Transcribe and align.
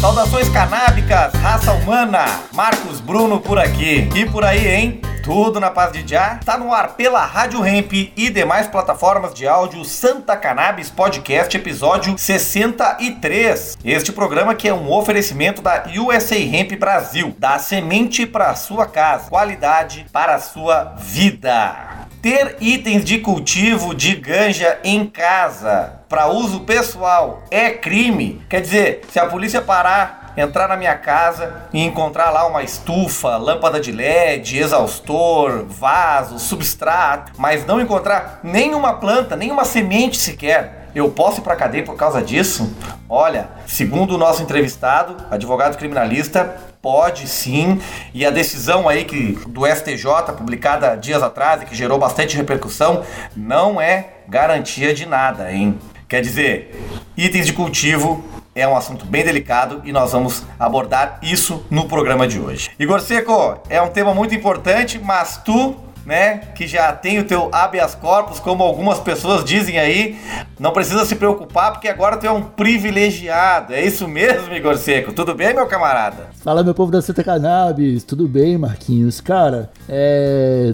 Saudações 0.00 0.48
canábicas, 0.48 1.32
raça 1.34 1.72
humana, 1.72 2.24
Marcos 2.52 3.00
Bruno 3.00 3.40
por 3.40 3.58
aqui. 3.58 4.08
E 4.14 4.26
por 4.26 4.44
aí, 4.44 4.66
hein? 4.66 5.00
Tudo 5.22 5.60
na 5.60 5.70
paz 5.70 5.92
de 5.92 6.06
já? 6.06 6.36
Tá 6.36 6.56
no 6.56 6.72
ar 6.72 6.94
pela 6.94 7.24
Rádio 7.24 7.64
Hemp 7.64 7.92
e 7.92 8.30
demais 8.30 8.66
plataformas 8.66 9.34
de 9.34 9.46
áudio 9.46 9.84
Santa 9.84 10.34
Cannabis 10.34 10.90
Podcast, 10.90 11.54
episódio 11.54 12.16
63. 12.16 13.76
Este 13.84 14.12
programa 14.12 14.54
que 14.54 14.66
é 14.66 14.74
um 14.74 14.90
oferecimento 14.90 15.60
da 15.60 15.84
USA 15.98 16.38
Hemp 16.38 16.72
Brasil, 16.78 17.34
da 17.38 17.58
semente 17.58 18.24
para 18.24 18.54
sua 18.54 18.86
casa, 18.86 19.28
qualidade 19.28 20.06
para 20.10 20.38
sua 20.38 20.94
vida. 20.98 22.06
Ter 22.22 22.56
itens 22.60 23.04
de 23.04 23.18
cultivo 23.18 23.94
de 23.94 24.14
ganja 24.14 24.78
em 24.84 25.06
casa 25.06 26.00
para 26.08 26.26
uso 26.26 26.60
pessoal 26.60 27.42
é 27.50 27.70
crime? 27.70 28.42
Quer 28.48 28.60
dizer, 28.60 29.02
se 29.10 29.18
a 29.18 29.26
polícia 29.26 29.62
parar, 29.62 30.19
entrar 30.36 30.68
na 30.68 30.76
minha 30.76 30.96
casa 30.96 31.66
e 31.72 31.80
encontrar 31.84 32.30
lá 32.30 32.46
uma 32.46 32.62
estufa, 32.62 33.36
lâmpada 33.36 33.80
de 33.80 33.92
LED, 33.92 34.58
exaustor, 34.58 35.64
vaso, 35.66 36.38
substrato, 36.38 37.32
mas 37.36 37.66
não 37.66 37.80
encontrar 37.80 38.40
nenhuma 38.42 38.94
planta, 38.94 39.36
nenhuma 39.36 39.64
semente 39.64 40.18
sequer, 40.18 40.80
eu 40.94 41.08
posso 41.10 41.40
ir 41.40 41.42
para 41.42 41.54
cadeia 41.54 41.84
por 41.84 41.94
causa 41.94 42.20
disso? 42.20 42.74
Olha, 43.08 43.48
segundo 43.66 44.14
o 44.14 44.18
nosso 44.18 44.42
entrevistado, 44.42 45.16
advogado 45.30 45.76
criminalista, 45.76 46.56
pode 46.82 47.28
sim. 47.28 47.80
E 48.12 48.26
a 48.26 48.30
decisão 48.30 48.88
aí 48.88 49.04
que 49.04 49.38
do 49.46 49.66
STJ, 49.66 50.32
publicada 50.36 50.96
dias 50.96 51.22
atrás 51.22 51.62
e 51.62 51.66
que 51.66 51.76
gerou 51.76 51.98
bastante 51.98 52.36
repercussão, 52.36 53.04
não 53.36 53.80
é 53.80 54.08
garantia 54.28 54.92
de 54.92 55.06
nada, 55.06 55.52
hein? 55.52 55.78
Quer 56.08 56.22
dizer, 56.22 56.76
itens 57.16 57.46
de 57.46 57.52
cultivo 57.52 58.24
é 58.60 58.68
um 58.68 58.76
assunto 58.76 59.06
bem 59.06 59.24
delicado 59.24 59.80
e 59.84 59.92
nós 59.92 60.12
vamos 60.12 60.44
abordar 60.58 61.18
isso 61.22 61.64
no 61.70 61.88
programa 61.88 62.28
de 62.28 62.38
hoje. 62.38 62.70
Igor 62.78 63.00
Seco, 63.00 63.58
é 63.68 63.80
um 63.80 63.88
tema 63.88 64.14
muito 64.14 64.34
importante, 64.34 64.98
mas 64.98 65.40
tu 65.42 65.76
né, 66.04 66.38
que 66.54 66.66
já 66.66 66.92
tem 66.92 67.18
o 67.18 67.24
teu 67.24 67.48
habeas 67.52 67.94
corpus, 67.94 68.40
como 68.40 68.62
algumas 68.62 68.98
pessoas 68.98 69.44
dizem 69.44 69.78
aí, 69.78 70.16
não 70.58 70.72
precisa 70.72 71.04
se 71.04 71.14
preocupar 71.14 71.72
porque 71.72 71.88
agora 71.88 72.16
tu 72.16 72.26
é 72.26 72.30
um 72.30 72.42
privilegiado. 72.42 73.72
É 73.72 73.84
isso 73.84 74.06
mesmo, 74.08 74.52
Igor 74.54 74.76
Seco? 74.76 75.12
Tudo 75.12 75.34
bem, 75.34 75.54
meu 75.54 75.66
camarada? 75.66 76.28
Fala, 76.42 76.62
meu 76.62 76.74
povo 76.74 76.90
da 76.90 77.02
Santa 77.02 77.22
Cannabis. 77.22 78.04
Tudo 78.04 78.26
bem, 78.26 78.58
Marquinhos? 78.58 79.20
Cara, 79.20 79.70
é... 79.88 80.72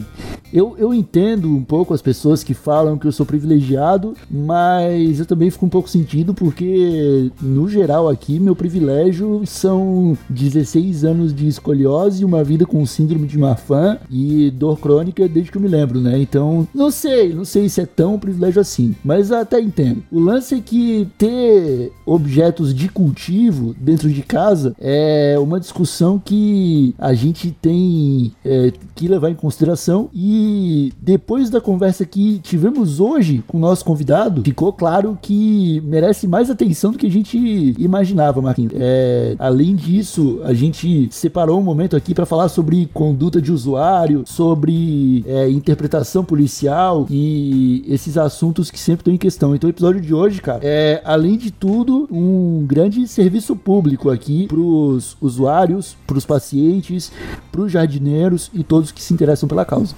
Eu, 0.53 0.77
eu 0.79 0.95
entendo 0.95 1.55
um 1.55 1.63
pouco 1.63 1.93
as 1.93 2.01
pessoas 2.01 2.45
que 2.45 2.55
falam 2.55 2.97
que 2.97 3.07
eu 3.07 3.13
sou 3.13 3.27
privilegiado, 3.27 4.15
mas 4.31 5.19
eu 5.19 5.27
também 5.27 5.51
fico 5.51 5.67
um 5.67 5.69
pouco 5.69 5.89
sentido 5.89 6.33
porque, 6.33 7.31
no 7.43 7.69
geral, 7.69 8.09
aqui, 8.09 8.39
meu 8.39 8.55
privilégio 8.55 9.43
são 9.45 10.17
16 10.31 11.05
anos 11.05 11.35
de 11.35 11.49
escoliose, 11.49 12.25
uma 12.25 12.45
vida 12.45 12.65
com 12.65 12.87
síndrome 12.87 13.27
de 13.27 13.37
Marfan 13.37 13.99
e 14.09 14.51
dor 14.51 14.79
crônica 14.79 15.16
desde 15.29 15.51
que 15.51 15.57
eu 15.57 15.63
me 15.63 15.69
lembro, 15.69 16.01
né? 16.01 16.19
Então, 16.19 16.67
não 16.75 16.91
sei, 16.91 17.33
não 17.33 17.45
sei 17.45 17.69
se 17.69 17.81
é 17.81 17.87
tão 17.87 18.19
privilégio 18.19 18.61
assim, 18.61 18.95
mas 19.05 19.33
até 19.33 19.61
entendo. 19.61 20.03
O 20.11 20.21
lance 20.21 20.55
é 20.55 20.61
que 20.61 21.09
ter 21.17 21.93
objetos 22.05 22.75
de 22.75 22.89
cultivo 22.89 23.75
dentro 23.79 24.09
de 24.11 24.23
casa 24.23 24.75
é 24.79 25.37
uma 25.39 25.59
discussão 25.59 26.19
que 26.19 26.95
a 26.99 27.15
gente 27.15 27.51
tem 27.61 28.33
é, 28.45 28.73
que 28.95 29.09
levar 29.09 29.31
em 29.31 29.35
consideração 29.35 30.09
e 30.15 30.93
depois 31.01 31.51
da 31.51 31.61
conversa 31.61 32.05
que 32.05 32.39
tivemos 32.41 33.01
hoje 33.01 33.43
com 33.47 33.59
o 33.59 33.61
nosso 33.61 33.85
convidado, 33.85 34.43
ficou 34.43 34.73
claro 34.73 35.19
que 35.21 35.81
merece 35.85 36.27
mais 36.27 36.51
atenção 36.51 36.93
do 36.93 36.99
que 36.99 37.07
a 37.07 37.11
gente 37.11 37.75
imaginava, 37.79 38.41
Marquinhos. 38.43 38.73
É, 38.77 39.35
além 39.39 39.75
disso, 39.75 40.41
a 40.45 40.53
gente 40.53 41.09
separou 41.11 41.59
um 41.59 41.63
momento 41.63 41.97
aqui 41.97 42.15
para 42.15 42.27
falar 42.27 42.49
sobre 42.49 42.87
conduta 42.93 43.41
de 43.41 43.53
usuário, 43.53 44.25
sobre 44.27 45.06
é, 45.27 45.49
interpretação 45.49 46.25
policial 46.25 47.07
e 47.11 47.85
esses 47.89 48.17
assuntos 48.17 48.71
que 48.71 48.79
sempre 48.79 49.01
estão 49.03 49.15
em 49.15 49.19
questão. 49.19 49.55
Então, 49.55 49.69
o 49.69 49.71
episódio 49.71 50.01
de 50.01 50.15
hoje, 50.15 50.41
cara, 50.41 50.61
é 50.63 51.03
além 51.05 51.37
de 51.37 51.51
tudo 51.51 52.09
um 52.11 52.65
grande 52.67 53.07
serviço 53.07 53.55
público 53.55 54.11
aqui 54.11 54.47
para 54.47 54.59
os 54.59 55.17
usuários, 55.21 55.97
para 56.07 56.19
os 56.19 56.27
pacientes, 56.27 57.13
para 57.51 57.61
os 57.61 57.73
jardineiros 57.73 58.51
e 58.53 58.63
todos 58.63 58.93
que 58.93 59.03
se 59.03 59.13
interessam 59.13 59.49
pela 59.49 59.65
causa. 59.65 59.95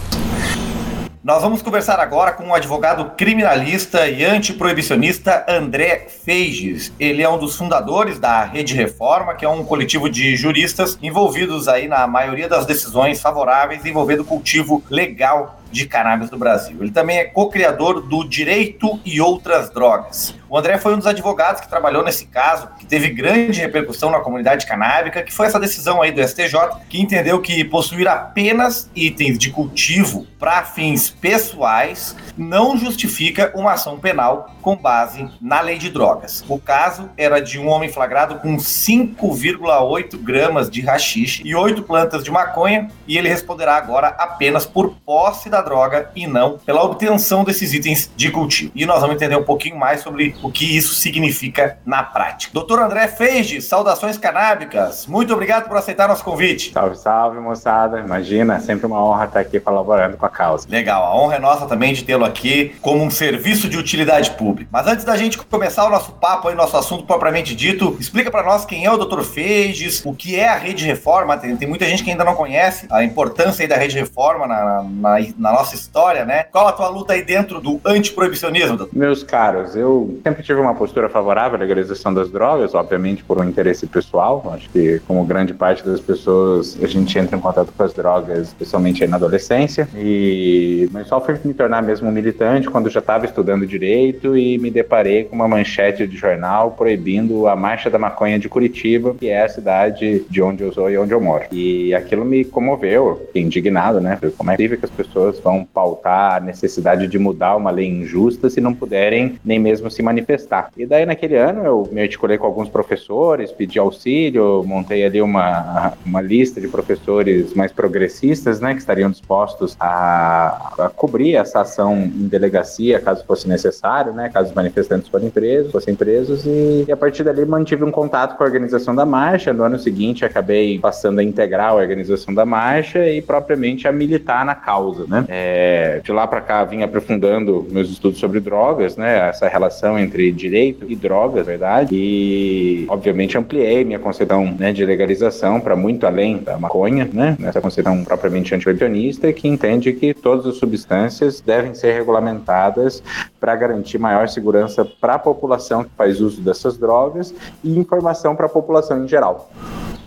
Nós 1.24 1.42
vamos 1.42 1.62
conversar 1.62 2.02
agora 2.02 2.34
com 2.34 2.50
o 2.50 2.54
advogado 2.54 3.12
criminalista 3.12 4.10
e 4.10 4.26
antiproibicionista 4.26 5.46
André 5.48 6.08
Feiges. 6.10 6.92
Ele 7.00 7.24
é 7.24 7.30
um 7.30 7.38
dos 7.38 7.56
fundadores 7.56 8.20
da 8.20 8.44
Rede 8.44 8.76
Reforma, 8.76 9.34
que 9.34 9.46
é 9.46 9.48
um 9.48 9.64
coletivo 9.64 10.10
de 10.10 10.36
juristas 10.36 11.00
envolvidos 11.02 11.70
aí 11.70 11.88
na 11.88 12.06
maioria 12.08 12.50
das 12.50 12.66
decisões 12.66 13.22
favoráveis 13.22 13.86
envolvendo 13.86 14.24
o 14.24 14.26
cultivo 14.26 14.84
legal 14.90 15.63
de 15.74 15.88
cannabis 15.88 16.30
no 16.30 16.38
Brasil. 16.38 16.78
Ele 16.80 16.92
também 16.92 17.18
é 17.18 17.26
co-criador 17.26 18.02
do 18.02 18.24
Direito 18.24 19.00
e 19.04 19.20
Outras 19.20 19.70
Drogas. 19.72 20.36
O 20.48 20.58
André 20.58 20.78
foi 20.78 20.94
um 20.94 20.98
dos 20.98 21.08
advogados 21.08 21.62
que 21.62 21.68
trabalhou 21.68 22.04
nesse 22.04 22.28
caso, 22.28 22.70
que 22.78 22.86
teve 22.86 23.10
grande 23.10 23.60
repercussão 23.60 24.12
na 24.12 24.20
comunidade 24.20 24.68
canábica, 24.68 25.24
que 25.24 25.34
foi 25.34 25.48
essa 25.48 25.60
decisão 25.60 26.00
aí 26.00 26.12
do 26.12 26.22
STJ, 26.22 26.54
que 26.88 27.02
entendeu 27.02 27.42
que 27.42 27.64
possuir 27.66 28.08
apenas 28.08 28.88
itens 28.96 29.40
de 29.40 29.50
cultivo 29.50 30.28
para 30.38 30.64
fins 30.64 31.10
pessoais 31.10 32.16
não 32.38 32.78
justifica 32.78 33.52
uma 33.56 33.72
ação 33.72 33.98
penal 33.98 34.52
com 34.62 34.76
base 34.76 35.28
na 35.42 35.62
lei 35.62 35.78
de 35.78 35.90
drogas. 35.90 36.44
O 36.48 36.60
caso 36.60 37.10
era 37.18 37.40
de 37.40 37.58
um 37.58 37.68
homem 37.68 37.90
flagrado 37.90 38.36
com 38.36 38.58
5,8 38.58 40.18
gramas 40.18 40.70
de 40.70 40.82
rachixe 40.82 41.42
e 41.44 41.56
8 41.56 41.82
plantas 41.84 42.24
de 42.24 42.30
maconha, 42.30 42.90
e 43.08 43.18
ele 43.18 43.30
responderá 43.30 43.76
agora 43.76 44.10
apenas 44.20 44.66
por 44.66 44.96
posse 45.06 45.50
da 45.50 45.62
droga 45.64 46.10
e 46.16 46.28
não 46.28 46.58
pela 46.60 46.84
obtenção 46.84 47.44
desses 47.44 47.74
itens 47.74 48.12
de 48.16 48.30
cultivo. 48.30 48.72
E 48.76 48.86
nós 48.86 49.02
vamos 49.02 49.16
entender 49.16 49.36
um 49.36 49.44
pouquinho 49.44 49.78
mais 49.78 50.02
sobre 50.02 50.36
o 50.44 50.52
que 50.52 50.78
isso 50.78 50.94
significa 50.94 51.78
na 51.86 52.04
prática. 52.04 52.54
Doutor 52.54 52.80
André 52.80 53.08
Feige, 53.08 53.62
saudações 53.62 54.18
canábicas. 54.18 55.08
Muito 55.08 55.34
obrigado 55.34 55.68
por 55.68 55.78
aceitar 55.78 56.08
nosso 56.08 56.24
convite. 56.24 56.72
Salve, 56.72 56.98
salve, 56.98 57.40
moçada. 57.40 58.00
Imagina, 58.00 58.60
sempre 58.60 58.86
uma 58.86 59.04
honra 59.04 59.26
estar 59.26 59.40
aqui 59.40 59.60
colaborando 59.60 60.18
com 60.18 60.26
a 60.26 60.30
causa. 60.30 60.68
Legal, 60.70 61.04
a 61.04 61.16
honra 61.16 61.36
é 61.36 61.40
nossa 61.40 61.66
também 61.66 61.94
de 61.94 62.04
tê-lo 62.04 62.26
aqui 62.26 62.76
como 62.82 63.04
um 63.04 63.10
serviço 63.10 63.68
de 63.68 63.78
utilidade 63.78 64.32
pública. 64.32 64.70
Mas 64.72 64.88
antes 64.88 65.06
da 65.06 65.16
gente 65.16 65.38
começar 65.38 65.86
o 65.86 65.90
nosso 65.90 66.12
papo 66.14 66.48
aí, 66.48 66.56
nosso 66.56 66.78
assunto 66.78 67.06
propriamente 67.06 67.56
dito, 67.56 67.96
explica 68.00 68.30
para 68.30 68.44
nós 68.44 68.66
quem 68.66 68.86
é 68.86 68.92
o 68.92 68.98
Dr. 68.98 69.22
Feiges, 69.22 70.02
o 70.06 70.14
que 70.14 70.40
é 70.40 70.48
a 70.48 70.56
Rede 70.56 70.86
Reforma. 70.86 71.38
Tem, 71.38 71.56
tem, 71.56 71.68
muita 71.68 71.86
gente 71.86 72.04
que 72.04 72.12
ainda 72.12 72.24
não 72.24 72.36
conhece 72.36 72.88
a 72.92 73.04
importância 73.04 73.64
aí 73.64 73.68
da 73.68 73.78
Rede 73.78 73.98
Reforma 73.98 74.48
na, 74.48 74.84
na, 74.84 75.20
na 75.44 75.52
nossa 75.52 75.76
história, 75.76 76.24
né? 76.24 76.44
Qual 76.44 76.68
a 76.68 76.72
tua 76.72 76.88
luta 76.88 77.12
aí 77.12 77.24
dentro 77.24 77.60
do 77.60 77.80
antiproibicionismo? 77.86 78.88
Meus 78.94 79.24
caros, 79.24 79.76
eu 79.76 80.18
sempre 80.24 80.42
tive 80.42 80.60
uma 80.60 80.74
postura 80.74 81.10
favorável 81.10 81.58
à 81.58 81.60
legalização 81.60 82.14
das 82.14 82.32
drogas, 82.32 82.74
obviamente 82.74 83.24
por 83.24 83.38
um 83.40 83.44
interesse 83.44 83.86
pessoal. 83.86 84.54
Acho 84.56 84.70
que, 84.70 85.02
como 85.06 85.26
grande 85.26 85.54
parte 85.54 85.86
das 85.86 86.00
pessoas, 86.00 86.78
a 86.82 86.88
gente 86.88 87.20
entra 87.20 87.38
em 87.38 87.42
contato 87.42 87.74
com 87.76 87.84
as 87.84 87.94
drogas, 87.94 88.48
especialmente 88.48 89.06
na 89.06 89.18
adolescência. 89.18 89.88
E 89.96 90.90
mas 90.94 91.08
só 91.08 91.20
fui 91.20 91.38
me 91.44 91.54
tornar 91.54 91.84
mesmo 91.84 92.10
militante 92.10 92.70
quando 92.70 92.90
já 92.90 93.00
estava 93.00 93.26
estudando 93.26 93.68
direito 93.68 94.38
e 94.38 94.58
me 94.58 94.72
deparei 94.72 95.26
com 95.26 95.36
uma 95.36 95.48
manchete 95.48 96.08
de 96.08 96.16
jornal 96.16 96.72
proibindo 96.72 97.48
a 97.48 97.56
marcha 97.56 97.90
da 97.90 98.00
maconha 98.00 98.40
de 98.40 98.48
Curitiba, 98.48 99.14
que 99.20 99.28
é 99.28 99.44
a 99.44 99.50
cidade 99.50 100.26
de 100.30 100.42
onde 100.42 100.64
eu 100.64 100.72
sou 100.72 100.90
e 100.90 100.98
onde 100.98 101.14
eu 101.14 101.20
moro. 101.20 101.44
E 101.52 101.94
aquilo 101.94 102.24
me 102.24 102.46
comoveu, 102.46 103.24
fiquei 103.28 103.42
indignado, 103.42 104.00
né? 104.00 104.18
Como 104.38 104.50
é 104.52 104.56
possível 104.56 104.78
que 104.78 104.86
as 104.86 104.92
pessoas 104.92 105.33
vão 105.40 105.66
pautar 105.66 106.38
a 106.38 106.40
necessidade 106.40 107.08
de 107.08 107.20
mudar 107.20 107.56
uma 107.56 107.72
lei 107.72 107.88
injusta 107.88 108.50
se 108.50 108.62
não 108.62 108.74
puderem 108.74 109.40
nem 109.44 109.60
mesmo 109.60 109.90
se 109.90 110.02
manifestar? 110.02 110.70
E 110.78 110.86
daí, 110.86 111.06
naquele 111.06 111.36
ano, 111.36 111.64
eu 111.64 111.90
me 111.92 112.02
articulei 112.02 112.38
com 112.38 112.46
alguns 112.46 112.70
professores, 112.70 113.52
pedi 113.52 113.80
auxílio, 113.80 114.64
montei 114.66 115.06
ali 115.06 115.22
uma, 115.22 115.94
uma 116.06 116.22
lista 116.22 116.60
de 116.60 116.68
professores 116.68 117.54
mais 117.54 117.72
progressistas, 117.72 118.60
né, 118.60 118.74
que 118.74 118.80
estariam 118.80 119.10
dispostos 119.10 119.76
a, 119.80 120.74
a 120.78 120.90
cobrir 120.90 121.36
essa 121.36 121.62
ação 121.62 121.96
em 121.96 122.28
delegacia, 122.28 123.00
caso 123.00 123.24
fosse 123.26 123.48
necessário, 123.48 124.14
né, 124.14 124.30
caso 124.30 124.50
os 124.50 124.56
manifestantes 124.56 125.08
forem 125.10 125.30
presos, 125.30 125.72
fossem 125.72 125.96
presos, 125.96 126.46
e, 126.46 126.86
e 126.88 126.92
a 126.92 126.98
partir 126.98 127.24
dali 127.24 127.46
mantive 127.46 127.84
um 127.84 127.92
contato 127.92 128.38
com 128.38 128.44
a 128.44 128.48
organização 128.48 128.96
da 128.96 129.06
marcha. 129.06 129.54
No 129.54 129.64
ano 129.64 129.80
seguinte, 129.80 130.26
acabei 130.26 130.80
passando 130.80 131.20
a 131.20 131.24
integrar 131.24 131.70
a 131.70 131.76
organização 131.76 132.34
da 132.34 132.46
marcha 132.46 133.08
e 133.10 133.22
propriamente 133.22 133.88
a 133.88 133.92
militar 133.92 134.46
na 134.46 134.56
causa, 134.56 135.06
né. 135.08 135.23
É, 135.28 136.02
de 136.04 136.12
lá 136.12 136.28
para 136.28 136.42
cá, 136.42 136.64
vim 136.64 136.84
aprofundando 136.84 137.66
meus 137.70 137.90
estudos 137.90 138.20
sobre 138.20 138.40
drogas, 138.40 138.98
né, 138.98 139.30
essa 139.30 139.48
relação 139.48 139.98
entre 139.98 140.32
direito 140.32 140.86
e 140.90 140.96
drogas, 140.96 141.46
verdade, 141.46 141.90
e 141.94 142.86
obviamente 142.90 143.38
ampliei 143.38 143.84
minha 143.84 144.00
concepção 144.00 144.46
né, 144.58 144.72
de 144.72 144.86
legalização 144.86 145.60
para 145.60 145.76
muito 145.76 146.06
além 146.06 146.38
da 146.38 146.58
maconha, 146.58 147.10
né, 147.12 147.36
nessa 147.40 147.62
concepção 147.62 148.04
propriamente 148.04 148.54
antiproibicionista, 148.54 149.32
que 149.34 149.48
entende 149.48 149.94
que 149.94 150.14
todas 150.14 150.46
as 150.46 150.56
substâncias 150.56 151.42
devem 151.42 151.74
ser 151.74 151.94
regulamentadas 151.94 153.04
para 153.40 153.56
garantir 153.56 153.98
maior 153.98 154.28
segurança 154.28 154.86
para 154.86 155.16
a 155.16 155.20
população 155.20 155.84
que 155.84 155.92
faz 155.98 156.22
uso 156.22 156.42
dessas 156.42 156.78
drogas 156.78 157.34
e 157.64 157.78
informação 157.78 158.36
para 158.36 158.46
a 158.46 158.50
população 158.50 159.04
em 159.04 159.08
geral. 159.08 159.50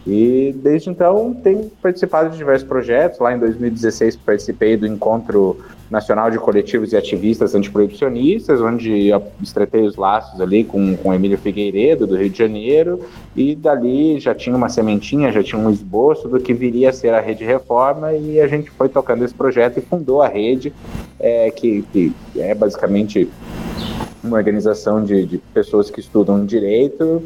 E 0.07 0.55
desde 0.63 0.89
então 0.89 1.35
tenho 1.35 1.71
participado 1.83 2.31
de 2.31 2.37
diversos 2.37 2.67
projetos. 2.67 3.19
Lá 3.19 3.35
em 3.35 3.39
2016 3.39 4.17
participei 4.17 4.77
do 4.77 4.87
encontro 4.87 5.59
nacional 5.91 6.31
de 6.31 6.39
coletivos 6.39 6.93
e 6.93 6.97
ativistas 6.97 7.55
antiproibicionistas, 7.55 8.61
onde 8.61 9.11
estreitei 9.43 9.83
os 9.83 9.97
laços 9.97 10.41
ali 10.41 10.65
com, 10.65 10.97
com 10.97 11.15
Emílio 11.15 11.39
Figueiredo, 11.39 12.07
do 12.07 12.17
Rio 12.17 12.31
de 12.31 12.39
Janeiro, 12.39 13.01
e 13.35 13.55
dali 13.55 14.19
já 14.19 14.35
tinha 14.35 14.57
uma 14.57 14.69
sementinha, 14.69 15.33
já 15.33 15.43
tinha 15.43 15.61
um 15.61 15.71
esboço 15.71 16.29
do 16.29 16.41
que 16.41 16.53
viria 16.53 16.91
a 16.91 16.93
ser 16.93 17.15
a 17.15 17.21
Rede 17.21 17.45
Reforma, 17.45 18.13
e 18.13 18.41
a 18.41 18.47
gente 18.47 18.71
foi 18.71 18.89
tocando 18.89 19.25
esse 19.25 19.35
projeto 19.35 19.79
e 19.79 19.83
fundou 19.83 20.23
a 20.23 20.29
rede, 20.29 20.73
é, 21.21 21.51
que, 21.51 21.83
que 21.93 22.13
é 22.37 22.55
basicamente 22.55 23.29
uma 24.23 24.37
organização 24.37 25.05
de, 25.05 25.25
de 25.25 25.39
pessoas 25.39 25.89
que 25.91 26.01
estudam 26.01 26.45
direito 26.45 27.23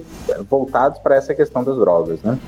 voltados 0.48 0.98
para 0.98 1.16
essa 1.16 1.34
questão 1.34 1.64
das 1.64 1.76
drogas, 1.76 2.20
né? 2.22 2.38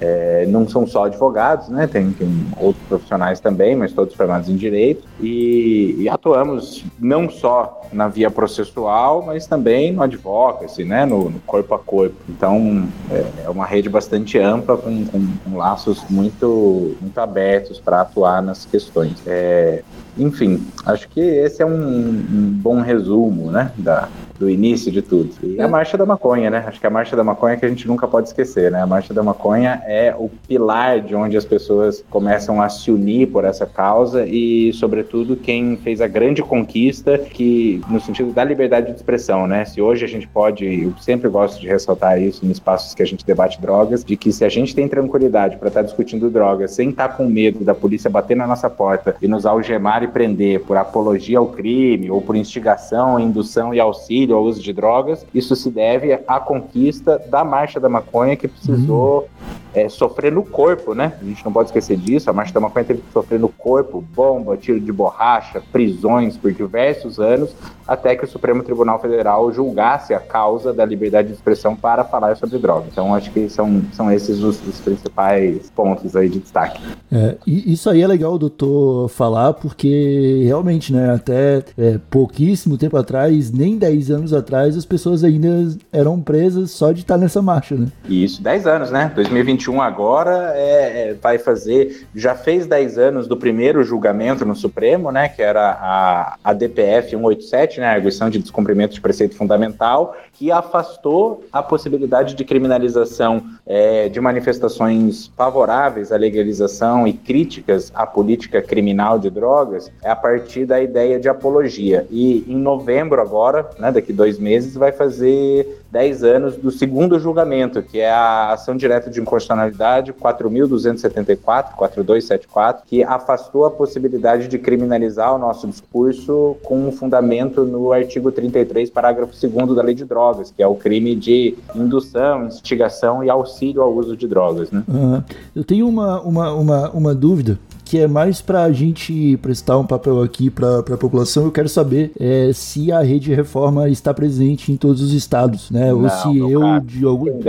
É, 0.00 0.46
não 0.48 0.68
são 0.68 0.86
só 0.86 1.04
advogados, 1.04 1.68
né? 1.68 1.86
Tem, 1.86 2.10
tem, 2.12 2.28
outros 2.58 2.84
profissionais 2.88 3.38
também, 3.40 3.76
mas 3.76 3.92
todos 3.92 4.14
formados 4.14 4.48
em 4.48 4.56
direito. 4.56 5.06
E, 5.20 5.96
e, 5.98 6.08
atuamos 6.08 6.84
não 6.98 7.28
só 7.28 7.82
na 7.92 8.08
via 8.08 8.30
processual, 8.30 9.22
mas 9.22 9.46
também 9.46 9.92
no 9.92 10.02
advocacy, 10.02 10.84
né? 10.84 11.04
No, 11.04 11.28
no 11.30 11.40
corpo 11.40 11.74
a 11.74 11.78
corpo. 11.78 12.16
Então, 12.28 12.88
é, 13.10 13.24
é 13.44 13.50
uma 13.50 13.66
rede 13.66 13.88
bastante 13.88 14.38
ampla, 14.38 14.76
com, 14.76 15.04
com, 15.06 15.26
com 15.44 15.56
laços 15.56 16.02
muito, 16.08 16.96
muito 17.00 17.18
abertos 17.18 17.78
para 17.78 18.00
atuar 18.00 18.42
nas 18.42 18.64
questões. 18.64 19.16
É, 19.26 19.82
enfim, 20.16 20.66
acho 20.86 21.08
que 21.08 21.20
esse 21.20 21.62
é 21.62 21.66
um, 21.66 21.70
um 21.72 22.58
bom 22.62 22.80
resumo, 22.80 23.50
né? 23.50 23.72
Da, 23.76 24.08
do 24.40 24.48
início 24.48 24.90
de 24.90 25.02
tudo. 25.02 25.30
E 25.42 25.60
a 25.60 25.68
Marcha 25.68 25.98
da 25.98 26.06
Maconha, 26.06 26.48
né? 26.48 26.64
Acho 26.66 26.80
que 26.80 26.86
a 26.86 26.90
Marcha 26.90 27.14
da 27.14 27.22
Maconha 27.22 27.54
é 27.54 27.56
que 27.58 27.66
a 27.66 27.68
gente 27.68 27.86
nunca 27.86 28.08
pode 28.08 28.28
esquecer, 28.28 28.70
né? 28.70 28.80
A 28.80 28.86
Marcha 28.86 29.12
da 29.12 29.22
Maconha 29.22 29.82
é 29.86 30.14
o 30.18 30.30
pilar 30.48 31.02
de 31.02 31.14
onde 31.14 31.36
as 31.36 31.44
pessoas 31.44 32.02
começam 32.08 32.62
a 32.62 32.70
se 32.70 32.90
unir 32.90 33.28
por 33.28 33.44
essa 33.44 33.66
causa 33.66 34.24
e, 34.26 34.72
sobretudo, 34.72 35.36
quem 35.36 35.76
fez 35.76 36.00
a 36.00 36.06
grande 36.06 36.42
conquista 36.42 37.18
que, 37.18 37.82
no 37.86 38.00
sentido 38.00 38.32
da 38.32 38.42
liberdade 38.42 38.86
de 38.86 38.96
expressão, 38.96 39.46
né? 39.46 39.66
Se 39.66 39.82
hoje 39.82 40.06
a 40.06 40.08
gente 40.08 40.26
pode, 40.26 40.84
eu 40.84 40.94
sempre 40.98 41.28
gosto 41.28 41.60
de 41.60 41.68
ressaltar 41.68 42.18
isso 42.18 42.46
em 42.46 42.50
espaços 42.50 42.94
que 42.94 43.02
a 43.02 43.06
gente 43.06 43.26
debate 43.26 43.60
drogas, 43.60 44.02
de 44.02 44.16
que 44.16 44.32
se 44.32 44.42
a 44.42 44.48
gente 44.48 44.74
tem 44.74 44.88
tranquilidade 44.88 45.58
para 45.58 45.68
estar 45.68 45.80
tá 45.80 45.86
discutindo 45.86 46.30
drogas 46.30 46.70
sem 46.70 46.88
estar 46.88 47.08
tá 47.08 47.14
com 47.14 47.26
medo 47.26 47.62
da 47.62 47.74
polícia 47.74 48.08
bater 48.08 48.38
na 48.38 48.46
nossa 48.46 48.70
porta 48.70 49.16
e 49.20 49.28
nos 49.28 49.44
algemar 49.44 50.02
e 50.02 50.08
prender 50.08 50.60
por 50.60 50.78
apologia 50.78 51.38
ao 51.38 51.48
crime 51.48 52.10
ou 52.10 52.22
por 52.22 52.34
instigação, 52.34 53.20
indução 53.20 53.74
e 53.74 53.78
auxílio 53.78 54.29
ao 54.32 54.42
uso 54.42 54.62
de 54.62 54.72
drogas. 54.72 55.26
Isso 55.34 55.54
se 55.56 55.70
deve 55.70 56.20
à 56.26 56.40
conquista 56.40 57.18
da 57.30 57.44
Marcha 57.44 57.80
da 57.80 57.88
Maconha, 57.88 58.36
que 58.36 58.48
precisou 58.48 59.20
uhum 59.20 59.50
é, 59.74 59.88
sofrer 59.88 60.32
no 60.32 60.42
corpo, 60.42 60.94
né? 60.94 61.12
A 61.20 61.24
gente 61.24 61.44
não 61.44 61.52
pode 61.52 61.68
esquecer 61.68 61.96
disso. 61.96 62.28
A 62.30 62.32
Marcha 62.32 62.52
da 62.52 62.60
Maconha 62.60 62.84
teve 62.84 63.02
que 63.02 63.12
sofrer 63.12 63.38
no 63.38 63.48
corpo 63.48 64.00
bomba, 64.00 64.56
tiro 64.56 64.80
de 64.80 64.92
borracha, 64.92 65.62
prisões 65.72 66.36
por 66.36 66.52
diversos 66.52 67.18
anos, 67.18 67.54
até 67.86 68.14
que 68.16 68.24
o 68.24 68.28
Supremo 68.28 68.62
Tribunal 68.62 69.00
Federal 69.00 69.52
julgasse 69.52 70.14
a 70.14 70.20
causa 70.20 70.72
da 70.72 70.84
liberdade 70.84 71.28
de 71.28 71.34
expressão 71.34 71.74
para 71.74 72.04
falar 72.04 72.36
sobre 72.36 72.58
drogas. 72.58 72.88
Então, 72.92 73.14
acho 73.14 73.30
que 73.30 73.48
são, 73.48 73.82
são 73.92 74.10
esses 74.12 74.42
os, 74.42 74.64
os 74.66 74.80
principais 74.80 75.70
pontos 75.74 76.14
aí 76.14 76.28
de 76.28 76.38
destaque. 76.38 76.80
É, 77.10 77.36
isso 77.46 77.90
aí 77.90 78.02
é 78.02 78.06
legal 78.06 78.38
doutor 78.38 79.08
falar, 79.08 79.54
porque 79.54 80.42
realmente, 80.44 80.92
né, 80.92 81.12
até 81.12 81.64
é, 81.76 81.98
pouquíssimo 82.10 82.76
tempo 82.78 82.96
atrás, 82.96 83.50
nem 83.50 83.76
10 83.76 84.10
anos 84.10 84.32
atrás, 84.32 84.76
as 84.76 84.84
pessoas 84.84 85.24
ainda 85.24 85.68
eram 85.92 86.20
presas 86.20 86.70
só 86.70 86.92
de 86.92 87.00
estar 87.00 87.18
nessa 87.18 87.42
marcha, 87.42 87.74
né? 87.74 87.88
Isso, 88.08 88.42
10 88.42 88.66
anos, 88.66 88.90
né? 88.90 89.10
2020 89.14 89.59
2021 89.60 89.82
agora 89.82 90.52
é, 90.56 91.10
é, 91.10 91.14
vai 91.14 91.38
fazer, 91.38 92.06
já 92.14 92.34
fez 92.34 92.66
10 92.66 92.98
anos 92.98 93.28
do 93.28 93.36
primeiro 93.36 93.82
julgamento 93.84 94.44
no 94.44 94.56
Supremo, 94.56 95.12
né, 95.12 95.28
que 95.28 95.42
era 95.42 95.70
a, 95.80 96.36
a 96.42 96.52
DPF 96.52 97.10
187, 97.10 97.80
né, 97.80 97.86
a 97.86 97.92
arguição 97.92 98.30
de 98.30 98.38
descumprimento 98.38 98.94
de 98.94 99.00
preceito 99.00 99.36
fundamental, 99.36 100.16
que 100.32 100.50
afastou 100.50 101.44
a 101.52 101.62
possibilidade 101.62 102.34
de 102.34 102.44
criminalização 102.44 103.42
é, 103.66 104.08
de 104.08 104.20
manifestações 104.20 105.30
favoráveis 105.36 106.10
à 106.10 106.16
legalização 106.16 107.06
e 107.06 107.12
críticas 107.12 107.92
à 107.94 108.06
política 108.06 108.62
criminal 108.62 109.18
de 109.18 109.28
drogas 109.28 109.92
a 110.02 110.16
partir 110.16 110.64
da 110.64 110.80
ideia 110.80 111.20
de 111.20 111.28
apologia. 111.28 112.06
E 112.10 112.44
em 112.48 112.56
novembro 112.56 113.20
agora, 113.20 113.68
né, 113.78 113.92
daqui 113.92 114.12
dois 114.12 114.38
meses, 114.38 114.74
vai 114.74 114.92
fazer 114.92 115.79
10 115.90 116.24
anos 116.24 116.56
do 116.56 116.70
segundo 116.70 117.18
julgamento, 117.18 117.82
que 117.82 117.98
é 117.98 118.10
a 118.10 118.52
ação 118.52 118.76
direta 118.76 119.10
de 119.10 119.20
inconstitucionalidade 119.20 120.12
4.274, 120.12 121.74
4274, 121.76 122.84
que 122.86 123.02
afastou 123.02 123.64
a 123.64 123.70
possibilidade 123.70 124.48
de 124.48 124.58
criminalizar 124.58 125.34
o 125.34 125.38
nosso 125.38 125.66
discurso 125.66 126.56
com 126.62 126.88
um 126.88 126.92
fundamento 126.92 127.64
no 127.64 127.92
artigo 127.92 128.30
33, 128.30 128.90
parágrafo 128.90 129.32
2 129.32 129.74
da 129.74 129.82
Lei 129.82 129.94
de 129.94 130.04
Drogas, 130.04 130.52
que 130.54 130.62
é 130.62 130.66
o 130.66 130.74
crime 130.74 131.14
de 131.16 131.56
indução, 131.74 132.46
instigação 132.46 133.24
e 133.24 133.30
auxílio 133.30 133.82
ao 133.82 133.92
uso 133.92 134.16
de 134.16 134.28
drogas. 134.28 134.70
Né? 134.70 134.82
Uhum. 134.86 135.22
Eu 135.54 135.64
tenho 135.64 135.88
uma, 135.88 136.20
uma, 136.20 136.52
uma, 136.52 136.90
uma 136.90 137.14
dúvida 137.14 137.58
que 137.90 137.98
é 137.98 138.06
mais 138.06 138.40
para 138.40 138.62
a 138.62 138.70
gente 138.70 139.36
prestar 139.38 139.76
um 139.76 139.84
papel 139.84 140.22
aqui 140.22 140.48
para 140.48 140.78
a 140.78 140.96
população. 140.96 141.46
Eu 141.46 141.50
quero 141.50 141.68
saber 141.68 142.12
é, 142.20 142.52
se 142.54 142.92
a 142.92 143.00
rede 143.00 143.34
reforma 143.34 143.88
está 143.88 144.14
presente 144.14 144.70
em 144.70 144.76
todos 144.76 145.02
os 145.02 145.12
estados, 145.12 145.72
né? 145.72 145.90
Não, 145.90 146.04
Ou 146.04 146.08
se 146.08 146.38
eu, 146.38 146.78
de 146.84 147.04
algum, 147.04 147.40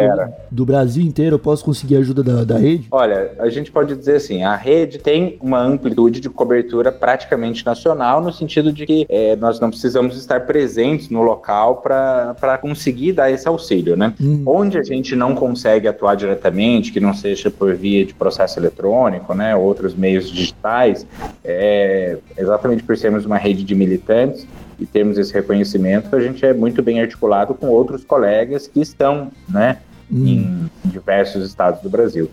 do 0.50 0.66
Brasil 0.66 1.04
inteiro, 1.04 1.36
eu 1.36 1.40
posso 1.40 1.64
conseguir 1.64 1.98
ajuda 1.98 2.24
da, 2.24 2.44
da 2.44 2.58
rede? 2.58 2.88
Olha, 2.90 3.34
a 3.38 3.50
gente 3.50 3.72
pode 3.72 3.96
dizer 3.96 4.16
assim, 4.16 4.42
a 4.42 4.56
rede 4.56 4.98
tem 4.98 5.38
uma 5.40 5.62
amplitude 5.62 6.20
de 6.20 6.28
cobertura 6.28 6.92
praticamente 6.92 7.64
nacional, 7.64 8.20
no 8.20 8.34
sentido 8.34 8.74
de 8.74 8.88
que 8.88 9.06
é, 9.10 9.36
nós 9.36 9.60
não 9.60 9.70
precisamos 9.70 10.18
estar 10.18 10.48
presentes 10.48 11.12
no 11.12 11.22
local 11.22 11.84
para 11.84 12.58
conseguir 12.60 13.12
dar 13.12 13.30
esse 13.30 13.48
auxílio, 13.48 13.96
né? 13.96 14.12
Hum. 14.20 14.42
Onde 14.48 14.80
a 14.80 14.84
gente 14.84 15.16
não 15.16 15.36
consegue 15.36 15.88
atuar 15.88 16.16
diretamente, 16.16 16.92
que 16.92 17.00
não 17.00 17.14
seja 17.14 17.52
por 17.52 17.76
via 17.76 18.04
de 18.04 18.16
processo 18.16 18.58
eletrônico, 18.58 19.36
né, 19.36 19.56
outros 19.56 19.94
meios 19.94 20.31
digitais, 20.32 21.06
é, 21.44 22.18
exatamente 22.38 22.84
por 22.84 22.98
sermos 22.98 23.26
uma 23.26 23.38
rede 23.38 23.64
de 23.64 23.76
militantes, 23.76 24.48
e 24.80 24.86
termos 24.86 25.18
esse 25.18 25.32
reconhecimento, 25.32 26.16
a 26.16 26.20
gente 26.20 26.44
é 26.44 26.54
muito 26.54 26.82
bem 26.82 27.00
articulado 27.00 27.54
com 27.54 27.68
outros 27.68 28.04
colegas 28.04 28.68
que 28.68 28.82
estão, 28.82 29.32
né, 29.48 29.78
hum. 30.12 30.70
em 30.86 30.90
diversos 30.90 31.46
estados 31.46 31.82
do 31.82 31.90
Brasil. 31.90 32.30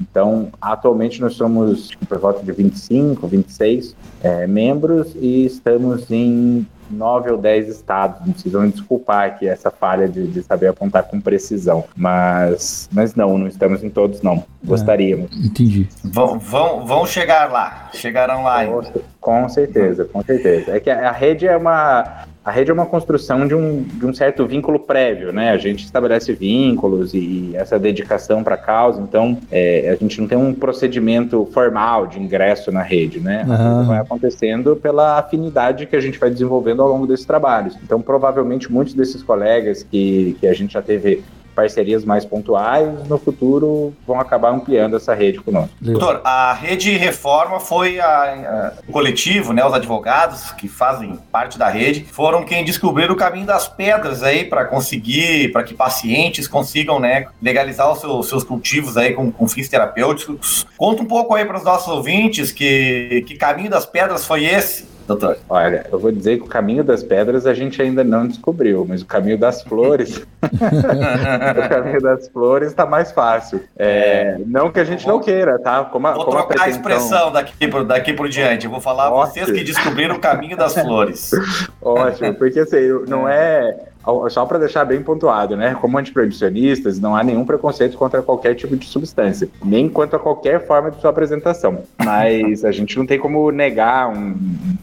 Então, 0.00 0.50
atualmente 0.60 1.20
nós 1.20 1.34
somos 1.34 1.90
por 2.08 2.18
volta 2.18 2.42
de 2.44 2.52
25, 2.52 3.26
26 3.26 3.96
é, 4.22 4.46
membros 4.46 5.14
e 5.14 5.46
estamos 5.46 6.10
em 6.10 6.66
nove 6.90 7.30
ou 7.30 7.38
dez 7.38 7.68
estados. 7.68 8.24
Não 8.26 8.32
precisam 8.32 8.62
me 8.62 8.70
desculpar 8.70 9.26
aqui 9.26 9.48
essa 9.48 9.70
falha 9.70 10.08
de, 10.08 10.26
de, 10.26 10.42
saber 10.42 10.68
apontar 10.68 11.04
com 11.04 11.20
precisão. 11.20 11.84
Mas, 11.96 12.88
mas 12.92 13.14
não, 13.14 13.38
não 13.38 13.46
estamos 13.46 13.82
em 13.82 13.88
todos, 13.88 14.20
não. 14.22 14.44
Gostaríamos. 14.62 15.30
É, 15.32 15.46
entendi. 15.46 15.88
Vão, 16.04 16.38
vão, 16.38 16.86
vão 16.86 17.06
chegar 17.06 17.50
lá. 17.50 17.90
Chegarão 17.94 18.44
lá. 18.44 18.64
Com, 18.66 18.82
com 19.20 19.48
certeza, 19.48 20.04
com 20.04 20.22
certeza. 20.22 20.76
É 20.76 20.80
que 20.80 20.90
a, 20.90 21.08
a 21.08 21.12
rede 21.12 21.46
é 21.46 21.56
uma 21.56 22.26
a 22.44 22.50
rede 22.50 22.70
é 22.70 22.74
uma 22.74 22.86
construção 22.86 23.46
de 23.46 23.54
um, 23.54 23.82
de 23.82 24.04
um 24.04 24.12
certo 24.12 24.44
vínculo 24.46 24.78
prévio, 24.78 25.32
né? 25.32 25.50
A 25.50 25.58
gente 25.58 25.84
estabelece 25.84 26.32
vínculos 26.32 27.14
e 27.14 27.52
essa 27.54 27.78
dedicação 27.78 28.42
para 28.42 28.56
a 28.56 28.58
causa, 28.58 29.00
então 29.00 29.38
é, 29.50 29.90
a 29.90 29.94
gente 29.94 30.20
não 30.20 30.26
tem 30.26 30.36
um 30.36 30.52
procedimento 30.52 31.46
formal 31.52 32.06
de 32.06 32.20
ingresso 32.20 32.72
na 32.72 32.82
rede, 32.82 33.20
né? 33.20 33.44
Uhum. 33.46 33.86
Vai 33.86 33.98
acontecendo 34.00 34.74
pela 34.74 35.18
afinidade 35.18 35.86
que 35.86 35.94
a 35.94 36.00
gente 36.00 36.18
vai 36.18 36.30
desenvolvendo 36.30 36.82
ao 36.82 36.88
longo 36.88 37.06
desses 37.06 37.24
trabalhos. 37.24 37.78
Então, 37.82 38.02
provavelmente, 38.02 38.70
muitos 38.70 38.94
desses 38.94 39.22
colegas 39.22 39.84
que, 39.84 40.36
que 40.40 40.46
a 40.46 40.52
gente 40.52 40.72
já 40.72 40.82
teve 40.82 41.22
parcerias 41.54 42.04
mais 42.04 42.24
pontuais, 42.24 43.06
no 43.08 43.18
futuro 43.18 43.94
vão 44.06 44.20
acabar 44.20 44.50
ampliando 44.50 44.96
essa 44.96 45.14
rede 45.14 45.38
conosco. 45.40 45.74
Doutor, 45.80 46.20
a 46.24 46.52
rede 46.52 46.96
Reforma 46.96 47.60
foi 47.60 48.00
a, 48.00 48.06
a, 48.06 48.72
o 48.88 48.92
coletivo, 48.92 49.52
né, 49.52 49.64
os 49.64 49.72
advogados 49.72 50.50
que 50.52 50.68
fazem 50.68 51.18
parte 51.30 51.58
da 51.58 51.68
rede, 51.68 52.04
foram 52.10 52.44
quem 52.44 52.64
descobriram 52.64 53.14
o 53.14 53.16
caminho 53.16 53.46
das 53.46 53.68
pedras 53.68 54.22
aí 54.22 54.44
para 54.44 54.64
conseguir, 54.64 55.52
para 55.52 55.62
que 55.62 55.74
pacientes 55.74 56.48
consigam, 56.48 56.98
né, 56.98 57.26
legalizar 57.40 57.90
os 57.90 58.00
seus, 58.00 58.28
seus 58.28 58.44
cultivos 58.44 58.96
aí 58.96 59.12
com, 59.12 59.30
com 59.30 59.48
fins 59.48 59.68
terapêuticos. 59.68 60.66
Conta 60.76 61.02
um 61.02 61.06
pouco 61.06 61.34
aí 61.34 61.44
para 61.44 61.56
os 61.56 61.64
nossos 61.64 61.88
ouvintes 61.88 62.52
que, 62.52 63.24
que 63.26 63.36
caminho 63.36 63.70
das 63.70 63.86
pedras 63.86 64.24
foi 64.24 64.44
esse 64.44 64.92
doutor? 65.16 65.38
Olha, 65.48 65.86
eu 65.90 65.98
vou 65.98 66.10
dizer 66.12 66.38
que 66.38 66.44
o 66.44 66.48
caminho 66.48 66.84
das 66.84 67.02
pedras 67.02 67.46
a 67.46 67.54
gente 67.54 67.80
ainda 67.80 68.02
não 68.04 68.26
descobriu, 68.26 68.84
mas 68.88 69.02
o 69.02 69.06
caminho 69.06 69.38
das 69.38 69.62
flores. 69.62 70.18
o 70.42 71.68
caminho 71.68 72.00
das 72.00 72.28
flores 72.28 72.68
está 72.68 72.86
mais 72.86 73.12
fácil. 73.12 73.62
É, 73.76 74.38
não 74.46 74.70
que 74.70 74.80
a 74.80 74.84
gente 74.84 75.06
não 75.06 75.20
queira, 75.20 75.58
tá? 75.58 75.84
Como 75.84 76.06
a, 76.06 76.12
vou 76.12 76.24
como 76.24 76.36
trocar 76.38 76.44
a, 76.44 76.46
pretensão... 76.48 76.66
a 76.66 76.76
expressão 76.76 77.32
daqui 77.32 77.68
por, 77.68 77.84
daqui 77.84 78.12
por 78.12 78.28
diante. 78.28 78.66
Eu 78.66 78.70
vou 78.70 78.80
falar 78.80 79.10
Ótimo. 79.10 79.46
vocês 79.46 79.58
que 79.58 79.64
descobriram 79.64 80.16
o 80.16 80.20
caminho 80.20 80.56
das 80.56 80.74
flores. 80.74 81.30
Ótimo, 81.80 82.34
porque 82.34 82.60
assim, 82.60 82.88
não 83.08 83.28
é 83.28 83.91
só 84.30 84.44
para 84.44 84.58
deixar 84.58 84.84
bem 84.84 85.02
pontuado, 85.02 85.56
né? 85.56 85.76
Como 85.80 85.98
antiproibicionistas, 85.98 86.98
não 86.98 87.14
há 87.14 87.22
nenhum 87.22 87.44
preconceito 87.44 87.96
contra 87.96 88.22
qualquer 88.22 88.54
tipo 88.54 88.76
de 88.76 88.86
substância, 88.86 89.48
nem 89.64 89.88
quanto 89.88 90.16
a 90.16 90.18
qualquer 90.18 90.66
forma 90.66 90.90
de 90.90 91.00
sua 91.00 91.10
apresentação. 91.10 91.82
Mas 92.04 92.64
a 92.64 92.72
gente 92.72 92.96
não 92.98 93.06
tem 93.06 93.18
como 93.18 93.50
negar 93.50 94.08
um, 94.08 94.34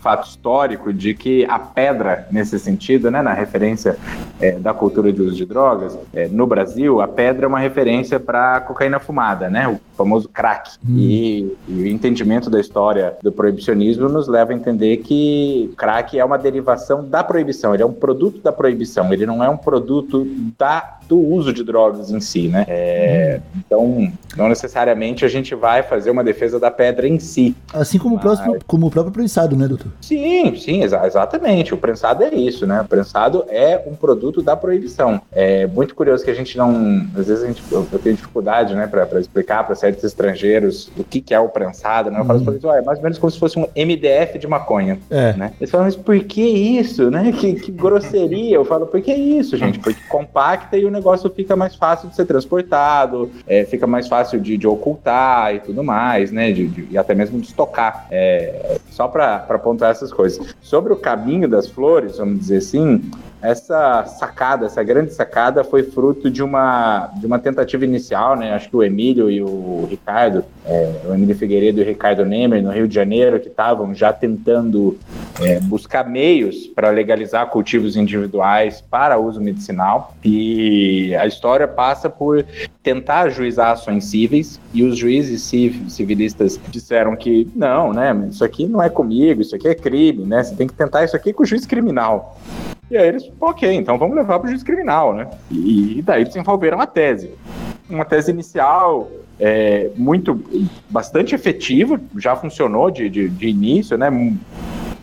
fato 0.01 0.27
histórico 0.27 0.93
de 0.93 1.13
que 1.13 1.45
a 1.45 1.59
pedra, 1.59 2.27
nesse 2.31 2.57
sentido, 2.57 3.11
né, 3.11 3.21
na 3.21 3.33
referência 3.33 3.97
é, 4.39 4.51
da 4.53 4.73
cultura 4.73 5.11
de 5.11 5.21
uso 5.21 5.35
de 5.35 5.45
drogas, 5.45 5.97
é, 6.13 6.27
no 6.27 6.47
Brasil, 6.47 7.01
a 7.01 7.07
pedra 7.07 7.45
é 7.45 7.47
uma 7.47 7.59
referência 7.59 8.19
para 8.19 8.61
cocaína 8.61 8.99
fumada, 8.99 9.49
né? 9.49 9.67
O 9.67 9.79
famoso 9.97 10.29
crack. 10.29 10.71
Hum. 10.87 10.95
E, 10.97 11.57
e 11.67 11.83
o 11.83 11.87
entendimento 11.87 12.49
da 12.49 12.59
história 12.59 13.15
do 13.21 13.31
proibicionismo 13.31 14.07
nos 14.07 14.27
leva 14.27 14.53
a 14.53 14.55
entender 14.55 14.97
que 14.97 15.73
crack 15.77 16.17
é 16.17 16.23
uma 16.23 16.37
derivação 16.37 17.05
da 17.05 17.23
proibição, 17.23 17.73
ele 17.73 17.83
é 17.83 17.85
um 17.85 17.93
produto 17.93 18.39
da 18.41 18.51
proibição 18.51 19.08
ele 19.13 19.25
não 19.25 19.43
é 19.43 19.49
um 19.49 19.57
produto 19.57 20.27
da, 20.57 20.99
do 21.07 21.19
uso 21.19 21.53
de 21.53 21.63
drogas 21.63 22.11
em 22.11 22.19
si, 22.19 22.47
né? 22.47 22.65
É, 22.67 23.41
então, 23.57 24.11
não 24.37 24.49
necessariamente 24.49 25.25
a 25.25 25.27
gente 25.27 25.55
vai 25.55 25.83
fazer 25.83 26.11
uma 26.11 26.23
defesa 26.23 26.59
da 26.59 26.69
pedra 26.69 27.07
em 27.07 27.19
si. 27.19 27.55
Assim 27.73 27.97
como, 27.97 28.15
mas... 28.15 28.23
o, 28.23 28.27
próximo, 28.27 28.57
como 28.67 28.87
o 28.87 28.91
próprio 28.91 29.13
prensado, 29.13 29.55
né, 29.55 29.67
doutor? 29.67 29.91
Sim, 30.01 30.55
sim, 30.55 30.83
exa 30.83 31.05
exatamente. 31.05 31.73
O 31.73 31.77
prensado 31.77 32.23
é 32.23 32.33
isso, 32.33 32.65
né? 32.67 32.81
O 32.81 32.85
prensado 32.85 33.45
é 33.49 33.81
um 33.87 33.95
produto 33.95 34.41
da 34.41 34.55
proibição. 34.55 35.21
É 35.31 35.65
muito 35.67 35.95
curioso 35.95 36.23
que 36.23 36.31
a 36.31 36.35
gente 36.35 36.57
não. 36.57 37.07
Às 37.17 37.27
vezes 37.27 37.43
a 37.43 37.47
gente, 37.47 37.63
eu, 37.71 37.87
eu 37.91 37.99
tenho 37.99 38.15
dificuldade, 38.15 38.75
né, 38.75 38.87
para 38.87 39.19
explicar 39.19 39.63
para 39.65 39.75
certos 39.75 40.03
estrangeiros 40.03 40.91
o 40.97 41.03
que, 41.03 41.21
que 41.21 41.33
é 41.33 41.39
o 41.39 41.49
prensado, 41.49 42.11
né? 42.11 42.19
Eu 42.19 42.25
falo 42.25 42.39
uhum. 42.39 42.73
é 42.73 42.81
mais 42.81 42.97
ou 42.99 43.03
menos 43.03 43.17
como 43.17 43.31
se 43.31 43.39
fosse 43.39 43.57
um 43.57 43.65
MDF 43.75 44.37
de 44.37 44.47
maconha. 44.47 44.99
É. 45.09 45.33
Né? 45.33 45.53
Eles 45.59 45.71
falam, 45.71 45.85
mas 45.85 45.95
por 45.95 46.17
que 46.19 46.41
isso, 46.41 47.09
né? 47.09 47.31
Que, 47.31 47.55
que 47.55 47.71
grosseria. 47.71 48.55
Eu 48.55 48.65
falo, 48.65 48.85
por 48.99 49.05
que 49.05 49.13
isso, 49.13 49.55
gente? 49.55 49.79
Porque 49.79 50.01
compacta 50.09 50.77
e 50.77 50.83
o 50.83 50.91
negócio 50.91 51.29
fica 51.29 51.55
mais 51.55 51.75
fácil 51.75 52.09
de 52.09 52.15
ser 52.15 52.25
transportado, 52.25 53.31
é, 53.47 53.63
fica 53.63 53.87
mais 53.87 54.07
fácil 54.07 54.39
de, 54.39 54.57
de, 54.57 54.67
ocultar 54.67 55.55
e 55.55 55.59
tudo 55.61 55.83
mais, 55.83 56.31
né? 56.31 56.51
De, 56.51 56.67
de, 56.67 56.87
e 56.91 56.97
até 56.97 57.15
mesmo 57.15 57.39
de 57.39 57.47
estocar. 57.47 58.07
É, 58.11 58.77
só 58.89 59.07
para 59.07 59.39
pontuar 59.59 59.91
essas 59.91 60.11
coisas. 60.11 60.53
Sobre 60.61 60.91
o 60.91 60.97
caminho 60.97 61.47
das 61.47 61.67
flores, 61.67 62.17
vamos 62.17 62.39
dizer 62.39 62.57
assim, 62.57 63.01
essa 63.41 64.05
sacada, 64.05 64.65
essa 64.65 64.83
grande 64.83 65.13
sacada 65.13 65.63
foi 65.63 65.83
fruto 65.83 66.29
de 66.29 66.43
uma, 66.43 67.09
de 67.17 67.25
uma 67.25 67.39
tentativa 67.39 67.85
inicial, 67.85 68.35
né? 68.35 68.53
Acho 68.53 68.69
que 68.69 68.75
o 68.75 68.83
Emílio 68.83 69.31
e 69.31 69.41
o 69.41 69.87
Ricardo, 69.89 70.43
é, 70.65 71.01
o 71.07 71.13
Emílio 71.13 71.35
Figueiredo 71.35 71.79
e 71.79 71.83
o 71.83 71.85
Ricardo 71.85 72.25
Nemer, 72.25 72.61
no 72.61 72.71
Rio 72.71 72.87
de 72.87 72.95
Janeiro, 72.95 73.39
que 73.39 73.47
estavam 73.47 73.95
já 73.95 74.11
tentando 74.11 74.97
é, 75.41 75.59
buscar 75.61 76.05
meios 76.05 76.67
para 76.67 76.89
legalizar 76.89 77.47
cultivos 77.47 77.95
individuais 77.95 78.81
para 78.81 79.17
uso 79.17 79.39
medicinal. 79.39 80.13
E 80.23 81.15
a 81.15 81.25
história 81.25 81.67
passa 81.67 82.09
por 82.09 82.45
tentar 82.83 83.21
ajuizar 83.21 83.71
ações 83.71 84.05
cíveis, 84.05 84.59
e 84.73 84.83
os 84.83 84.97
juízes 84.97 85.43
civilistas 85.87 86.59
disseram 86.69 87.15
que 87.15 87.47
não, 87.55 87.93
né? 87.93 88.27
Isso 88.29 88.43
aqui 88.43 88.67
não 88.67 88.81
é 88.81 88.89
comigo, 88.89 89.41
isso 89.41 89.55
aqui 89.55 89.67
é 89.67 89.75
crime, 89.75 90.25
né? 90.25 90.43
Você 90.43 90.55
tem 90.55 90.67
que 90.67 90.73
tentar 90.73 91.05
isso 91.05 91.15
aqui 91.15 91.31
com 91.31 91.43
o 91.43 91.45
juiz 91.45 91.65
criminal. 91.65 92.37
E 92.89 92.97
aí 92.97 93.07
eles, 93.07 93.29
ok, 93.39 93.71
então 93.71 93.97
vamos 93.97 94.15
levar 94.15 94.39
para 94.39 94.47
o 94.47 94.49
juiz 94.49 94.63
criminal, 94.63 95.13
né? 95.13 95.27
E, 95.51 96.01
daí 96.03 96.25
desenvolveram 96.25 96.81
a 96.81 96.87
tese. 96.87 97.31
Uma 97.89 98.03
tese 98.03 98.31
inicial 98.31 99.09
é, 99.39 99.91
muito, 99.95 100.43
bastante 100.89 101.35
efetiva, 101.35 101.99
já 102.17 102.35
funcionou 102.35 102.89
de, 102.89 103.09
de, 103.09 103.29
de 103.29 103.47
início, 103.47 103.97
né? 103.97 104.09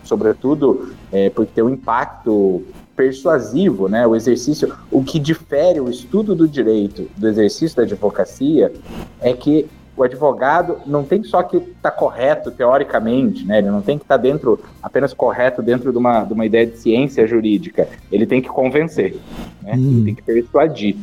Sobretudo 0.02 0.92
é, 1.12 1.30
porque 1.30 1.52
tem 1.54 1.64
um 1.64 1.70
impacto 1.70 2.64
persuasivo, 2.96 3.88
né? 3.88 4.06
O 4.06 4.16
exercício, 4.16 4.74
o 4.90 5.04
que 5.04 5.18
difere 5.18 5.80
o 5.80 5.88
estudo 5.88 6.34
do 6.34 6.48
direito 6.48 7.08
do 7.16 7.28
exercício 7.28 7.76
da 7.76 7.82
advocacia 7.84 8.72
é 9.20 9.32
que 9.32 9.68
o 9.96 10.02
advogado 10.02 10.78
não 10.86 11.04
tem 11.04 11.24
só 11.24 11.42
que 11.42 11.56
estar 11.56 11.90
tá 11.90 11.90
correto 11.90 12.50
teoricamente, 12.50 13.44
né? 13.46 13.58
Ele 13.58 13.70
não 13.70 13.80
tem 13.80 13.96
que 13.96 14.04
estar 14.04 14.16
tá 14.16 14.22
dentro, 14.22 14.60
apenas 14.82 15.14
correto 15.14 15.62
dentro 15.62 15.90
de 15.90 15.98
uma, 15.98 16.22
de 16.24 16.32
uma 16.32 16.44
ideia 16.44 16.66
de 16.66 16.76
ciência 16.76 17.26
jurídica. 17.26 17.88
Ele 18.12 18.26
tem 18.26 18.42
que 18.42 18.48
convencer, 18.48 19.16
né? 19.62 19.74
Hum. 19.76 19.90
Ele 19.90 20.04
tem 20.04 20.14
que 20.14 20.22
persuadir. 20.22 20.96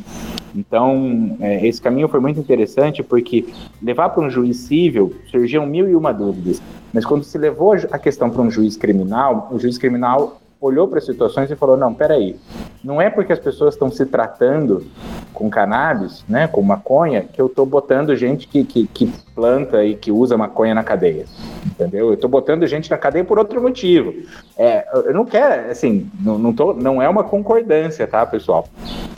Então, 0.54 1.36
é, 1.40 1.66
esse 1.66 1.82
caminho 1.82 2.06
foi 2.06 2.20
muito 2.20 2.38
interessante 2.38 3.02
porque 3.02 3.44
levar 3.82 4.10
para 4.10 4.22
um 4.22 4.30
juiz 4.30 4.58
civil 4.58 5.14
surgiam 5.26 5.66
mil 5.66 5.88
e 5.88 5.96
uma 5.96 6.12
dúvidas. 6.12 6.62
Mas 6.92 7.04
quando 7.04 7.24
se 7.24 7.36
levou 7.36 7.74
a 7.90 7.98
questão 7.98 8.30
para 8.30 8.40
um 8.40 8.50
juiz 8.50 8.76
criminal, 8.76 9.48
o 9.50 9.58
juiz 9.58 9.76
criminal 9.76 10.40
olhou 10.64 10.88
para 10.88 10.98
as 10.98 11.04
situações 11.04 11.50
e 11.50 11.56
falou: 11.56 11.76
não, 11.76 11.92
peraí, 11.92 12.36
não 12.82 13.00
é 13.00 13.10
porque 13.10 13.32
as 13.32 13.38
pessoas 13.38 13.74
estão 13.74 13.90
se 13.90 14.04
tratando 14.06 14.86
com 15.32 15.50
cannabis, 15.50 16.24
né, 16.28 16.46
com 16.46 16.62
maconha, 16.62 17.22
que 17.22 17.40
eu 17.40 17.46
estou 17.46 17.66
botando 17.66 18.14
gente 18.14 18.46
que, 18.46 18.64
que, 18.64 18.86
que, 18.86 19.12
planta 19.34 19.84
e 19.84 19.96
que 19.96 20.12
usa 20.12 20.36
maconha 20.36 20.74
na 20.74 20.84
cadeia. 20.84 21.26
Entendeu? 21.66 22.06
Eu 22.06 22.14
estou 22.14 22.30
botando 22.30 22.64
gente 22.68 22.88
na 22.88 22.96
cadeia 22.96 23.24
por 23.24 23.36
outro 23.36 23.60
motivo. 23.60 24.14
É, 24.56 24.86
eu 25.06 25.12
não 25.12 25.24
quero, 25.24 25.72
assim, 25.72 26.08
não, 26.20 26.38
não, 26.38 26.52
tô, 26.52 26.72
não 26.72 27.02
é 27.02 27.08
uma 27.08 27.24
concordância, 27.24 28.06
tá, 28.06 28.24
pessoal? 28.24 28.68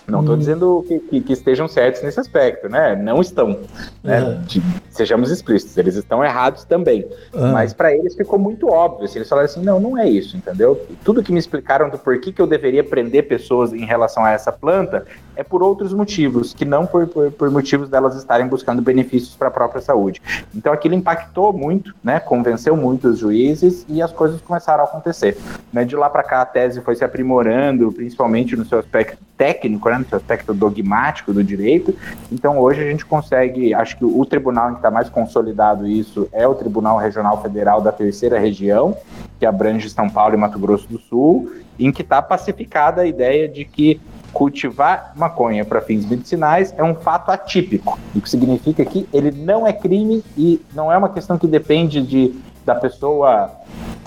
Não 0.08 0.20
estou 0.20 0.36
hum. 0.36 0.38
dizendo 0.38 0.84
que, 0.86 0.98
que, 1.00 1.20
que, 1.20 1.32
estejam 1.32 1.66
certos 1.66 2.00
nesse 2.02 2.20
aspecto, 2.20 2.68
né? 2.68 2.94
Não 2.94 3.20
estão. 3.20 3.58
Né? 4.02 4.22
Uhum. 4.22 4.42
De, 4.42 4.62
sejamos 4.88 5.30
explícitos, 5.30 5.76
eles 5.76 5.96
estão 5.96 6.24
errados 6.24 6.64
também. 6.64 7.04
Uhum. 7.34 7.52
Mas 7.52 7.72
para 7.72 7.92
eles 7.92 8.14
ficou 8.14 8.38
muito 8.38 8.68
óbvio. 8.68 9.04
Assim, 9.04 9.18
eles 9.18 9.28
falaram 9.28 9.46
assim: 9.46 9.62
não, 9.62 9.80
não 9.80 9.98
é 9.98 10.08
isso, 10.08 10.36
entendeu? 10.36 10.80
Tudo 11.04 11.22
que 11.22 11.32
me 11.36 11.40
explicaram 11.40 11.90
do 11.90 11.98
porquê 11.98 12.32
que 12.32 12.40
eu 12.40 12.46
deveria 12.46 12.82
prender 12.82 13.28
pessoas 13.28 13.74
em 13.74 13.84
relação 13.84 14.24
a 14.24 14.30
essa 14.30 14.50
planta 14.50 15.06
é 15.36 15.44
por 15.44 15.62
outros 15.62 15.92
motivos, 15.92 16.54
que 16.54 16.64
não 16.64 16.86
por, 16.86 17.06
por, 17.06 17.30
por 17.30 17.50
motivos 17.50 17.90
delas 17.90 18.16
estarem 18.16 18.46
buscando 18.48 18.80
benefícios 18.80 19.36
para 19.36 19.48
a 19.48 19.50
própria 19.50 19.82
saúde. 19.82 20.22
Então 20.54 20.72
aquilo 20.72 20.94
impactou 20.94 21.52
muito, 21.52 21.94
né? 22.02 22.18
Convenceu 22.18 22.74
muito 22.74 23.08
os 23.08 23.18
juízes 23.18 23.84
e 23.86 24.00
as 24.00 24.10
coisas 24.10 24.40
começaram 24.40 24.82
a 24.82 24.86
acontecer. 24.86 25.36
Né? 25.70 25.84
De 25.84 25.94
lá 25.94 26.08
para 26.08 26.22
cá 26.22 26.40
a 26.40 26.46
tese 26.46 26.80
foi 26.80 26.96
se 26.96 27.04
aprimorando, 27.04 27.92
principalmente 27.92 28.56
no 28.56 28.64
seu 28.64 28.78
aspecto 28.78 29.18
técnico, 29.36 29.90
né? 29.90 29.98
no 29.98 30.08
seu 30.08 30.16
aspecto 30.16 30.54
dogmático 30.54 31.34
do 31.34 31.44
direito. 31.44 31.94
Então 32.32 32.58
hoje 32.58 32.82
a 32.82 32.90
gente 32.90 33.04
consegue, 33.04 33.74
acho 33.74 33.98
que 33.98 34.06
o 34.06 34.24
tribunal 34.24 34.70
que 34.70 34.76
está 34.76 34.90
mais 34.90 35.10
consolidado 35.10 35.86
isso 35.86 36.26
é 36.32 36.48
o 36.48 36.54
Tribunal 36.54 36.96
Regional 36.96 37.42
Federal 37.42 37.82
da 37.82 37.92
Terceira 37.92 38.38
Região, 38.38 38.96
que 39.38 39.46
abrange 39.46 39.90
São 39.90 40.08
Paulo 40.08 40.34
e 40.34 40.36
Mato 40.36 40.58
Grosso 40.58 40.88
do 40.88 40.98
Sul, 40.98 41.50
em 41.78 41.92
que 41.92 42.02
está 42.02 42.22
pacificada 42.22 43.02
a 43.02 43.06
ideia 43.06 43.48
de 43.48 43.64
que 43.64 44.00
cultivar 44.32 45.12
maconha 45.16 45.64
para 45.64 45.80
fins 45.80 46.04
medicinais 46.04 46.74
é 46.76 46.84
um 46.84 46.94
fato 46.94 47.30
atípico, 47.30 47.98
o 48.14 48.20
que 48.20 48.28
significa 48.28 48.84
que 48.84 49.08
ele 49.12 49.30
não 49.30 49.66
é 49.66 49.72
crime 49.72 50.22
e 50.36 50.60
não 50.74 50.92
é 50.92 50.98
uma 50.98 51.08
questão 51.08 51.38
que 51.38 51.46
depende 51.46 52.02
de 52.02 52.34
da 52.66 52.74
pessoa 52.74 53.50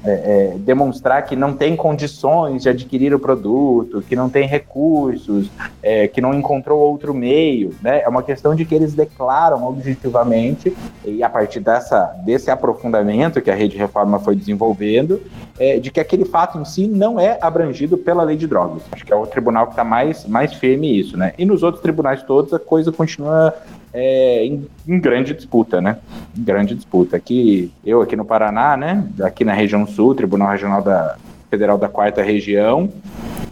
é, 0.04 0.12
é, 0.12 0.58
demonstrar 0.60 1.26
que 1.26 1.36
não 1.36 1.54
tem 1.54 1.76
condições 1.76 2.64
de 2.64 2.70
adquirir 2.70 3.14
o 3.14 3.20
produto, 3.20 4.02
que 4.02 4.16
não 4.16 4.30
tem 4.30 4.48
recursos, 4.48 5.50
é, 5.82 6.08
que 6.08 6.22
não 6.22 6.34
encontrou 6.34 6.80
outro 6.80 7.14
meio, 7.14 7.74
né? 7.82 8.02
É 8.02 8.10
uma 8.10 8.24
questão 8.24 8.56
de 8.56 8.64
que 8.66 8.76
eles 8.76 8.94
declaram 8.94 9.66
objetivamente 9.66 10.76
e 11.04 11.24
a 11.24 11.30
partir 11.30 11.60
dessa 11.60 12.16
desse 12.24 12.52
aprofundamento 12.52 13.42
que 13.42 13.52
a 13.52 13.56
rede 13.56 13.78
reforma 13.78 14.20
foi 14.20 14.36
desenvolvendo, 14.36 15.22
é, 15.58 15.80
de 15.80 15.92
que 15.92 16.00
aquele 16.00 16.26
fato 16.26 16.58
em 16.58 16.66
si 16.66 16.88
não 16.88 17.20
é 17.20 17.38
abrangido 17.42 17.98
pela 17.98 18.24
lei 18.24 18.38
de 18.38 18.48
drogas. 18.48 18.84
Acho 18.92 19.06
que 19.06 19.12
é 19.12 19.16
o 19.16 19.26
tribunal 19.26 19.68
que 19.68 19.74
está 19.74 19.84
mais 19.84 20.26
mais 20.26 20.54
firme 20.54 21.00
isso, 21.00 21.18
né? 21.18 21.34
E 21.38 21.46
nos 21.46 21.64
outros 21.64 21.82
tribunais 21.82 22.24
todos 22.24 22.54
a 22.54 22.60
coisa 22.60 22.92
continua 22.92 23.54
é, 23.94 24.46
em, 24.46 24.68
em, 24.88 25.00
grande 25.00 25.34
disputa, 25.34 25.82
né? 25.82 25.98
Em 26.38 26.44
grande 26.44 26.76
disputa. 26.76 27.18
Aqui, 27.18 27.72
eu 27.86 28.02
aqui 28.02 28.16
no 28.16 28.26
Paraná, 28.26 28.78
né? 28.78 29.08
Aqui 29.22 29.44
na 29.44 29.54
região 29.54 29.86
sul, 29.88 30.16
Tribunal 30.16 30.52
Regional 30.52 30.82
da 30.82 31.18
Federal 31.50 31.78
da 31.78 31.90
Quarta 31.90 32.22
Região, 32.22 32.92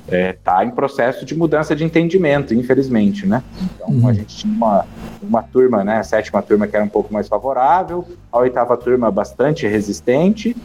está 0.08 0.62
é, 0.62 0.66
em 0.66 0.72
processo 0.72 1.26
de 1.26 1.36
mudança 1.36 1.76
de 1.76 1.84
entendimento, 1.84 2.54
infelizmente, 2.54 3.26
né? 3.26 3.44
Então 3.62 3.90
uhum. 3.90 4.08
a 4.08 4.14
gente 4.14 4.36
tinha 4.36 4.54
uma, 4.54 4.86
uma 5.22 5.44
turma, 5.44 5.84
né? 5.84 5.98
A 5.98 6.04
sétima 6.04 6.42
turma 6.42 6.68
que 6.68 6.76
era 6.76 6.86
um 6.86 6.90
pouco 6.90 7.12
mais 7.12 7.28
favorável, 7.28 8.06
a 8.32 8.38
oitava 8.40 8.78
turma 8.78 9.12
bastante 9.12 9.68
resistente, 9.68 10.56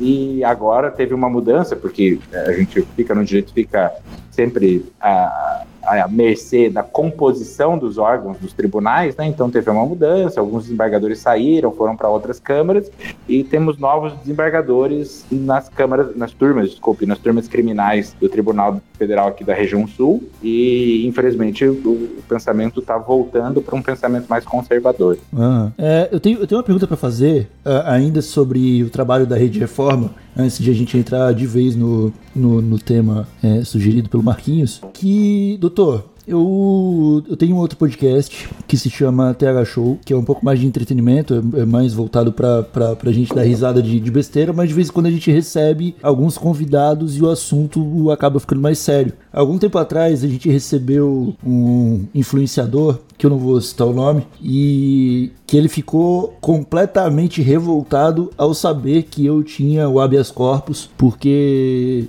e 0.00 0.42
agora 0.44 0.90
teve 0.90 1.14
uma 1.14 1.28
mudança, 1.28 1.76
porque 1.76 2.18
a 2.32 2.52
gente 2.52 2.82
fica 2.96 3.14
no 3.14 3.24
direito, 3.24 3.52
fica 3.52 3.92
sempre 4.30 4.86
a, 5.00 5.64
à 5.88 6.08
mercê 6.08 6.68
da 6.68 6.82
composição 6.82 7.78
dos 7.78 7.98
órgãos 7.98 8.38
dos 8.38 8.52
tribunais, 8.52 9.16
né? 9.16 9.26
Então 9.26 9.50
teve 9.50 9.70
uma 9.70 9.84
mudança, 9.84 10.40
alguns 10.40 10.64
desembargadores 10.64 11.18
saíram, 11.18 11.72
foram 11.72 11.96
para 11.96 12.08
outras 12.08 12.38
câmaras 12.38 12.90
e 13.28 13.42
temos 13.42 13.78
novos 13.78 14.12
desembargadores 14.14 15.24
nas 15.30 15.68
câmaras, 15.68 16.14
nas 16.16 16.32
turmas, 16.32 16.70
desculpe, 16.70 17.06
nas 17.06 17.18
turmas 17.18 17.48
criminais 17.48 18.14
do 18.20 18.28
Tribunal 18.28 18.80
Federal 18.98 19.28
aqui 19.28 19.44
da 19.44 19.54
região 19.54 19.86
Sul 19.86 20.22
e 20.42 21.06
infelizmente 21.06 21.64
o, 21.64 22.18
pensamento 22.28 22.80
está 22.80 22.98
voltando 22.98 23.62
para 23.62 23.74
um 23.74 23.80
pensamento 23.80 24.26
mais 24.28 24.44
conservador. 24.44 25.16
Ah, 25.34 25.70
é, 25.78 26.08
eu, 26.12 26.20
tenho, 26.20 26.38
eu 26.40 26.46
tenho 26.46 26.58
uma 26.58 26.64
pergunta 26.64 26.86
para 26.86 26.96
fazer 26.96 27.48
uh, 27.64 27.86
ainda 27.86 28.20
sobre 28.20 28.82
o 28.82 28.90
trabalho 28.90 29.26
da 29.26 29.36
Rede 29.36 29.58
Reforma 29.58 30.10
antes 30.38 30.58
de 30.58 30.70
a 30.70 30.74
gente 30.74 30.96
entrar 30.96 31.32
de 31.34 31.46
vez 31.46 31.74
no, 31.74 32.12
no, 32.34 32.62
no 32.62 32.78
tema 32.78 33.26
é, 33.42 33.64
sugerido 33.64 34.08
pelo 34.08 34.22
Marquinhos, 34.22 34.80
que, 34.94 35.58
doutor, 35.78 36.02
eu, 36.28 37.22
eu 37.26 37.36
tenho 37.36 37.56
um 37.56 37.58
outro 37.58 37.78
podcast 37.78 38.48
que 38.66 38.76
se 38.76 38.90
chama 38.90 39.32
TH 39.32 39.64
Show, 39.64 39.98
que 40.04 40.12
é 40.12 40.16
um 40.16 40.24
pouco 40.24 40.44
mais 40.44 40.60
de 40.60 40.66
entretenimento, 40.66 41.34
é, 41.56 41.62
é 41.62 41.64
mais 41.64 41.94
voltado 41.94 42.32
pra, 42.32 42.62
pra, 42.62 42.94
pra 42.94 43.10
gente 43.10 43.34
dar 43.34 43.42
risada 43.42 43.82
de, 43.82 43.98
de 43.98 44.10
besteira, 44.10 44.52
mas 44.52 44.68
de 44.68 44.74
vez 44.74 44.88
em 44.88 44.92
quando 44.92 45.06
a 45.06 45.10
gente 45.10 45.30
recebe 45.30 45.96
alguns 46.02 46.36
convidados 46.36 47.16
e 47.16 47.22
o 47.22 47.30
assunto 47.30 48.10
acaba 48.10 48.38
ficando 48.38 48.60
mais 48.60 48.78
sério. 48.78 49.14
Algum 49.32 49.58
tempo 49.58 49.78
atrás 49.78 50.22
a 50.22 50.28
gente 50.28 50.50
recebeu 50.50 51.34
um 51.44 52.04
influenciador, 52.14 52.98
que 53.16 53.24
eu 53.24 53.30
não 53.30 53.38
vou 53.38 53.60
citar 53.60 53.86
o 53.86 53.92
nome, 53.92 54.26
e 54.40 55.32
que 55.46 55.56
ele 55.56 55.68
ficou 55.68 56.36
completamente 56.40 57.40
revoltado 57.40 58.30
ao 58.36 58.52
saber 58.52 59.04
que 59.04 59.24
eu 59.24 59.42
tinha 59.42 59.88
o 59.88 59.98
habeas 59.98 60.30
corpus, 60.30 60.90
porque 60.98 62.06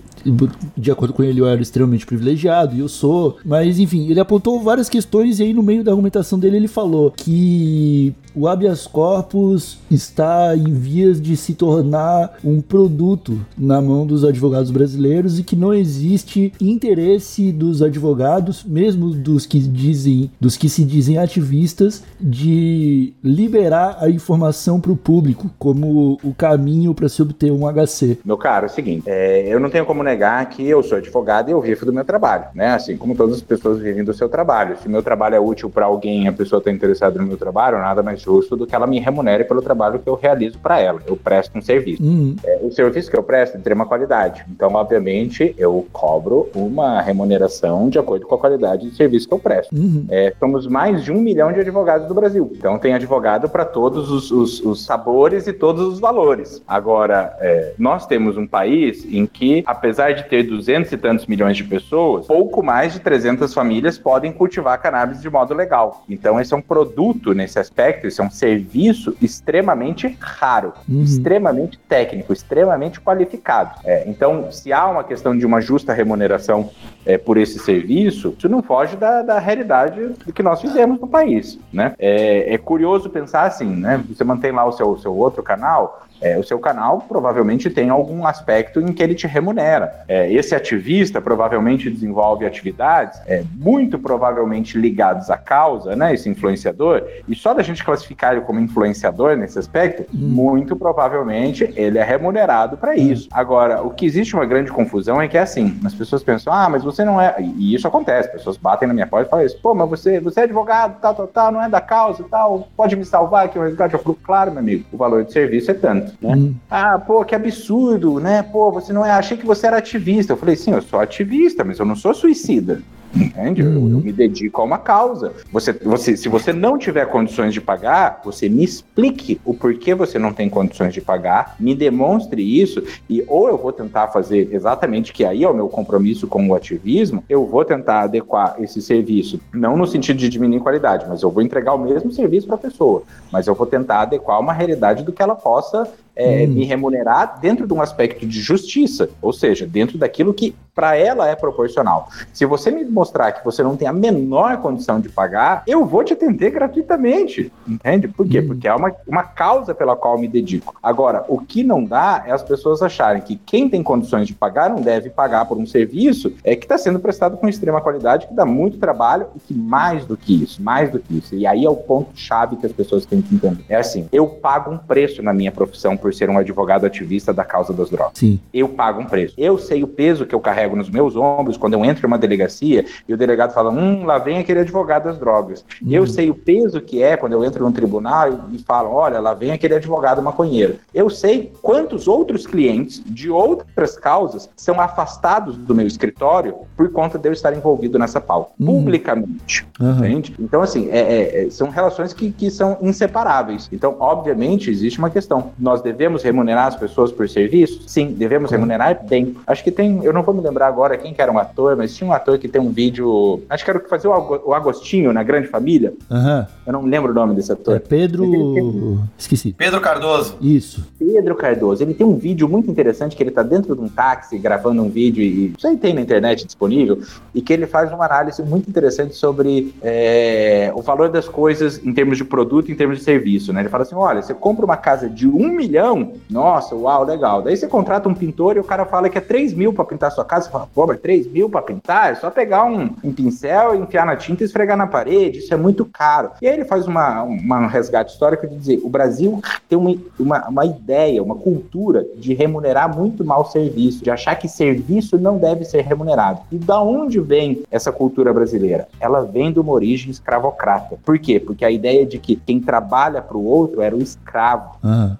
de 0.75 0.91
acordo 0.91 1.13
com 1.13 1.23
ele 1.23 1.39
eu 1.39 1.47
era 1.47 1.61
extremamente 1.61 2.05
privilegiado 2.05 2.75
e 2.75 2.79
eu 2.79 2.89
sou, 2.89 3.37
mas 3.45 3.79
enfim, 3.79 4.08
ele 4.11 4.19
apontou 4.19 4.59
várias 4.59 4.89
questões 4.89 5.39
e 5.39 5.43
aí 5.43 5.53
no 5.53 5.63
meio 5.63 5.83
da 5.83 5.91
argumentação 5.91 6.39
dele 6.39 6.57
ele 6.57 6.67
falou 6.67 7.11
que 7.11 8.13
o 8.35 8.47
habeas 8.47 8.87
corpus 8.87 9.79
está 9.89 10.55
em 10.55 10.71
vias 10.71 11.21
de 11.21 11.35
se 11.35 11.53
tornar 11.53 12.37
um 12.43 12.61
produto 12.61 13.39
na 13.57 13.81
mão 13.81 14.05
dos 14.05 14.23
advogados 14.23 14.71
brasileiros 14.71 15.39
e 15.39 15.43
que 15.43 15.55
não 15.55 15.73
existe 15.73 16.53
interesse 16.61 17.51
dos 17.51 17.81
advogados, 17.81 18.63
mesmo 18.63 19.09
dos 19.09 19.45
que 19.45 19.59
dizem, 19.59 20.31
dos 20.39 20.55
que 20.55 20.69
se 20.69 20.83
dizem 20.83 21.17
ativistas, 21.17 22.03
de 22.19 23.13
liberar 23.23 23.97
a 23.99 24.09
informação 24.09 24.79
para 24.79 24.91
o 24.91 24.97
público 24.97 25.49
como 25.57 26.17
o 26.23 26.33
caminho 26.33 26.93
para 26.93 27.09
se 27.09 27.21
obter 27.21 27.51
um 27.51 27.67
HC. 27.67 28.19
Meu 28.23 28.37
caro, 28.37 28.65
é 28.65 28.69
o 28.69 28.71
seguinte, 28.71 29.03
é, 29.07 29.53
eu 29.53 29.59
não 29.59 29.69
tenho 29.69 29.85
como 29.85 30.03
negar 30.03 30.47
que 30.49 30.67
eu 30.67 30.81
sou 30.83 30.97
advogado 30.97 31.49
e 31.49 31.51
eu 31.51 31.61
vivo 31.61 31.85
do 31.85 31.93
meu 31.93 32.05
trabalho, 32.05 32.45
né? 32.53 32.69
Assim 32.69 32.95
como 32.95 33.15
todas 33.15 33.35
as 33.35 33.41
pessoas 33.41 33.79
vivem 33.79 33.98
do 34.03 34.13
seu 34.13 34.29
trabalho. 34.29 34.77
Se 34.77 34.89
meu 34.89 35.01
trabalho 35.01 35.35
é 35.35 35.39
útil 35.39 35.69
para 35.69 35.85
alguém, 35.85 36.27
a 36.27 36.33
pessoa 36.33 36.59
está 36.59 36.71
interessada 36.71 37.19
no 37.19 37.25
meu 37.25 37.37
trabalho, 37.37 37.77
nada 37.77 38.03
mais 38.03 38.21
justo 38.21 38.55
do 38.55 38.65
que 38.65 38.75
ela 38.75 38.87
me 38.87 38.99
remunere 38.99 39.43
pelo 39.43 39.61
trabalho 39.61 39.99
que 39.99 40.09
eu 40.09 40.15
realizo 40.15 40.57
para 40.59 40.79
ela. 40.79 40.99
Eu 41.05 41.15
presto 41.15 41.57
um 41.57 41.61
serviço. 41.61 42.03
Uhum. 42.03 42.35
É, 42.43 42.59
o 42.61 42.71
serviço 42.71 43.09
que 43.09 43.17
eu 43.17 43.23
presto 43.23 43.57
é 43.57 43.59
de 43.59 43.73
uma 43.73 43.85
qualidade. 43.85 44.45
Então, 44.49 44.73
obviamente, 44.73 45.53
eu 45.57 45.85
cobro 45.91 46.49
uma 46.55 47.01
remuneração 47.01 47.89
de 47.89 47.99
acordo 47.99 48.25
com 48.25 48.35
a 48.35 48.37
qualidade 48.37 48.89
de 48.89 48.95
serviço 48.95 49.27
que 49.27 49.33
eu 49.33 49.39
presto. 49.39 49.75
Uhum. 49.75 50.05
É, 50.09 50.33
somos 50.39 50.67
mais 50.67 51.03
de 51.03 51.11
um 51.11 51.21
milhão 51.21 51.51
de 51.51 51.59
advogados 51.59 52.07
do 52.07 52.13
Brasil. 52.13 52.51
Então, 52.55 52.77
tem 52.77 52.93
advogado 52.93 53.49
para 53.49 53.65
todos 53.65 54.11
os, 54.11 54.31
os, 54.31 54.59
os, 54.61 54.85
sabores 54.85 55.47
e 55.47 55.53
todos 55.53 55.87
os 55.87 55.99
valores. 55.99 56.61
Agora, 56.67 57.35
é, 57.39 57.73
nós 57.77 58.05
temos 58.05 58.37
um 58.37 58.47
país 58.47 59.05
em 59.05 59.25
que, 59.25 59.63
apesar 59.65 60.13
de 60.13 60.23
ter 60.23 60.43
duzentos 60.43 60.91
e 60.91 60.97
tantos 60.97 61.25
milhões 61.25 61.57
de 61.57 61.63
pessoas, 61.63 62.25
pouco 62.27 62.63
mais 62.63 62.93
de 62.93 62.99
300 62.99 63.53
famílias 63.53 63.78
podem 63.97 64.31
cultivar 64.31 64.81
cannabis 64.81 65.21
de 65.21 65.29
modo 65.29 65.53
legal. 65.53 66.03
Então, 66.09 66.39
esse 66.39 66.53
é 66.53 66.57
um 66.57 66.61
produto 66.61 67.33
nesse 67.33 67.59
aspecto, 67.59 68.07
esse 68.07 68.19
é 68.21 68.23
um 68.23 68.29
serviço 68.29 68.59
serviço 68.59 69.15
extremamente 69.21 70.17
raro, 70.19 70.73
uhum. 70.87 71.03
extremamente 71.03 71.77
técnico, 71.87 72.33
extremamente 72.33 72.99
qualificado. 72.99 73.79
É, 73.85 74.03
então, 74.07 74.51
se 74.51 74.73
há 74.73 74.87
uma 74.87 75.03
questão 75.03 75.37
de 75.37 75.45
uma 75.45 75.61
justa 75.61 75.93
remuneração 75.93 76.69
é, 77.05 77.17
por 77.17 77.37
esse 77.37 77.59
serviço, 77.59 78.35
isso 78.37 78.49
não 78.49 78.61
foge 78.61 78.95
da, 78.95 79.21
da 79.21 79.39
realidade 79.39 80.13
que 80.33 80.43
nós 80.43 80.61
fizemos 80.61 80.99
no 80.99 81.07
país. 81.07 81.57
Né? 81.71 81.93
É, 81.97 82.53
é 82.53 82.57
curioso 82.57 83.09
pensar 83.09 83.43
assim, 83.43 83.67
né? 83.67 84.03
Você 84.09 84.23
mantém 84.23 84.51
lá 84.51 84.65
o 84.65 84.71
seu, 84.71 84.97
seu 84.97 85.15
outro 85.15 85.41
canal, 85.41 86.05
é, 86.21 86.37
o 86.37 86.43
seu 86.43 86.59
canal 86.59 86.99
provavelmente 87.07 87.69
tem 87.69 87.89
algum 87.89 88.25
aspecto 88.25 88.81
em 88.81 88.91
que 88.91 89.01
ele 89.01 89.15
te 89.15 89.25
remunera. 89.25 90.03
É, 90.07 90.31
esse 90.31 90.53
ativista 90.53 91.21
provavelmente 91.21 91.89
desenvolve 91.89 92.45
atividades 92.45 93.19
é, 93.25 93.43
muito 93.69 93.99
provavelmente 93.99 94.77
ligadas 94.77 95.29
à 95.29 95.37
causa, 95.37 95.95
né? 95.95 96.13
Esse 96.13 96.27
influenciador, 96.29 97.03
e 97.27 97.35
só 97.35 97.53
da 97.53 97.61
gente 97.61 97.83
classificar 97.83 98.33
ele 98.33 98.41
como 98.41 98.59
influenciador 98.59 99.37
nesse 99.37 99.59
aspecto, 99.59 100.03
hum. 100.13 100.17
muito 100.17 100.75
provavelmente 100.75 101.71
ele 101.75 101.99
é 101.99 102.03
remunerado 102.03 102.77
para 102.77 102.93
hum. 102.93 103.11
isso. 103.11 103.29
Agora, 103.31 103.83
o 103.83 103.91
que 103.91 104.05
existe 104.05 104.33
uma 104.35 104.45
grande 104.45 104.71
confusão 104.71 105.21
é 105.21 105.27
que 105.27 105.37
é 105.37 105.41
assim: 105.41 105.79
as 105.85 105.93
pessoas 105.93 106.23
pensam, 106.23 106.51
ah, 106.51 106.67
mas 106.67 106.83
você 106.83 107.05
não 107.05 107.21
é. 107.21 107.35
E 107.39 107.75
isso 107.75 107.87
acontece, 107.87 108.31
pessoas 108.31 108.57
batem 108.57 108.87
na 108.87 108.93
minha 108.93 109.07
porta 109.07 109.27
e 109.27 109.29
falam 109.29 109.45
isso, 109.45 109.59
pô, 109.61 109.75
mas 109.75 109.89
você, 109.89 110.19
você 110.19 110.41
é 110.41 110.43
advogado, 110.43 110.99
tal, 110.99 111.13
tal, 111.13 111.27
tal, 111.27 111.51
não 111.51 111.61
é 111.61 111.69
da 111.69 111.81
causa, 111.81 112.25
tal, 112.29 112.67
pode 112.75 112.95
me 112.95 113.05
salvar 113.05 113.45
aqui 113.45 113.59
o 113.59 113.61
resgate? 113.61 113.93
Eu 113.93 113.99
falo, 113.99 114.17
claro, 114.23 114.51
meu 114.51 114.59
amigo, 114.59 114.85
o 114.91 114.97
valor 114.97 115.23
de 115.23 115.31
serviço 115.31 115.71
é 115.71 115.73
tanto 115.73 115.99
né? 116.21 116.35
Hum. 116.35 116.55
Ah, 116.69 116.99
pô, 116.99 117.23
que 117.23 117.35
absurdo, 117.35 118.19
né? 118.19 118.43
Pô, 118.43 118.71
você 118.71 118.93
não 118.93 119.05
é. 119.05 119.11
Achei 119.11 119.37
que 119.37 119.45
você 119.45 119.67
era 119.67 119.77
ativista. 119.77 120.33
Eu 120.33 120.37
falei, 120.37 120.55
sim, 120.55 120.71
eu 120.71 120.81
sou 120.81 120.99
ativista, 120.99 121.63
mas 121.63 121.79
eu 121.79 121.85
não 121.85 121.95
sou 121.95 122.13
suicida. 122.13 122.81
Entende? 123.15 123.61
Eu, 123.61 123.73
eu 123.73 123.99
me 123.99 124.11
dedico 124.11 124.61
a 124.61 124.65
uma 124.65 124.77
causa. 124.77 125.33
Você, 125.51 125.73
você, 125.73 126.15
se 126.15 126.29
você 126.29 126.53
não 126.53 126.77
tiver 126.77 127.05
condições 127.07 127.53
de 127.53 127.61
pagar, 127.61 128.21
você 128.23 128.47
me 128.47 128.63
explique 128.63 129.39
o 129.43 129.53
porquê 129.53 129.95
você 129.95 130.19
não 130.19 130.33
tem 130.33 130.49
condições 130.49 130.93
de 130.93 131.01
pagar, 131.01 131.55
me 131.59 131.73
demonstre 131.75 132.41
isso, 132.41 132.83
e 133.09 133.23
ou 133.27 133.47
eu 133.47 133.57
vou 133.57 133.71
tentar 133.71 134.07
fazer 134.09 134.49
exatamente 134.53 135.11
que 135.11 135.25
aí 135.25 135.43
é 135.43 135.49
o 135.49 135.53
meu 135.53 135.67
compromisso 135.67 136.27
com 136.27 136.47
o 136.47 136.55
ativismo, 136.55 137.23
eu 137.29 137.45
vou 137.45 137.65
tentar 137.65 138.01
adequar 138.01 138.55
esse 138.59 138.81
serviço, 138.81 139.39
não 139.53 139.75
no 139.75 139.87
sentido 139.87 140.17
de 140.17 140.29
diminuir 140.29 140.59
qualidade, 140.59 141.05
mas 141.07 141.21
eu 141.21 141.31
vou 141.31 141.41
entregar 141.41 141.73
o 141.73 141.79
mesmo 141.79 142.11
serviço 142.11 142.47
para 142.47 142.55
a 142.55 142.59
pessoa, 142.59 143.03
mas 143.31 143.47
eu 143.47 143.55
vou 143.55 143.65
tentar 143.65 144.01
adequar 144.01 144.39
uma 144.39 144.53
realidade 144.53 145.03
do 145.03 145.11
que 145.11 145.21
ela 145.21 145.35
possa 145.35 145.87
é, 146.19 146.45
hum. 146.45 146.51
me 146.51 146.65
remunerar 146.65 147.39
dentro 147.39 147.65
de 147.65 147.73
um 147.73 147.81
aspecto 147.81 148.27
de 148.27 148.41
justiça, 148.41 149.09
ou 149.21 149.31
seja, 149.31 149.65
dentro 149.65 149.97
daquilo 149.97 150.33
que 150.33 150.53
para 150.75 150.95
ela 150.95 151.27
é 151.27 151.35
proporcional. 151.35 152.07
Se 152.31 152.45
você 152.45 152.71
me 152.71 152.85
mostrar 152.85 153.33
que 153.33 153.43
você 153.43 153.61
não 153.61 153.75
tem 153.75 153.85
a 153.85 153.91
menor 153.91 154.61
condição 154.61 154.99
de 154.99 155.09
pagar, 155.09 155.63
eu 155.67 155.85
vou 155.85 156.05
te 156.05 156.13
atender 156.13 156.51
gratuitamente, 156.51 157.51
entende? 157.67 158.07
Por 158.07 158.25
quê? 158.25 158.39
Hum. 158.39 158.47
Porque 158.47 158.67
é 158.67 158.73
uma, 158.73 158.95
uma 159.05 159.23
causa 159.23 159.75
pela 159.75 159.95
qual 159.95 160.17
me 160.17 160.27
dedico. 160.27 160.73
Agora, 160.81 161.25
o 161.27 161.39
que 161.39 161.63
não 161.63 161.83
dá 161.83 162.23
é 162.25 162.31
as 162.31 162.43
pessoas 162.43 162.81
acharem 162.81 163.21
que 163.21 163.35
quem 163.35 163.69
tem 163.69 163.83
condições 163.83 164.27
de 164.27 164.33
pagar 164.33 164.69
não 164.69 164.81
deve 164.81 165.09
pagar 165.09 165.45
por 165.45 165.57
um 165.57 165.65
serviço 165.65 166.33
é 166.43 166.55
que 166.55 166.65
está 166.65 166.77
sendo 166.77 166.99
prestado 166.99 167.35
com 167.35 167.49
extrema 167.49 167.81
qualidade, 167.81 168.27
que 168.27 168.33
dá 168.33 168.45
muito 168.45 168.77
trabalho 168.77 169.27
e 169.35 169.39
que 169.39 169.53
mais 169.53 170.05
do 170.05 170.15
que 170.15 170.43
isso, 170.43 170.61
mais 170.61 170.89
do 170.89 170.99
que 170.99 171.17
isso. 171.17 171.35
E 171.35 171.45
aí 171.45 171.65
é 171.65 171.69
o 171.69 171.75
ponto 171.75 172.11
chave 172.15 172.55
que 172.55 172.65
as 172.65 172.71
pessoas 172.71 173.05
têm 173.05 173.21
que 173.21 173.35
entender. 173.35 173.65
É 173.67 173.75
assim, 173.75 174.07
eu 174.11 174.27
pago 174.27 174.71
um 174.71 174.77
preço 174.77 175.21
na 175.21 175.33
minha 175.33 175.51
profissão 175.51 175.97
por 175.97 176.08
por 176.09 176.13
ser 176.15 176.27
um 176.27 176.39
advogado 176.39 176.85
ativista 176.85 177.31
da 177.31 177.45
causa 177.45 177.71
das 177.71 177.91
drogas. 177.91 178.13
Sim. 178.15 178.39
Eu 178.51 178.67
pago 178.69 178.99
um 178.99 179.05
preço. 179.05 179.35
Eu 179.37 179.59
sei 179.59 179.83
o 179.83 179.87
peso 179.87 180.25
que 180.25 180.33
eu 180.33 180.39
carrego 180.39 180.75
nos 180.75 180.89
meus 180.89 181.15
ombros 181.15 181.55
quando 181.55 181.73
eu 181.73 181.85
entro 181.85 182.03
em 182.03 182.07
uma 182.07 182.17
delegacia 182.17 182.83
e 183.07 183.13
o 183.13 183.17
delegado 183.17 183.53
fala: 183.53 183.69
hum, 183.69 184.05
lá 184.05 184.17
vem 184.17 184.39
aquele 184.39 184.61
advogado 184.61 185.03
das 185.03 185.19
drogas. 185.19 185.63
Hum. 185.83 185.87
Eu 185.91 186.07
sei 186.07 186.31
o 186.31 186.33
peso 186.33 186.81
que 186.81 187.03
é 187.03 187.15
quando 187.15 187.33
eu 187.33 187.43
entro 187.43 187.63
num 187.63 187.71
tribunal 187.71 188.47
e, 188.51 188.57
falam: 188.57 188.91
olha, 188.91 189.19
lá 189.19 189.35
vem 189.35 189.51
aquele 189.51 189.75
advogado 189.75 190.19
maconheiro. 190.19 190.77
Eu 190.93 191.11
sei 191.11 191.51
quantos 191.61 192.07
outros 192.07 192.47
clientes 192.47 193.03
de 193.05 193.29
outras 193.29 193.95
causas 193.95 194.49
são 194.55 194.81
afastados 194.81 195.55
do 195.57 195.75
meu 195.75 195.85
escritório 195.85 196.55
por 196.75 196.91
conta 196.91 197.19
de 197.19 197.29
eu 197.29 197.33
estar 197.33 197.55
envolvido 197.55 197.99
nessa 197.99 198.19
pauta, 198.19 198.51
hum. 198.59 198.65
publicamente. 198.65 199.67
Uhum. 199.79 199.97
Entende? 199.97 200.35
Então, 200.39 200.63
assim, 200.63 200.89
é, 200.89 200.99
é, 200.99 201.45
é, 201.45 201.49
são 201.51 201.69
relações 201.69 202.13
que, 202.13 202.31
que 202.31 202.49
são 202.49 202.79
inseparáveis. 202.81 203.69
Então, 203.71 203.95
obviamente, 203.99 204.71
existe 204.71 204.97
uma 204.97 205.11
questão. 205.11 205.51
Nós 205.59 205.81
devemos 205.81 205.98
devemos 205.99 206.23
remunerar 206.23 206.67
as 206.67 206.77
pessoas 206.77 207.11
por 207.11 207.27
serviço? 207.27 207.81
Sim, 207.85 208.15
devemos 208.17 208.49
remunerar 208.49 209.05
bem. 209.05 209.35
Acho 209.45 209.61
que 209.61 209.69
tem, 209.69 209.99
eu 210.01 210.13
não 210.13 210.23
vou 210.23 210.33
me 210.33 210.39
lembrar 210.39 210.67
agora 210.67 210.97
quem 210.97 211.13
que 211.13 211.21
era 211.21 211.29
um 211.29 211.37
ator, 211.37 211.75
mas 211.75 211.93
tinha 211.93 212.09
um 212.09 212.13
ator 212.13 212.39
que 212.39 212.47
tem 212.47 212.61
um 212.61 212.71
vídeo, 212.71 213.43
acho 213.49 213.65
que 213.65 213.69
era 213.69 213.77
o 213.77 213.81
que 213.81 213.89
fazia 213.89 214.09
o 214.09 214.53
Agostinho 214.53 215.11
na 215.11 215.21
Grande 215.23 215.49
Família. 215.49 215.93
Uhum. 216.09 216.45
Eu 216.65 216.73
não 216.73 216.85
lembro 216.85 217.11
o 217.11 217.13
nome 217.13 217.35
desse 217.35 217.51
ator. 217.51 217.75
É 217.75 217.79
Pedro... 217.79 219.03
Esqueci. 219.17 219.51
Pedro 219.51 219.81
Cardoso. 219.81 220.37
Isso. 220.39 220.87
Pedro 220.97 221.35
Cardoso. 221.35 221.83
Ele 221.83 221.93
tem 221.93 222.07
um 222.07 222.15
vídeo 222.15 222.47
muito 222.47 222.71
interessante 222.71 223.13
que 223.13 223.21
ele 223.21 223.31
tá 223.31 223.43
dentro 223.43 223.75
de 223.75 223.81
um 223.81 223.89
táxi 223.89 224.37
gravando 224.37 224.81
um 224.81 224.89
vídeo 224.89 225.21
e 225.21 225.53
isso 225.57 225.67
aí 225.67 225.75
tem 225.75 225.93
na 225.93 225.99
internet 225.99 226.45
disponível 226.45 227.01
e 227.35 227.41
que 227.41 227.51
ele 227.51 227.67
faz 227.67 227.91
uma 227.91 228.05
análise 228.05 228.41
muito 228.41 228.69
interessante 228.69 229.15
sobre 229.15 229.75
é, 229.81 230.71
o 230.73 230.81
valor 230.81 231.09
das 231.09 231.27
coisas 231.27 231.85
em 231.85 231.93
termos 231.93 232.17
de 232.17 232.23
produto, 232.23 232.71
em 232.71 232.75
termos 232.75 232.99
de 232.99 233.03
serviço, 233.03 233.51
né? 233.51 233.59
Ele 233.59 233.69
fala 233.69 233.83
assim, 233.83 233.95
olha, 233.95 234.21
você 234.21 234.33
compra 234.33 234.63
uma 234.63 234.77
casa 234.77 235.09
de 235.09 235.27
um 235.27 235.49
milhão 235.49 235.78
milhão, 235.79 236.13
nossa, 236.29 236.75
uau, 236.75 237.03
legal. 237.03 237.41
Daí 237.41 237.55
você 237.55 237.67
contrata 237.67 238.09
um 238.09 238.13
pintor 238.13 238.57
e 238.57 238.59
o 238.59 238.63
cara 238.63 238.85
fala 238.85 239.09
que 239.09 239.17
é 239.17 239.21
3 239.21 239.53
mil 239.53 239.73
pra 239.73 239.85
pintar 239.85 240.11
sua 240.11 240.25
casa. 240.25 240.45
Você 240.45 240.51
fala, 240.51 240.67
pô, 240.73 240.85
mas 240.85 240.99
3 240.99 241.31
mil 241.31 241.49
pra 241.49 241.61
pintar? 241.61 242.11
É 242.11 242.15
só 242.15 242.29
pegar 242.29 242.65
um, 242.65 242.89
um 243.03 243.13
pincel, 243.13 243.75
enfiar 243.75 244.05
na 244.05 244.15
tinta 244.15 244.43
e 244.43 244.45
esfregar 244.45 244.77
na 244.77 244.87
parede. 244.87 245.39
Isso 245.39 245.53
é 245.53 245.57
muito 245.57 245.85
caro. 245.85 246.31
E 246.41 246.47
aí 246.47 246.53
ele 246.53 246.65
faz 246.65 246.85
uma, 246.85 247.23
uma 247.23 247.59
um 247.59 247.67
resgate 247.67 248.11
histórico 248.11 248.47
de 248.47 248.55
dizer: 248.55 248.81
o 248.83 248.89
Brasil 248.89 249.41
tem 249.67 249.77
uma, 249.77 249.95
uma, 250.19 250.49
uma 250.49 250.65
ideia, 250.65 251.23
uma 251.23 251.35
cultura 251.35 252.05
de 252.17 252.33
remunerar 252.33 252.95
muito 252.95 253.23
mal 253.23 253.41
o 253.41 253.45
serviço, 253.45 254.03
de 254.03 254.11
achar 254.11 254.35
que 254.35 254.47
serviço 254.47 255.17
não 255.17 255.37
deve 255.37 255.63
ser 255.65 255.81
remunerado. 255.81 256.41
E 256.51 256.57
da 256.57 256.81
onde 256.81 257.19
vem 257.19 257.63
essa 257.71 257.91
cultura 257.91 258.33
brasileira? 258.33 258.87
Ela 258.99 259.21
vem 259.21 259.51
de 259.51 259.59
uma 259.59 259.71
origem 259.71 260.11
escravocrata. 260.11 260.97
Por 261.05 261.17
quê? 261.19 261.39
Porque 261.39 261.63
a 261.63 261.71
ideia 261.71 262.05
de 262.05 262.19
que 262.19 262.35
quem 262.35 262.59
trabalha 262.59 263.21
para 263.21 263.37
o 263.37 263.45
outro 263.45 263.81
era 263.81 263.95
o 263.95 264.01
escravo. 264.01 264.77
Uhum. 264.83 265.15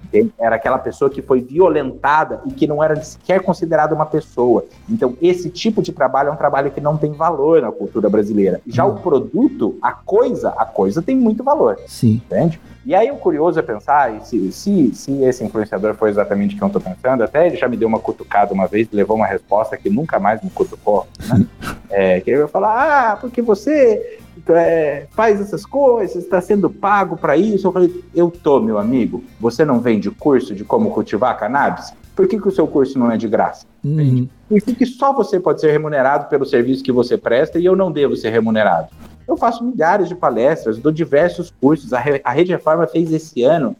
Era 0.49 0.55
aquela 0.55 0.79
pessoa 0.79 1.11
que 1.11 1.21
foi 1.21 1.41
violentada 1.41 2.41
e 2.47 2.51
que 2.51 2.65
não 2.65 2.83
era 2.83 2.95
sequer 3.03 3.41
considerada 3.41 3.93
uma 3.93 4.07
pessoa. 4.07 4.65
Então, 4.89 5.15
esse 5.21 5.47
tipo 5.47 5.79
de 5.79 5.91
trabalho 5.91 6.29
é 6.29 6.31
um 6.31 6.35
trabalho 6.35 6.71
que 6.71 6.81
não 6.81 6.97
tem 6.97 7.11
valor 7.11 7.61
na 7.61 7.71
cultura 7.71 8.09
brasileira. 8.09 8.59
Já 8.65 8.83
hum. 8.83 8.95
o 8.95 8.99
produto, 8.99 9.77
a 9.79 9.91
coisa, 9.91 10.49
a 10.57 10.65
coisa 10.65 11.03
tem 11.03 11.15
muito 11.15 11.43
valor. 11.43 11.77
Sim. 11.85 12.19
Entende? 12.25 12.59
E 12.83 12.95
aí 12.95 13.11
o 13.11 13.17
curioso 13.17 13.59
é 13.59 13.61
pensar, 13.61 14.19
se, 14.21 14.51
se, 14.51 14.91
se 14.95 15.23
esse 15.23 15.43
influenciador 15.43 15.93
foi 15.93 16.09
exatamente 16.09 16.55
o 16.55 16.57
que 16.57 16.63
eu 16.63 16.67
estou 16.67 16.81
pensando, 16.81 17.23
até 17.23 17.45
ele 17.45 17.55
já 17.55 17.67
me 17.67 17.77
deu 17.77 17.87
uma 17.87 17.99
cutucada 17.99 18.51
uma 18.51 18.65
vez, 18.65 18.87
levou 18.91 19.15
uma 19.15 19.27
resposta 19.27 19.77
que 19.77 19.87
nunca 19.87 20.19
mais 20.19 20.41
me 20.41 20.49
cutucou, 20.49 21.05
né? 21.27 21.45
é, 21.91 22.19
que 22.21 22.31
ele 22.31 22.39
vai 22.39 22.47
falar, 22.47 23.11
ah, 23.11 23.15
porque 23.17 23.43
você 23.43 24.17
é, 24.55 25.07
faz 25.11 25.39
essas 25.39 25.65
coisas, 25.65 26.23
está 26.23 26.41
sendo 26.41 26.69
pago 26.69 27.17
para 27.17 27.37
isso. 27.37 27.67
Eu 27.67 27.71
falei, 27.71 28.03
eu 28.13 28.31
tô, 28.31 28.59
meu 28.59 28.77
amigo. 28.77 29.23
Você 29.39 29.63
não 29.63 29.79
vende 29.79 30.09
curso 30.11 30.53
de 30.55 30.63
como 30.63 30.91
cultivar 30.91 31.37
cannabis? 31.37 31.93
Por 32.15 32.27
que, 32.27 32.39
que 32.39 32.47
o 32.47 32.51
seu 32.51 32.67
curso 32.67 32.99
não 32.99 33.11
é 33.11 33.17
de 33.17 33.27
graça? 33.27 33.65
Uhum. 33.83 34.27
Por 34.49 34.61
que, 34.61 34.75
que 34.75 34.85
só 34.85 35.13
você 35.13 35.39
pode 35.39 35.61
ser 35.61 35.71
remunerado 35.71 36.27
pelo 36.27 36.45
serviço 36.45 36.83
que 36.83 36.91
você 36.91 37.17
presta 37.17 37.57
e 37.57 37.65
eu 37.65 37.75
não 37.75 37.91
devo 37.91 38.15
ser 38.15 38.29
remunerado? 38.29 38.89
Eu 39.25 39.37
faço 39.37 39.63
milhares 39.63 40.09
de 40.09 40.15
palestras, 40.15 40.79
dou 40.79 40.91
diversos 40.91 41.53
cursos. 41.61 41.93
A, 41.93 41.99
Re 41.99 42.19
a 42.23 42.31
Rede 42.31 42.51
Reforma 42.51 42.87
fez 42.87 43.13
esse 43.13 43.43
ano, 43.43 43.75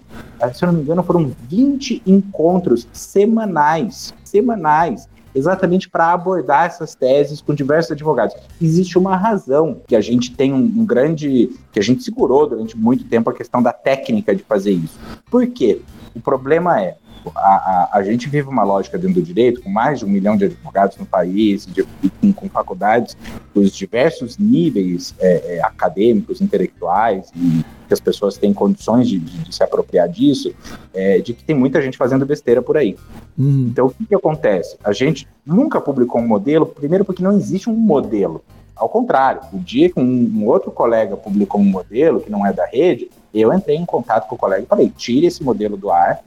se 0.54 0.64
eu 0.64 0.68
não 0.68 0.76
me 0.76 0.84
engano, 0.84 1.04
foram 1.04 1.32
20 1.50 2.04
encontros 2.06 2.88
semanais. 2.94 4.14
Semanais 4.24 5.10
exatamente 5.40 5.90
para 5.90 6.12
abordar 6.12 6.66
essas 6.66 6.94
teses 6.94 7.42
com 7.42 7.54
diversos 7.54 7.92
advogados. 7.92 8.36
Existe 8.62 8.98
uma 8.98 9.16
razão 9.16 9.82
que 9.88 9.96
a 9.96 10.02
gente 10.02 10.36
tem 10.36 10.54
um, 10.54 10.58
um, 10.58 10.86
grande. 10.86 11.50
que 11.72 11.80
a 11.80 11.84
gente 11.84 12.04
segurou 12.04 12.48
durante 12.48 12.78
muito 12.78 13.06
tempo 13.06 13.30
a 13.30 13.34
questão 13.34 13.62
da 13.64 13.74
técnica 13.74 14.36
de 14.36 14.44
fazer 14.44 14.72
isso. 14.72 15.00
Por 15.30 15.48
quê? 15.48 15.82
O 16.16 16.20
problema 16.20 16.82
é. 16.82 16.98
A, 17.36 17.90
a, 17.94 17.98
a 17.98 18.04
gente 18.04 18.30
vive 18.30 18.48
uma 18.48 18.64
lógica 18.64 18.98
dentro 18.98 19.16
do 19.16 19.22
direito, 19.22 19.62
com 19.62 19.70
mais 19.70 20.00
de 20.00 20.06
um 20.06 20.10
milhão 20.10 20.38
de 20.38 20.46
advogados 20.46 20.98
no 20.98 21.06
país, 21.06 21.66
de, 21.66 21.84
com, 22.22 22.34
com, 22.34 22.50
faculdades 22.50 23.16
dos 23.54 23.72
diversos 23.72 24.38
níveis 24.38 25.16
é, 25.20 25.58
é, 25.58 25.62
acadêmicos, 25.64 26.42
intelectuais 26.42 27.32
e 27.36 27.64
que 27.88 27.94
as 27.94 28.00
pessoas 28.00 28.38
têm 28.38 28.54
condições 28.54 29.08
de, 29.08 29.18
de, 29.20 29.38
de 29.40 29.56
se 29.56 29.64
apropriar 29.64 30.08
disso, 30.08 30.54
é, 30.94 31.20
de 31.20 31.34
que 31.34 31.44
tem 31.44 31.56
muita 31.56 31.82
gente 31.82 31.98
fazendo 31.98 32.26
besteira 32.26 32.62
por 32.62 32.78
aí. 32.78 32.96
Uhum. 33.38 33.68
Então, 33.72 33.88
o 33.88 33.90
que, 33.90 34.06
que 34.06 34.16
acontece? 34.16 34.78
A 34.84 34.94
gente 34.94 35.28
nunca 35.46 35.82
publicou 35.82 36.22
um 36.22 36.28
modelo, 36.28 36.66
primeiro 36.66 37.04
porque 37.04 37.24
não 37.24 37.36
existe 37.36 37.70
um 37.70 37.74
modelo. 37.74 38.44
Ao 38.80 38.88
contrário, 38.88 39.42
o 39.52 39.60
dia 39.60 39.90
que 39.90 40.00
um, 40.00 40.04
um, 40.04 40.46
outro 40.46 40.72
colega 40.72 41.18
publicou 41.18 41.60
um 41.60 41.66
modelo 41.66 42.22
que 42.22 42.32
não 42.32 42.46
é 42.46 42.54
da 42.54 42.66
rede, 42.66 43.10
eu 43.34 43.54
entrei 43.54 43.76
em 43.76 43.86
contato 43.86 44.28
com 44.28 44.36
o 44.36 44.38
colega 44.38 44.64
e 44.64 44.68
falei: 44.68 44.90
tire 44.90 45.28
esse 45.28 45.44
modelo 45.44 45.78
do 45.78 45.90
ar, 45.92 46.20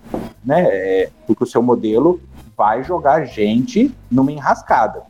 né? 0.45 0.63
É, 0.71 1.11
porque 1.27 1.45
o 1.45 1.47
seu 1.47 1.63
modelo 1.63 2.21
vai 2.57 2.85
jogar 2.85 3.25
gente 3.25 3.93
numa 4.11 4.33
enrascada. 4.33 5.03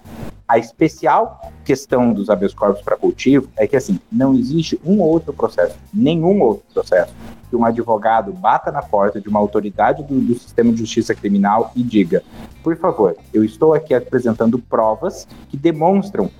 A 0.48 0.58
especial 0.58 1.40
questão 1.64 2.12
dos 2.12 2.28
habeas 2.28 2.52
corpus 2.52 2.82
para 2.82 2.96
cultivo 2.96 3.48
é 3.56 3.66
que, 3.66 3.76
assim, 3.76 3.98
não 4.10 4.34
existe 4.34 4.78
um 4.84 5.00
outro 5.00 5.32
processo, 5.32 5.76
nenhum 5.94 6.42
outro 6.42 6.64
processo, 6.74 7.14
que 7.48 7.56
um 7.56 7.64
advogado 7.64 8.32
bata 8.32 8.70
na 8.70 8.82
porta 8.82 9.20
de 9.20 9.28
uma 9.28 9.38
autoridade 9.38 10.02
do, 10.02 10.20
do 10.20 10.34
sistema 10.34 10.72
de 10.72 10.78
justiça 10.78 11.14
criminal 11.14 11.72
e 11.74 11.82
diga: 11.82 12.22
por 12.62 12.76
favor, 12.76 13.16
eu 13.32 13.44
estou 13.44 13.74
aqui 13.74 13.94
apresentando 13.94 14.58
provas 14.58 15.26
que 15.48 15.56
demonstram 15.56 16.30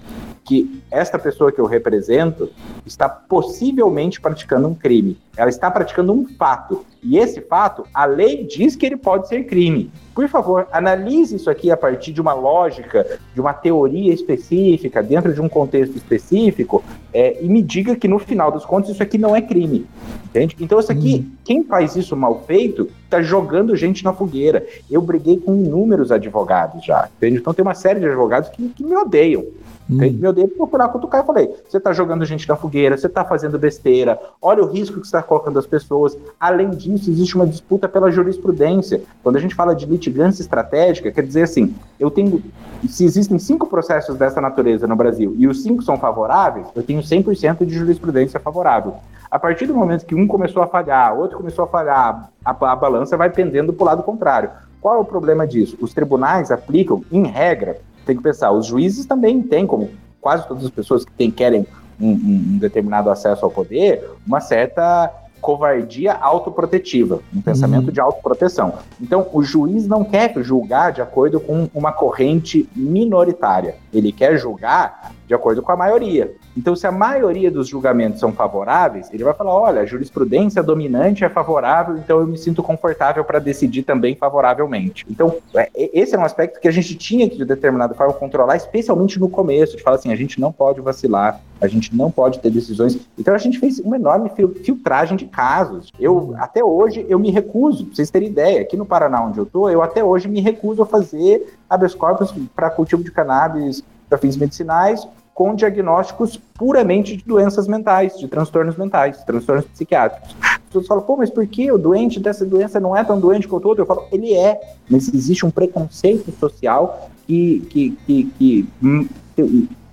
que 0.44 0.82
esta 0.90 1.18
pessoa 1.18 1.52
que 1.52 1.60
eu 1.60 1.66
represento 1.66 2.50
está 2.84 3.08
possivelmente 3.08 4.20
praticando 4.20 4.68
um 4.68 4.74
crime. 4.74 5.18
Ela 5.36 5.48
está 5.48 5.70
praticando 5.70 6.12
um 6.12 6.26
fato. 6.26 6.84
E 7.02 7.16
esse 7.16 7.40
fato, 7.40 7.86
a 7.94 8.04
lei 8.04 8.44
diz 8.44 8.76
que 8.76 8.84
ele 8.84 8.96
pode 8.96 9.28
ser 9.28 9.44
crime. 9.44 9.90
Por 10.14 10.28
favor, 10.28 10.68
analise 10.70 11.36
isso 11.36 11.48
aqui 11.48 11.70
a 11.70 11.76
partir 11.76 12.12
de 12.12 12.20
uma 12.20 12.34
lógica, 12.34 13.18
de 13.34 13.40
uma 13.40 13.52
teoria 13.52 14.12
específica, 14.12 15.02
dentro 15.02 15.32
de 15.32 15.40
um 15.40 15.48
contexto 15.48 15.96
específico, 15.96 16.84
é, 17.14 17.42
e 17.42 17.48
me 17.48 17.62
diga 17.62 17.96
que 17.96 18.06
no 18.06 18.18
final 18.18 18.52
dos 18.52 18.64
contos 18.64 18.90
isso 18.90 19.02
aqui 19.02 19.16
não 19.16 19.34
é 19.34 19.40
crime. 19.40 19.86
Entende? 20.26 20.56
Então, 20.60 20.80
isso 20.80 20.90
aqui, 20.90 21.26
hum. 21.26 21.36
quem 21.44 21.64
faz 21.64 21.94
isso 21.96 22.16
mal 22.16 22.42
feito, 22.46 22.88
está 23.04 23.22
jogando 23.22 23.76
gente 23.76 24.04
na 24.04 24.12
fogueira. 24.12 24.66
Eu 24.90 25.00
briguei 25.00 25.38
com 25.38 25.54
inúmeros 25.54 26.10
advogados 26.10 26.84
já. 26.84 27.08
Entende? 27.16 27.38
Então, 27.38 27.54
tem 27.54 27.62
uma 27.62 27.74
série 27.74 28.00
de 28.00 28.06
advogados 28.06 28.48
que, 28.50 28.68
que 28.68 28.84
me 28.84 28.96
odeiam 28.96 29.44
Hum. 29.90 29.98
Meu 30.18 30.32
fui 30.66 30.78
lá 30.78 30.88
cutucar 30.88 31.22
e 31.22 31.26
falei: 31.26 31.54
você 31.68 31.80
tá 31.80 31.92
jogando 31.92 32.24
gente 32.24 32.48
na 32.48 32.56
fogueira, 32.56 32.96
você 32.96 33.08
tá 33.08 33.24
fazendo 33.24 33.58
besteira, 33.58 34.18
olha 34.40 34.62
o 34.62 34.66
risco 34.66 35.00
que 35.00 35.06
você 35.06 35.16
está 35.16 35.22
colocando 35.22 35.58
as 35.58 35.66
pessoas. 35.66 36.16
Além 36.38 36.70
disso, 36.70 37.10
existe 37.10 37.34
uma 37.34 37.46
disputa 37.46 37.88
pela 37.88 38.10
jurisprudência. 38.10 39.02
Quando 39.22 39.36
a 39.36 39.40
gente 39.40 39.54
fala 39.54 39.74
de 39.74 39.86
litigância 39.86 40.42
estratégica, 40.42 41.10
quer 41.10 41.24
dizer 41.24 41.42
assim, 41.42 41.74
eu 41.98 42.10
tenho. 42.10 42.42
Se 42.88 43.04
existem 43.04 43.38
cinco 43.38 43.66
processos 43.66 44.16
dessa 44.16 44.40
natureza 44.40 44.86
no 44.86 44.96
Brasil 44.96 45.34
e 45.38 45.46
os 45.46 45.62
cinco 45.62 45.82
são 45.82 45.96
favoráveis, 45.98 46.66
eu 46.74 46.82
tenho 46.82 47.00
100% 47.00 47.64
de 47.64 47.74
jurisprudência 47.74 48.40
favorável. 48.40 48.96
A 49.30 49.38
partir 49.38 49.66
do 49.66 49.74
momento 49.74 50.04
que 50.04 50.14
um 50.14 50.26
começou 50.26 50.62
a 50.62 50.66
falhar, 50.66 51.16
outro 51.18 51.38
começou 51.38 51.64
a 51.64 51.68
falhar, 51.68 52.28
a, 52.44 52.50
a 52.50 52.76
balança 52.76 53.16
vai 53.16 53.30
pendendo 53.30 53.72
para 53.72 53.82
o 53.82 53.86
lado 53.86 54.02
contrário. 54.02 54.50
Qual 54.78 54.96
é 54.96 54.98
o 54.98 55.04
problema 55.04 55.46
disso? 55.46 55.78
Os 55.80 55.94
tribunais 55.94 56.50
aplicam, 56.50 57.04
em 57.10 57.24
regra, 57.24 57.78
tem 58.04 58.16
que 58.16 58.22
pensar, 58.22 58.52
os 58.52 58.66
juízes 58.66 59.06
também 59.06 59.42
têm, 59.42 59.66
como 59.66 59.90
quase 60.20 60.46
todas 60.46 60.64
as 60.64 60.70
pessoas 60.70 61.04
que 61.04 61.12
têm, 61.12 61.30
querem 61.30 61.66
um, 62.00 62.10
um, 62.10 62.58
determinado 62.58 63.10
acesso 63.10 63.44
ao 63.44 63.50
poder, 63.50 64.08
uma 64.26 64.40
certa 64.40 65.10
covardia 65.40 66.12
autoprotetiva, 66.14 67.20
um 67.34 67.42
pensamento 67.42 67.86
uhum. 67.86 67.92
de 67.92 68.00
autoproteção. 68.00 68.74
Então, 69.00 69.26
o 69.32 69.42
juiz 69.42 69.88
não 69.88 70.04
quer 70.04 70.32
julgar 70.40 70.92
de 70.92 71.02
acordo 71.02 71.40
com 71.40 71.68
uma 71.74 71.92
corrente 71.92 72.68
minoritária. 72.76 73.74
Ele 73.92 74.12
quer 74.12 74.38
julgar 74.38 75.12
de 75.26 75.34
acordo 75.34 75.60
com 75.60 75.72
a 75.72 75.76
maioria. 75.76 76.32
Então, 76.56 76.76
se 76.76 76.86
a 76.86 76.92
maioria 76.92 77.50
dos 77.50 77.68
julgamentos 77.68 78.20
são 78.20 78.32
favoráveis, 78.32 79.08
ele 79.12 79.24
vai 79.24 79.32
falar: 79.32 79.54
olha, 79.54 79.80
a 79.80 79.86
jurisprudência 79.86 80.62
dominante 80.62 81.24
é 81.24 81.28
favorável, 81.28 81.96
então 81.96 82.20
eu 82.20 82.26
me 82.26 82.36
sinto 82.36 82.62
confortável 82.62 83.24
para 83.24 83.38
decidir 83.38 83.82
também 83.82 84.14
favoravelmente. 84.14 85.06
Então, 85.08 85.36
é, 85.54 85.70
esse 85.74 86.14
é 86.14 86.18
um 86.18 86.24
aspecto 86.24 86.60
que 86.60 86.68
a 86.68 86.72
gente 86.72 86.94
tinha 86.94 87.28
que, 87.28 87.36
de 87.36 87.44
determinada 87.44 87.94
forma, 87.94 88.12
controlar, 88.12 88.56
especialmente 88.56 89.18
no 89.18 89.28
começo, 89.28 89.76
de 89.76 89.82
falar 89.82 89.96
assim: 89.96 90.12
a 90.12 90.16
gente 90.16 90.40
não 90.40 90.52
pode 90.52 90.80
vacilar, 90.80 91.40
a 91.60 91.66
gente 91.66 91.94
não 91.96 92.10
pode 92.10 92.38
ter 92.38 92.50
decisões. 92.50 92.98
Então, 93.18 93.34
a 93.34 93.38
gente 93.38 93.58
fez 93.58 93.78
uma 93.78 93.96
enorme 93.96 94.30
filtragem 94.62 95.16
de 95.16 95.26
casos. 95.26 95.90
Eu, 95.98 96.34
até 96.38 96.62
hoje, 96.62 97.06
eu 97.08 97.18
me 97.18 97.30
recuso, 97.30 97.86
pra 97.86 97.94
vocês 97.94 98.10
terem 98.10 98.28
ideia, 98.28 98.60
aqui 98.60 98.76
no 98.76 98.84
Paraná, 98.84 99.24
onde 99.24 99.38
eu 99.38 99.46
tô, 99.46 99.70
eu 99.70 99.82
até 99.82 100.04
hoje 100.04 100.28
me 100.28 100.40
recuso 100.40 100.82
a 100.82 100.86
fazer 100.86 101.56
habeas 101.68 101.94
corpus 101.94 102.34
para 102.54 102.68
cultivo 102.68 103.02
de 103.02 103.10
cannabis 103.10 103.82
para 104.08 104.18
fins 104.18 104.36
medicinais 104.36 105.08
com 105.34 105.54
diagnósticos 105.54 106.36
puramente 106.36 107.16
de 107.16 107.24
doenças 107.24 107.66
mentais, 107.66 108.18
de 108.18 108.28
transtornos 108.28 108.76
mentais, 108.76 109.22
transtornos 109.24 109.64
psiquiátricos. 109.66 110.36
As 110.40 110.58
pessoas 110.66 110.86
falam, 110.86 111.02
pô, 111.04 111.16
mas 111.16 111.30
por 111.30 111.46
que 111.46 111.70
o 111.72 111.78
doente 111.78 112.20
dessa 112.20 112.44
doença 112.44 112.78
não 112.78 112.96
é 112.96 113.02
tão 113.02 113.18
doente 113.18 113.48
quanto 113.48 113.64
o 113.64 113.68
outro? 113.68 113.82
Eu 113.82 113.86
falo, 113.86 114.06
ele 114.12 114.34
é, 114.34 114.60
mas 114.88 115.12
existe 115.12 115.44
um 115.46 115.50
preconceito 115.50 116.30
social 116.38 117.10
que, 117.26 117.60
que, 117.70 117.90
que, 118.06 118.24
que 118.38 118.68
hum, 118.82 119.08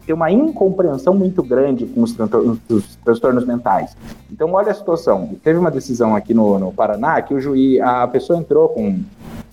tem 0.09 0.15
uma 0.15 0.31
incompreensão 0.31 1.13
muito 1.13 1.43
grande 1.43 1.85
com 1.85 2.01
os, 2.01 2.17
os, 2.67 2.95
transtornos 2.95 3.45
mentais. 3.45 3.95
Então, 4.31 4.51
olha 4.53 4.71
a 4.71 4.73
situação. 4.73 5.35
Teve 5.43 5.59
uma 5.59 5.69
decisão 5.69 6.15
aqui 6.15 6.33
no, 6.33 6.57
no 6.57 6.73
Paraná 6.73 7.21
que 7.21 7.31
o 7.31 7.39
juiz, 7.39 7.79
a 7.79 8.07
pessoa 8.07 8.39
entrou 8.39 8.69
com 8.69 9.01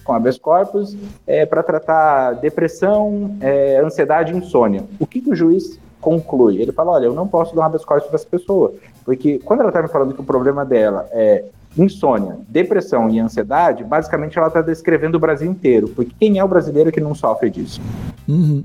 com 0.03 0.13
habeas 0.13 0.39
corpus 0.39 0.97
é, 1.27 1.45
para 1.45 1.65
tratar 1.65 2.35
depressão, 2.35 3.37
é, 3.41 3.81
ansiedade 3.81 4.33
e 4.33 4.37
insônia. 4.37 4.85
O 5.01 5.07
que, 5.07 5.21
que, 5.21 5.31
o 5.31 5.35
juiz 5.35 5.81
conclui? 6.01 6.63
Ele 6.63 6.71
fala, 6.71 6.93
olha, 6.93 7.07
eu 7.07 7.13
não 7.13 7.27
posso 7.27 7.55
dar 7.57 7.63
um 7.63 7.65
habeas 7.65 7.85
corpus 7.85 8.07
para 8.07 8.15
essa 8.15 8.27
pessoa, 8.27 8.73
porque 9.05 9.41
quando 9.41 9.61
ela 9.61 9.71
está 9.71 9.83
me 9.83 9.89
falando 9.89 10.15
que 10.15 10.21
o 10.21 10.25
problema 10.25 10.65
dela 10.65 11.09
é 11.11 11.45
insônia, 11.77 12.39
depressão 12.49 13.09
e 13.11 13.19
ansiedade, 13.19 13.85
basicamente 13.85 14.39
ela 14.39 14.49
está 14.49 14.61
descrevendo 14.61 15.17
o 15.17 15.21
Brasil 15.21 15.51
inteiro, 15.51 15.89
porque 15.89 16.13
quem 16.19 16.39
é 16.39 16.45
o 16.45 16.49
brasileiro 16.49 16.91
que 16.91 17.01
não 17.01 17.15
sofre 17.15 17.51
disso? 17.51 17.81
Uhum. 18.29 18.65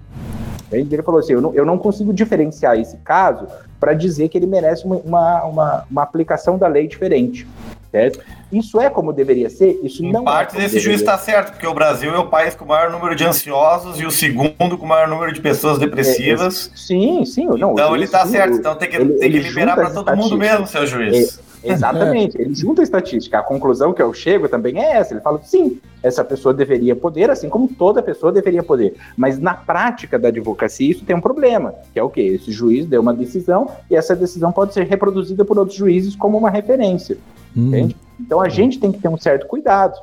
Ele 0.71 1.04
falou 1.04 1.19
assim: 1.19 1.34
eu 1.34 1.41
não, 1.41 1.54
eu 1.54 1.65
não 1.65 1.78
consigo 1.78 2.13
diferenciar 2.13 2.80
esse 2.80 2.97
caso 2.97 3.47
para 3.80 3.93
dizer 3.93 4.30
que 4.30 4.38
ele 4.38 4.47
merece 4.47 4.86
uma, 4.86 4.97
uma, 4.97 5.43
uma, 5.43 5.86
uma 5.89 6.04
aplicação 6.04 6.58
da 6.58 6.67
lei 6.67 6.88
diferente. 6.88 7.47
Certo? 7.91 8.21
Isso 8.50 8.80
é 8.80 8.89
como 8.89 9.12
deveria 9.12 9.50
ser? 9.50 9.78
Isso 9.84 10.02
em 10.02 10.13
não 10.13 10.24
parte 10.24 10.58
é 10.58 10.63
esse 10.63 10.80
juiz 10.80 11.02
está 11.02 11.17
certo, 11.17 11.52
porque 11.52 11.67
o 11.67 11.74
Brasil 11.74 12.15
é 12.15 12.17
o 12.17 12.28
país 12.28 12.56
com 12.56 12.63
o 12.63 12.67
maior 12.69 12.89
número 12.89 13.13
de 13.17 13.26
ansiosos 13.26 14.00
e 14.00 14.06
o 14.06 14.12
segundo 14.12 14.78
com 14.78 14.86
o 14.86 14.88
maior 14.88 15.10
número 15.10 15.34
de 15.34 15.41
pessoas 15.41 15.78
depressivas. 15.78 16.69
É, 16.69 16.74
é, 16.74 16.78
sim, 16.78 17.26
sim. 17.26 17.45
Não, 17.47 17.74
então 17.74 17.93
ele 17.93 18.06
está 18.06 18.26
certo, 18.26 18.56
então 18.56 18.76
tem 18.76 18.89
que, 18.89 18.95
ele, 18.95 19.15
tem 19.15 19.30
que 19.30 19.39
liberar 19.39 19.76
para 19.76 19.89
todo 19.89 20.15
mundo 20.15 20.38
mesmo, 20.38 20.65
seu 20.67 20.88
juiz. 20.88 21.41
Exatamente. 21.71 22.39
Ele 22.39 22.54
junta 22.54 22.82
a 22.82 22.84
estatística. 22.84 23.39
A 23.39 23.43
conclusão 23.43 23.93
que 23.93 24.02
eu 24.02 24.13
chego 24.13 24.50
também 24.50 24.80
é 24.80 24.97
essa. 24.97 25.13
Ele 25.13 25.21
fala, 25.21 25.39
sim, 25.43 25.80
essa 26.02 26.24
pessoa 26.24 26.54
deveria 26.54 26.95
poder, 26.95 27.30
assim 27.30 27.50
como 27.50 27.67
toda 27.67 28.02
pessoa 28.02 28.32
deveria 28.32 28.63
poder. 28.63 28.95
Mas 29.15 29.39
na 29.39 29.54
prática 29.54 30.17
da 30.17 30.30
advocacia, 30.30 30.91
isso 30.91 31.06
tem 31.06 31.15
um 31.15 31.21
problema, 31.21 31.76
que 31.93 32.00
é 32.00 32.04
o 32.04 32.10
quê? 32.10 32.21
Esse 32.21 32.52
juiz 32.52 32.86
deu 32.86 33.02
uma 33.02 33.13
decisão 33.13 33.69
e 33.89 33.95
essa 33.95 34.15
decisão 34.15 34.52
pode 34.52 34.74
ser 34.74 34.86
reproduzida 34.86 35.45
por 35.45 35.58
outros 35.58 35.78
juízes 35.78 36.15
como 36.15 36.38
uma 36.38 36.50
referência. 36.50 37.17
Hum. 37.56 37.67
Entende? 37.67 37.95
Então 38.19 38.41
a 38.41 38.50
gente 38.50 38.80
tem 38.80 38.91
que 38.91 39.00
ter 39.00 39.08
um 39.08 39.17
certo 39.17 39.47
cuidado 39.47 39.95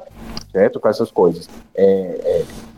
certo? 0.53 0.81
Com 0.81 0.89
essas 0.89 1.11
coisas. 1.11 1.49
É, 1.75 1.85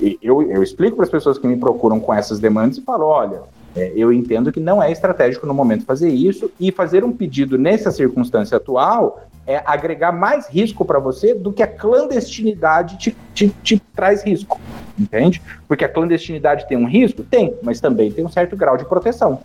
é, 0.03 0.17
eu, 0.23 0.43
eu 0.43 0.63
explico 0.63 0.97
para 0.97 1.05
as 1.05 1.11
pessoas 1.11 1.39
que 1.39 1.47
me 1.47 1.57
procuram 1.57 2.01
com 2.01 2.13
essas 2.13 2.39
demandas 2.39 2.79
e 2.79 2.83
falo: 2.83 3.07
olha, 3.07 3.43
é, 3.75 3.93
eu 3.95 4.13
entendo 4.13 4.51
que 4.51 4.61
não 4.61 4.83
é 4.83 4.91
estratégico 4.91 5.47
no 5.47 5.55
momento 5.55 5.85
fazer 5.85 6.09
isso 6.09 6.51
e 6.59 6.73
fazer 6.73 7.05
um 7.05 7.13
pedido 7.13 7.57
nessa 7.57 7.91
circunstância 7.91 8.57
atual 8.57 9.25
é 9.47 9.63
agregar 9.65 10.13
mais 10.13 10.49
risco 10.49 10.85
para 10.85 10.99
você 10.99 11.35
do 11.35 11.53
que 11.53 11.63
a 11.63 11.67
clandestinidade 11.67 12.99
te, 12.99 13.17
te, 13.35 13.49
te, 13.63 13.83
traz 13.95 14.23
risco, 14.23 14.61
entende? 14.99 15.41
Porque 15.67 15.85
a 15.85 15.89
clandestinidade 15.89 16.69
tem 16.69 16.77
um 16.77 16.87
risco? 16.87 17.23
Tem, 17.23 17.55
mas 17.63 17.81
também 17.81 18.13
tem 18.13 18.25
um 18.25 18.29
certo 18.29 18.57
grau 18.57 18.77
de 18.77 18.85
proteção. 18.85 19.41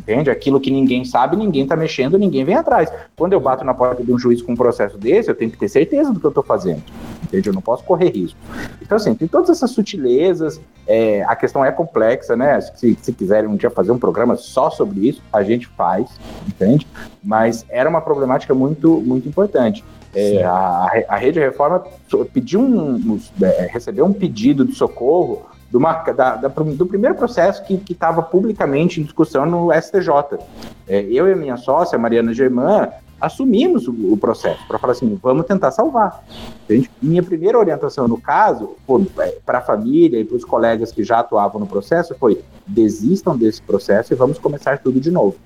Entende? 0.00 0.30
Aquilo 0.30 0.58
que 0.58 0.70
ninguém 0.70 1.04
sabe, 1.04 1.36
ninguém 1.36 1.64
está 1.64 1.76
mexendo, 1.76 2.18
ninguém 2.18 2.44
vem 2.44 2.54
atrás. 2.54 2.90
Quando 3.14 3.34
eu 3.34 3.40
bato 3.40 3.64
na 3.64 3.74
porta 3.74 4.02
de 4.02 4.10
um 4.10 4.18
juiz 4.18 4.40
com 4.40 4.52
um 4.52 4.56
processo 4.56 4.96
desse, 4.96 5.30
eu 5.30 5.34
tenho 5.34 5.50
que 5.50 5.58
ter 5.58 5.68
certeza 5.68 6.12
do 6.12 6.18
que 6.18 6.26
eu 6.26 6.30
estou 6.30 6.42
fazendo. 6.42 6.82
Entende? 7.22 7.48
Eu 7.48 7.52
não 7.52 7.60
posso 7.60 7.84
correr 7.84 8.10
risco. 8.10 8.38
Então, 8.80 8.96
assim, 8.96 9.14
tem 9.14 9.28
todas 9.28 9.50
essas 9.50 9.70
sutilezas, 9.70 10.60
é, 10.86 11.22
a 11.24 11.36
questão 11.36 11.64
é 11.64 11.70
complexa, 11.70 12.34
né? 12.34 12.60
Se, 12.60 12.98
se 13.00 13.12
quiserem 13.12 13.48
um 13.48 13.56
dia 13.56 13.70
fazer 13.70 13.92
um 13.92 13.98
programa 13.98 14.36
só 14.36 14.70
sobre 14.70 15.08
isso, 15.08 15.22
a 15.32 15.42
gente 15.42 15.68
faz, 15.68 16.08
entende? 16.48 16.86
Mas 17.22 17.64
era 17.68 17.88
uma 17.88 18.00
problemática 18.00 18.54
muito, 18.54 19.00
muito 19.02 19.28
importante. 19.28 19.84
É, 20.14 20.42
a, 20.42 21.04
a 21.08 21.16
Rede 21.16 21.38
Reforma 21.38 21.84
pediu 22.32 22.60
um, 22.60 23.20
é, 23.40 23.68
recebeu 23.70 24.04
um 24.04 24.12
pedido 24.12 24.64
de 24.64 24.74
socorro 24.74 25.46
do, 25.70 25.78
uma, 25.78 25.92
da, 25.92 26.36
da, 26.36 26.48
do 26.48 26.86
primeiro 26.86 27.14
processo 27.14 27.62
que 27.64 27.80
estava 27.88 28.22
publicamente 28.22 29.00
em 29.00 29.04
discussão 29.04 29.46
no 29.46 29.70
STJ. 29.72 30.38
É, 30.88 31.00
eu 31.02 31.28
e 31.28 31.32
a 31.32 31.36
minha 31.36 31.56
sócia, 31.56 31.98
Mariana 31.98 32.34
Germán, 32.34 32.88
assumimos 33.20 33.86
o, 33.86 33.92
o 34.12 34.16
processo 34.16 34.66
para 34.66 34.78
falar 34.78 34.92
assim, 34.92 35.18
vamos 35.22 35.46
tentar 35.46 35.70
salvar. 35.70 36.24
Entende? 36.64 36.90
Minha 37.00 37.22
primeira 37.22 37.58
orientação 37.58 38.08
no 38.08 38.20
caso, 38.20 38.70
para 39.44 39.58
a 39.58 39.60
família 39.60 40.18
e 40.18 40.24
para 40.24 40.36
os 40.36 40.44
colegas 40.44 40.90
que 40.90 41.04
já 41.04 41.20
atuavam 41.20 41.60
no 41.60 41.66
processo, 41.66 42.14
foi 42.18 42.42
desistam 42.66 43.36
desse 43.36 43.62
processo 43.62 44.12
e 44.12 44.16
vamos 44.16 44.38
começar 44.38 44.78
tudo 44.78 44.98
de 44.98 45.10
novo. 45.10 45.36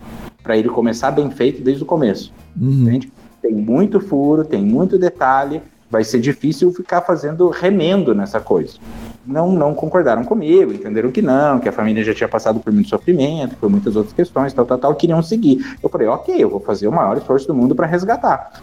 Para 0.43 0.57
ele 0.57 0.69
começar 0.69 1.11
bem 1.11 1.31
feito 1.31 1.63
desde 1.63 1.83
o 1.83 1.87
começo. 1.87 2.33
Uhum. 2.59 2.83
Entende? 2.83 3.13
Tem 3.43 3.53
muito 3.53 4.01
furo, 4.01 4.45
tem 4.45 4.65
muito 4.65 4.99
detalhe, 4.99 5.61
vai 5.91 6.03
ser 6.03 6.21
difícil 6.21 6.73
ficar 6.73 7.03
fazendo 7.03 7.49
remendo 7.51 8.15
nessa 8.15 8.41
coisa 8.41 8.79
não, 9.27 9.53
não 9.53 9.75
concordaram 9.75 10.25
comigo, 10.25 10.73
entenderam 10.73 11.11
que 11.11 11.23
não, 11.23 11.59
que 11.59 11.69
a 11.69 11.73
família 11.73 12.05
já 12.05 12.15
tinha 12.15 12.29
passado 12.29 12.61
por 12.61 12.73
muito 12.73 12.89
sofrimento, 12.89 13.57
por 13.57 13.71
muitas 13.71 13.97
outras 13.97 14.13
questões, 14.13 14.53
tal, 14.53 14.67
tal, 14.67 14.79
tal, 14.79 14.95
queriam 14.95 15.23
seguir. 15.23 15.77
Eu 15.83 15.89
falei, 15.89 16.07
ok, 16.07 16.35
eu 16.37 16.51
vou 16.51 16.61
fazer 16.61 16.87
o 16.89 16.93
maior 16.93 17.17
esforço 17.17 17.47
do 17.47 17.55
mundo 17.55 17.75
para 17.75 17.87
resgatar. 17.87 18.63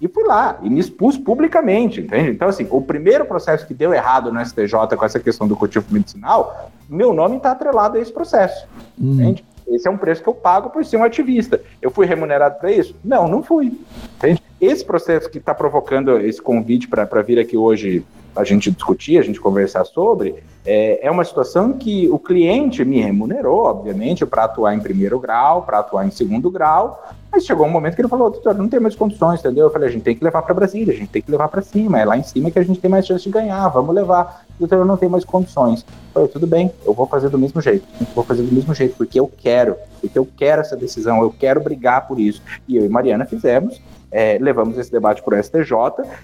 E 0.00 0.08
fui 0.08 0.24
lá, 0.24 0.58
e 0.62 0.68
me 0.68 0.80
expus 0.80 1.16
publicamente, 1.16 2.00
entende? 2.00 2.30
Então, 2.30 2.48
assim, 2.48 2.66
o 2.70 2.82
primeiro 2.82 3.24
processo 3.24 3.66
que 3.66 3.74
deu 3.74 3.94
errado 3.94 4.32
no 4.32 4.44
STJ 4.44 4.96
com 4.96 5.04
essa 5.04 5.18
questão 5.18 5.48
do 5.48 5.56
cultivo 5.56 5.86
medicinal, 5.90 6.70
meu 6.88 7.12
nome 7.12 7.36
está 7.36 7.52
atrelado 7.52 7.96
a 7.96 8.00
esse 8.00 8.12
processo, 8.12 8.66
hum. 9.00 9.14
entende? 9.14 9.44
Esse 9.66 9.88
é 9.88 9.90
um 9.90 9.96
preço 9.96 10.22
que 10.22 10.28
eu 10.28 10.34
pago 10.34 10.68
por 10.68 10.84
ser 10.84 10.98
um 10.98 11.04
ativista. 11.04 11.60
Eu 11.80 11.90
fui 11.90 12.04
remunerado 12.04 12.58
para 12.58 12.70
isso? 12.70 12.94
Não, 13.02 13.26
não 13.26 13.42
fui. 13.42 13.72
Entende? 14.16 14.42
Esse 14.60 14.84
processo 14.84 15.30
que 15.30 15.38
está 15.38 15.54
provocando 15.54 16.18
esse 16.18 16.42
convite 16.42 16.86
para 16.86 17.22
vir 17.22 17.38
aqui 17.38 17.56
hoje 17.56 18.04
a 18.34 18.44
gente 18.44 18.70
discutir, 18.70 19.18
a 19.18 19.22
gente 19.22 19.40
conversar 19.40 19.84
sobre, 19.84 20.42
é, 20.64 21.06
é 21.06 21.10
uma 21.10 21.24
situação 21.24 21.72
que 21.72 22.08
o 22.08 22.18
cliente 22.18 22.84
me 22.84 23.00
remunerou, 23.00 23.64
obviamente, 23.64 24.24
para 24.24 24.44
atuar 24.44 24.74
em 24.74 24.80
primeiro 24.80 25.18
grau, 25.18 25.62
para 25.62 25.80
atuar 25.80 26.06
em 26.06 26.10
segundo 26.10 26.50
grau, 26.50 27.02
mas 27.32 27.44
chegou 27.44 27.66
um 27.66 27.70
momento 27.70 27.94
que 27.94 28.02
ele 28.02 28.08
falou, 28.08 28.30
doutor, 28.30 28.54
não 28.54 28.68
tem 28.68 28.78
mais 28.78 28.94
condições, 28.94 29.40
entendeu? 29.40 29.66
Eu 29.66 29.72
falei, 29.72 29.88
a 29.88 29.90
gente 29.90 30.02
tem 30.02 30.14
que 30.14 30.22
levar 30.22 30.42
para 30.42 30.54
Brasília, 30.54 30.92
a 30.92 30.96
gente 30.96 31.08
tem 31.08 31.22
que 31.22 31.30
levar 31.30 31.48
para 31.48 31.62
cima, 31.62 31.98
é 31.98 32.04
lá 32.04 32.16
em 32.16 32.22
cima 32.22 32.50
que 32.50 32.58
a 32.58 32.62
gente 32.62 32.78
tem 32.78 32.90
mais 32.90 33.06
chance 33.06 33.24
de 33.24 33.30
ganhar, 33.30 33.66
vamos 33.68 33.94
levar. 33.94 34.44
Doutor, 34.58 34.80
eu 34.80 34.84
não 34.84 34.98
tenho 34.98 35.10
mais 35.10 35.24
condições. 35.24 35.80
Eu 35.80 36.12
falei, 36.12 36.28
tudo 36.28 36.46
bem, 36.46 36.70
eu 36.84 36.92
vou 36.92 37.06
fazer 37.06 37.30
do 37.30 37.38
mesmo 37.38 37.60
jeito, 37.60 37.86
eu 37.98 38.06
vou 38.14 38.22
fazer 38.22 38.42
do 38.42 38.54
mesmo 38.54 38.74
jeito, 38.74 38.96
porque 38.96 39.18
eu 39.18 39.30
quero, 39.34 39.76
porque 40.00 40.18
eu 40.18 40.28
quero 40.36 40.60
essa 40.60 40.76
decisão, 40.76 41.22
eu 41.22 41.34
quero 41.36 41.60
brigar 41.60 42.06
por 42.06 42.20
isso. 42.20 42.42
E 42.68 42.76
eu 42.76 42.84
e 42.84 42.88
Mariana 42.88 43.24
fizemos, 43.24 43.80
é, 44.12 44.36
levamos 44.38 44.76
esse 44.76 44.92
debate 44.92 45.22
para 45.22 45.38
o 45.38 45.42
STJ. 45.42 45.72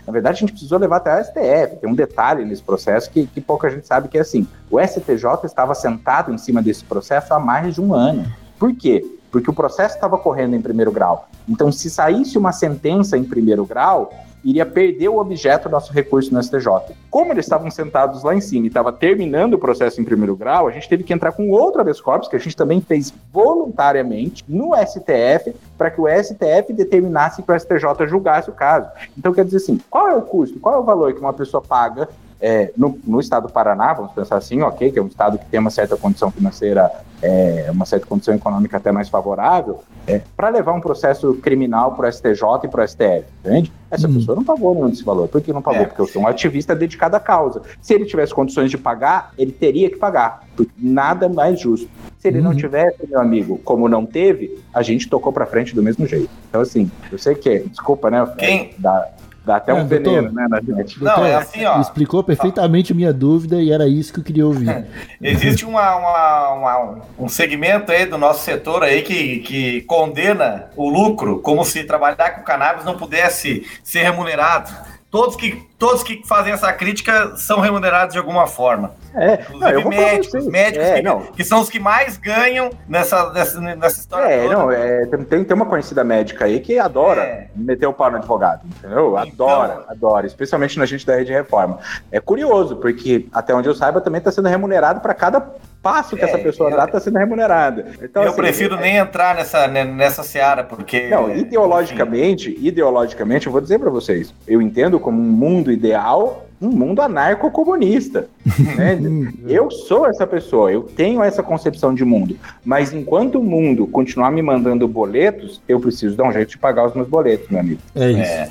Na 0.07 0.12
verdade, 0.12 0.37
a 0.37 0.40
gente 0.40 0.53
precisou 0.53 0.79
levar 0.79 0.98
até 0.98 1.12
a 1.12 1.24
STF. 1.24 1.77
Tem 1.81 1.90
um 1.90 1.94
detalhe 1.94 2.44
nesse 2.44 2.62
processo 2.62 3.11
que, 3.11 3.27
que 3.27 3.40
pouca 3.40 3.70
gente 3.70 3.87
sabe 3.87 4.09
que 4.09 4.18
é 4.18 4.20
assim: 4.20 4.46
o 4.70 4.79
STJ 4.79 5.44
estava 5.44 5.74
sentado 5.74 6.33
em 6.33 6.38
cima 6.38 6.62
desse 6.62 6.85
processo 6.85 7.33
há 7.33 7.40
mais 7.40 7.74
de 7.74 7.81
um 7.81 7.94
ano. 7.94 8.31
Por 8.59 8.74
quê? 8.74 9.05
Porque 9.33 9.51
o 9.51 9.55
processo 9.55 9.94
estava 9.94 10.18
correndo 10.18 10.55
em 10.55 10.61
primeiro 10.61 10.92
grau. 10.92 11.29
Então, 11.48 11.72
se 11.72 11.88
saísse 11.88 12.37
uma 12.37 12.53
sentença 12.53 13.16
em 13.16 13.24
primeiro 13.24 13.64
grau, 13.64 14.12
iria 14.44 14.64
perder 14.64 15.09
o 15.09 15.18
objeto 15.18 15.68
do 15.68 15.72
nosso 15.72 15.92
recurso 15.92 16.33
no 16.33 16.42
STJ. 16.42 16.94
Como 17.11 17.33
eles 17.33 17.44
estavam 17.44 17.70
sentados 17.70 18.22
lá 18.22 18.35
em 18.35 18.40
cima 18.40 18.66
e 18.66 18.68
estava 18.68 18.92
terminando 18.92 19.55
o 19.55 19.59
processo 19.59 20.01
em 20.01 20.05
primeiro 20.05 20.37
grau, 20.37 20.68
a 20.68 20.70
gente 20.70 20.88
teve 20.88 21.05
que 21.05 21.12
entrar 21.12 21.33
com 21.33 21.51
outro 21.51 21.81
habeas 21.81 22.01
corpus, 22.01 22.29
que 22.29 22.37
a 22.37 22.40
gente 22.40 22.57
também 22.57 22.81
fez 22.81 23.12
voluntariamente 23.33 24.44
no 24.48 24.72
STF, 24.77 25.55
para 25.77 25.90
que 25.90 26.01
o 26.01 26.07
STF 26.09 26.72
determinasse 26.72 27.42
que 27.42 27.51
o 27.51 27.59
STJ 27.59 28.07
julgasse 28.07 28.51
o 28.51 28.53
caso. 28.53 28.88
Então, 29.16 29.33
quer 29.33 29.44
dizer 29.44 29.59
assim, 29.59 29.81
qual 29.90 30.09
é 30.09 30.14
o 30.14 30.22
custo, 30.22 30.59
qual 30.59 30.74
é 30.74 30.79
o 30.79 30.85
valor 30.85 31.12
que 31.12 31.20
uma 31.20 31.33
pessoa 31.33 31.62
paga 31.62 32.09
é, 32.40 32.72
no, 32.77 32.98
no, 33.05 33.20
estado 33.20 33.48
do 33.48 33.53
Paraná, 33.53 33.92
vamos 33.92 34.12
pensar 34.12 34.37
assim, 34.37 34.62
ok, 34.62 34.92
que 34.92 34.98
é 34.98 35.03
um 35.03 35.07
estado 35.07 35.38
que 35.38 35.46
tem 35.46 35.59
uma 35.59 35.70
certa 35.70 35.96
condição 35.96 36.31
financeira, 36.31 36.90
é, 37.20 37.68
uma 37.70 37.85
certa 37.85 38.07
condição 38.07 38.35
econômica 38.35 38.77
até 38.77 38.92
mais 38.92 39.09
favorável, 39.09 39.83
é, 40.07 40.20
para 40.37 40.48
levar 40.48 40.72
um 40.72 40.81
processo 40.81 41.35
criminal 41.35 41.94
para 41.96 42.09
o 42.09 42.12
STJ 42.12 42.42
e 42.64 42.68
para 42.68 42.85
o 42.85 42.88
STF, 42.88 43.24
entende? 43.44 43.72
Essa 43.90 44.07
hum. 44.07 44.14
pessoa 44.14 44.37
não 44.37 44.44
pagou 44.44 44.74
nenhum 44.74 44.88
desse 44.88 45.03
valor. 45.03 45.29
Por 45.29 45.40
que 45.40 45.53
não 45.53 45.62
pagou? 45.62 45.83
É. 45.83 45.87
Porque 45.87 46.01
eu 46.01 46.07
sou 46.07 46.22
um 46.22 46.27
ativista 46.27 46.77
dedicado 46.77 47.16
à 47.16 47.20
causa. 47.20 47.62
Se 47.81 47.94
ele 47.94 48.05
tivesse 48.05 48.33
condições 48.33 48.70
de 48.70 48.79
pagar, 48.79 49.33
ele 49.37 49.51
teria 49.51 49.90
que 49.90 49.96
pagar. 49.96 50.44
Nada 50.77 51.29
mais 51.29 51.59
justo. 51.61 51.88
Se 52.18 52.29
ele 52.29 52.40
não 52.40 52.51
uhum. 52.51 52.57
tivesse, 52.57 53.07
meu 53.09 53.20
amigo, 53.20 53.59
como 53.64 53.88
não 53.88 54.05
teve, 54.05 54.59
a 54.72 54.83
gente 54.83 55.09
tocou 55.09 55.33
para 55.33 55.46
frente 55.46 55.74
do 55.74 55.83
mesmo 55.83 56.07
jeito. 56.07 56.31
Então, 56.48 56.61
assim, 56.61 56.90
eu 57.11 57.18
sei 57.18 57.35
que, 57.35 57.61
desculpa, 57.61 58.11
né? 58.11 58.27
Quem? 58.37 58.74
Da, 58.79 59.09
Dá 59.48 59.56
até 59.56 59.72
é, 59.72 59.74
um 59.74 59.87
doutor, 59.87 60.14
veneno, 60.16 60.30
né, 60.30 60.46
na 60.46 60.61
gente. 60.61 60.98
Doutor, 60.98 61.20
não, 61.20 61.24
é 61.24 61.34
assim, 61.34 61.64
ó. 61.64 61.80
Explicou 61.80 62.22
perfeitamente 62.22 62.92
a 62.92 62.94
minha 62.94 63.14
dúvida 63.14 63.56
e 63.56 63.72
era 63.72 63.88
isso 63.88 64.12
que 64.12 64.20
eu 64.20 64.24
queria 64.24 64.46
ouvir. 64.46 64.84
Existe 65.22 65.64
uma, 65.64 65.96
uma, 65.96 66.48
uma, 66.52 66.98
um 67.18 67.28
segmento 67.30 67.90
aí 67.90 68.04
do 68.04 68.18
nosso 68.18 68.44
setor 68.44 68.82
aí 68.82 69.00
que, 69.00 69.38
que 69.38 69.80
condena 69.82 70.66
o 70.76 70.90
lucro 70.90 71.38
como 71.38 71.64
se 71.64 71.82
trabalhar 71.84 72.32
com 72.32 72.42
cannabis 72.42 72.84
não 72.84 72.98
pudesse 72.98 73.66
ser 73.82 74.02
remunerado. 74.02 74.70
Todos 75.11 75.34
que, 75.34 75.62
todos 75.78 76.02
que 76.02 76.22
fazem 76.26 76.52
essa 76.52 76.72
crítica 76.72 77.36
são 77.36 77.60
remunerados 77.60 78.12
de 78.12 78.18
alguma 78.18 78.46
forma. 78.46 78.92
É, 79.14 79.38
não, 79.50 79.88
médicos, 79.88 80.46
médicos 80.46 80.86
é, 80.86 81.02
que, 81.02 81.32
que, 81.36 81.44
são 81.44 81.60
os 81.60 81.70
que 81.70 81.78
mais 81.78 82.16
ganham 82.16 82.70
nessa, 82.86 83.32
nessa, 83.32 83.60
nessa 83.60 84.00
história. 84.00 84.26
É, 84.26 84.42
toda. 84.42 84.54
não, 84.54 84.72
é, 84.72 85.06
tem, 85.06 85.44
tem 85.44 85.56
uma 85.56 85.66
conhecida 85.66 86.04
médica 86.04 86.44
aí 86.44 86.60
que 86.60 86.78
adora 86.78 87.22
é. 87.22 87.48
meter 87.54 87.86
o 87.86 87.92
pau 87.92 88.10
no 88.10 88.18
advogado, 88.18 88.62
entendeu? 88.66 89.16
Então, 89.24 89.48
adora, 89.48 89.84
adora, 89.88 90.26
especialmente 90.26 90.78
na 90.78 90.84
gente 90.84 91.06
da 91.06 91.16
rede 91.16 91.32
reforma. 91.32 91.78
É 92.10 92.20
curioso, 92.20 92.76
porque 92.76 93.26
até 93.32 93.54
onde 93.54 93.68
eu 93.68 93.74
saiba 93.74 94.00
também 94.00 94.18
está 94.18 94.30
sendo 94.30 94.48
remunerado 94.48 95.00
para 95.00 95.14
cada 95.14 95.40
passo 95.82 96.16
que 96.16 96.22
é, 96.22 96.28
essa 96.28 96.38
pessoa 96.38 96.70
dá 96.70 96.84
está 96.84 97.00
sendo 97.00 97.18
remunerada. 97.18 97.86
Então, 98.02 98.22
eu 98.22 98.30
assim, 98.30 98.36
prefiro 98.36 98.76
é, 98.76 98.80
nem 98.80 98.96
entrar 98.96 99.34
nessa, 99.34 99.66
nessa 99.66 100.22
seara, 100.22 100.64
porque. 100.64 101.08
Não, 101.08 101.34
ideologicamente, 101.34 102.56
ideologicamente, 102.60 103.46
eu 103.46 103.52
vou 103.52 103.60
dizer 103.60 103.78
para 103.78 103.90
vocês, 103.90 104.34
eu 104.46 104.60
entendo 104.60 104.98
como 104.98 105.20
um 105.20 105.24
mundo 105.24 105.67
ideal 105.70 106.48
um 106.61 106.70
mundo 106.70 107.00
anarco-comunista. 107.00 108.28
Né? 108.76 108.98
eu 109.46 109.70
sou 109.70 110.07
essa 110.07 110.26
pessoa, 110.26 110.72
eu 110.72 110.83
tenho 110.83 111.22
essa 111.22 111.42
concepção 111.42 111.94
de 111.94 112.04
mundo. 112.04 112.37
Mas 112.64 112.92
enquanto 112.92 113.38
o 113.38 113.44
mundo 113.44 113.87
continuar 113.87 114.31
me 114.33 114.42
mandando 114.42 114.87
boletos, 114.88 115.62
eu 115.68 115.78
preciso 115.78 116.16
dar 116.16 116.24
um 116.24 116.33
jeito 116.33 116.50
de 116.50 116.59
pagar 116.59 116.87
os 116.87 116.94
meus 116.94 117.09
boletos, 117.09 117.48
meu 117.48 117.61
amigo. 117.61 117.81
É 117.94 118.11
isso. 118.11 118.20
É. 118.20 118.50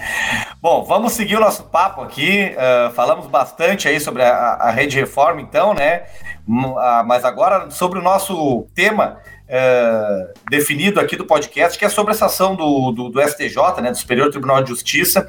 Bom, 0.61 0.83
vamos 0.83 1.13
seguir 1.13 1.35
o 1.35 1.39
nosso 1.39 1.63
papo 1.63 2.01
aqui. 2.01 2.51
Uh, 2.53 2.93
falamos 2.93 3.27
bastante 3.27 3.87
aí 3.87 3.99
sobre 3.99 4.23
a, 4.23 4.53
a 4.53 4.71
rede 4.71 4.97
reforma, 4.97 5.41
então, 5.41 5.73
né? 5.73 6.03
Uh, 6.47 7.05
mas 7.05 7.25
agora 7.25 7.69
sobre 7.69 7.99
o 7.99 8.01
nosso 8.01 8.65
tema. 8.73 9.17
Uh, 9.47 10.33
definido 10.49 10.99
aqui 10.99 11.15
do 11.15 11.25
podcast, 11.25 11.79
que 11.79 11.85
é 11.85 11.89
sobre 11.89 12.13
essa 12.13 12.25
ação 12.25 12.55
do, 12.55 12.91
do, 12.91 13.09
do 13.09 13.21
STJ, 13.21 13.81
né, 13.81 13.91
do 13.91 13.97
Superior 13.97 14.29
Tribunal 14.29 14.61
de 14.61 14.69
Justiça, 14.69 15.27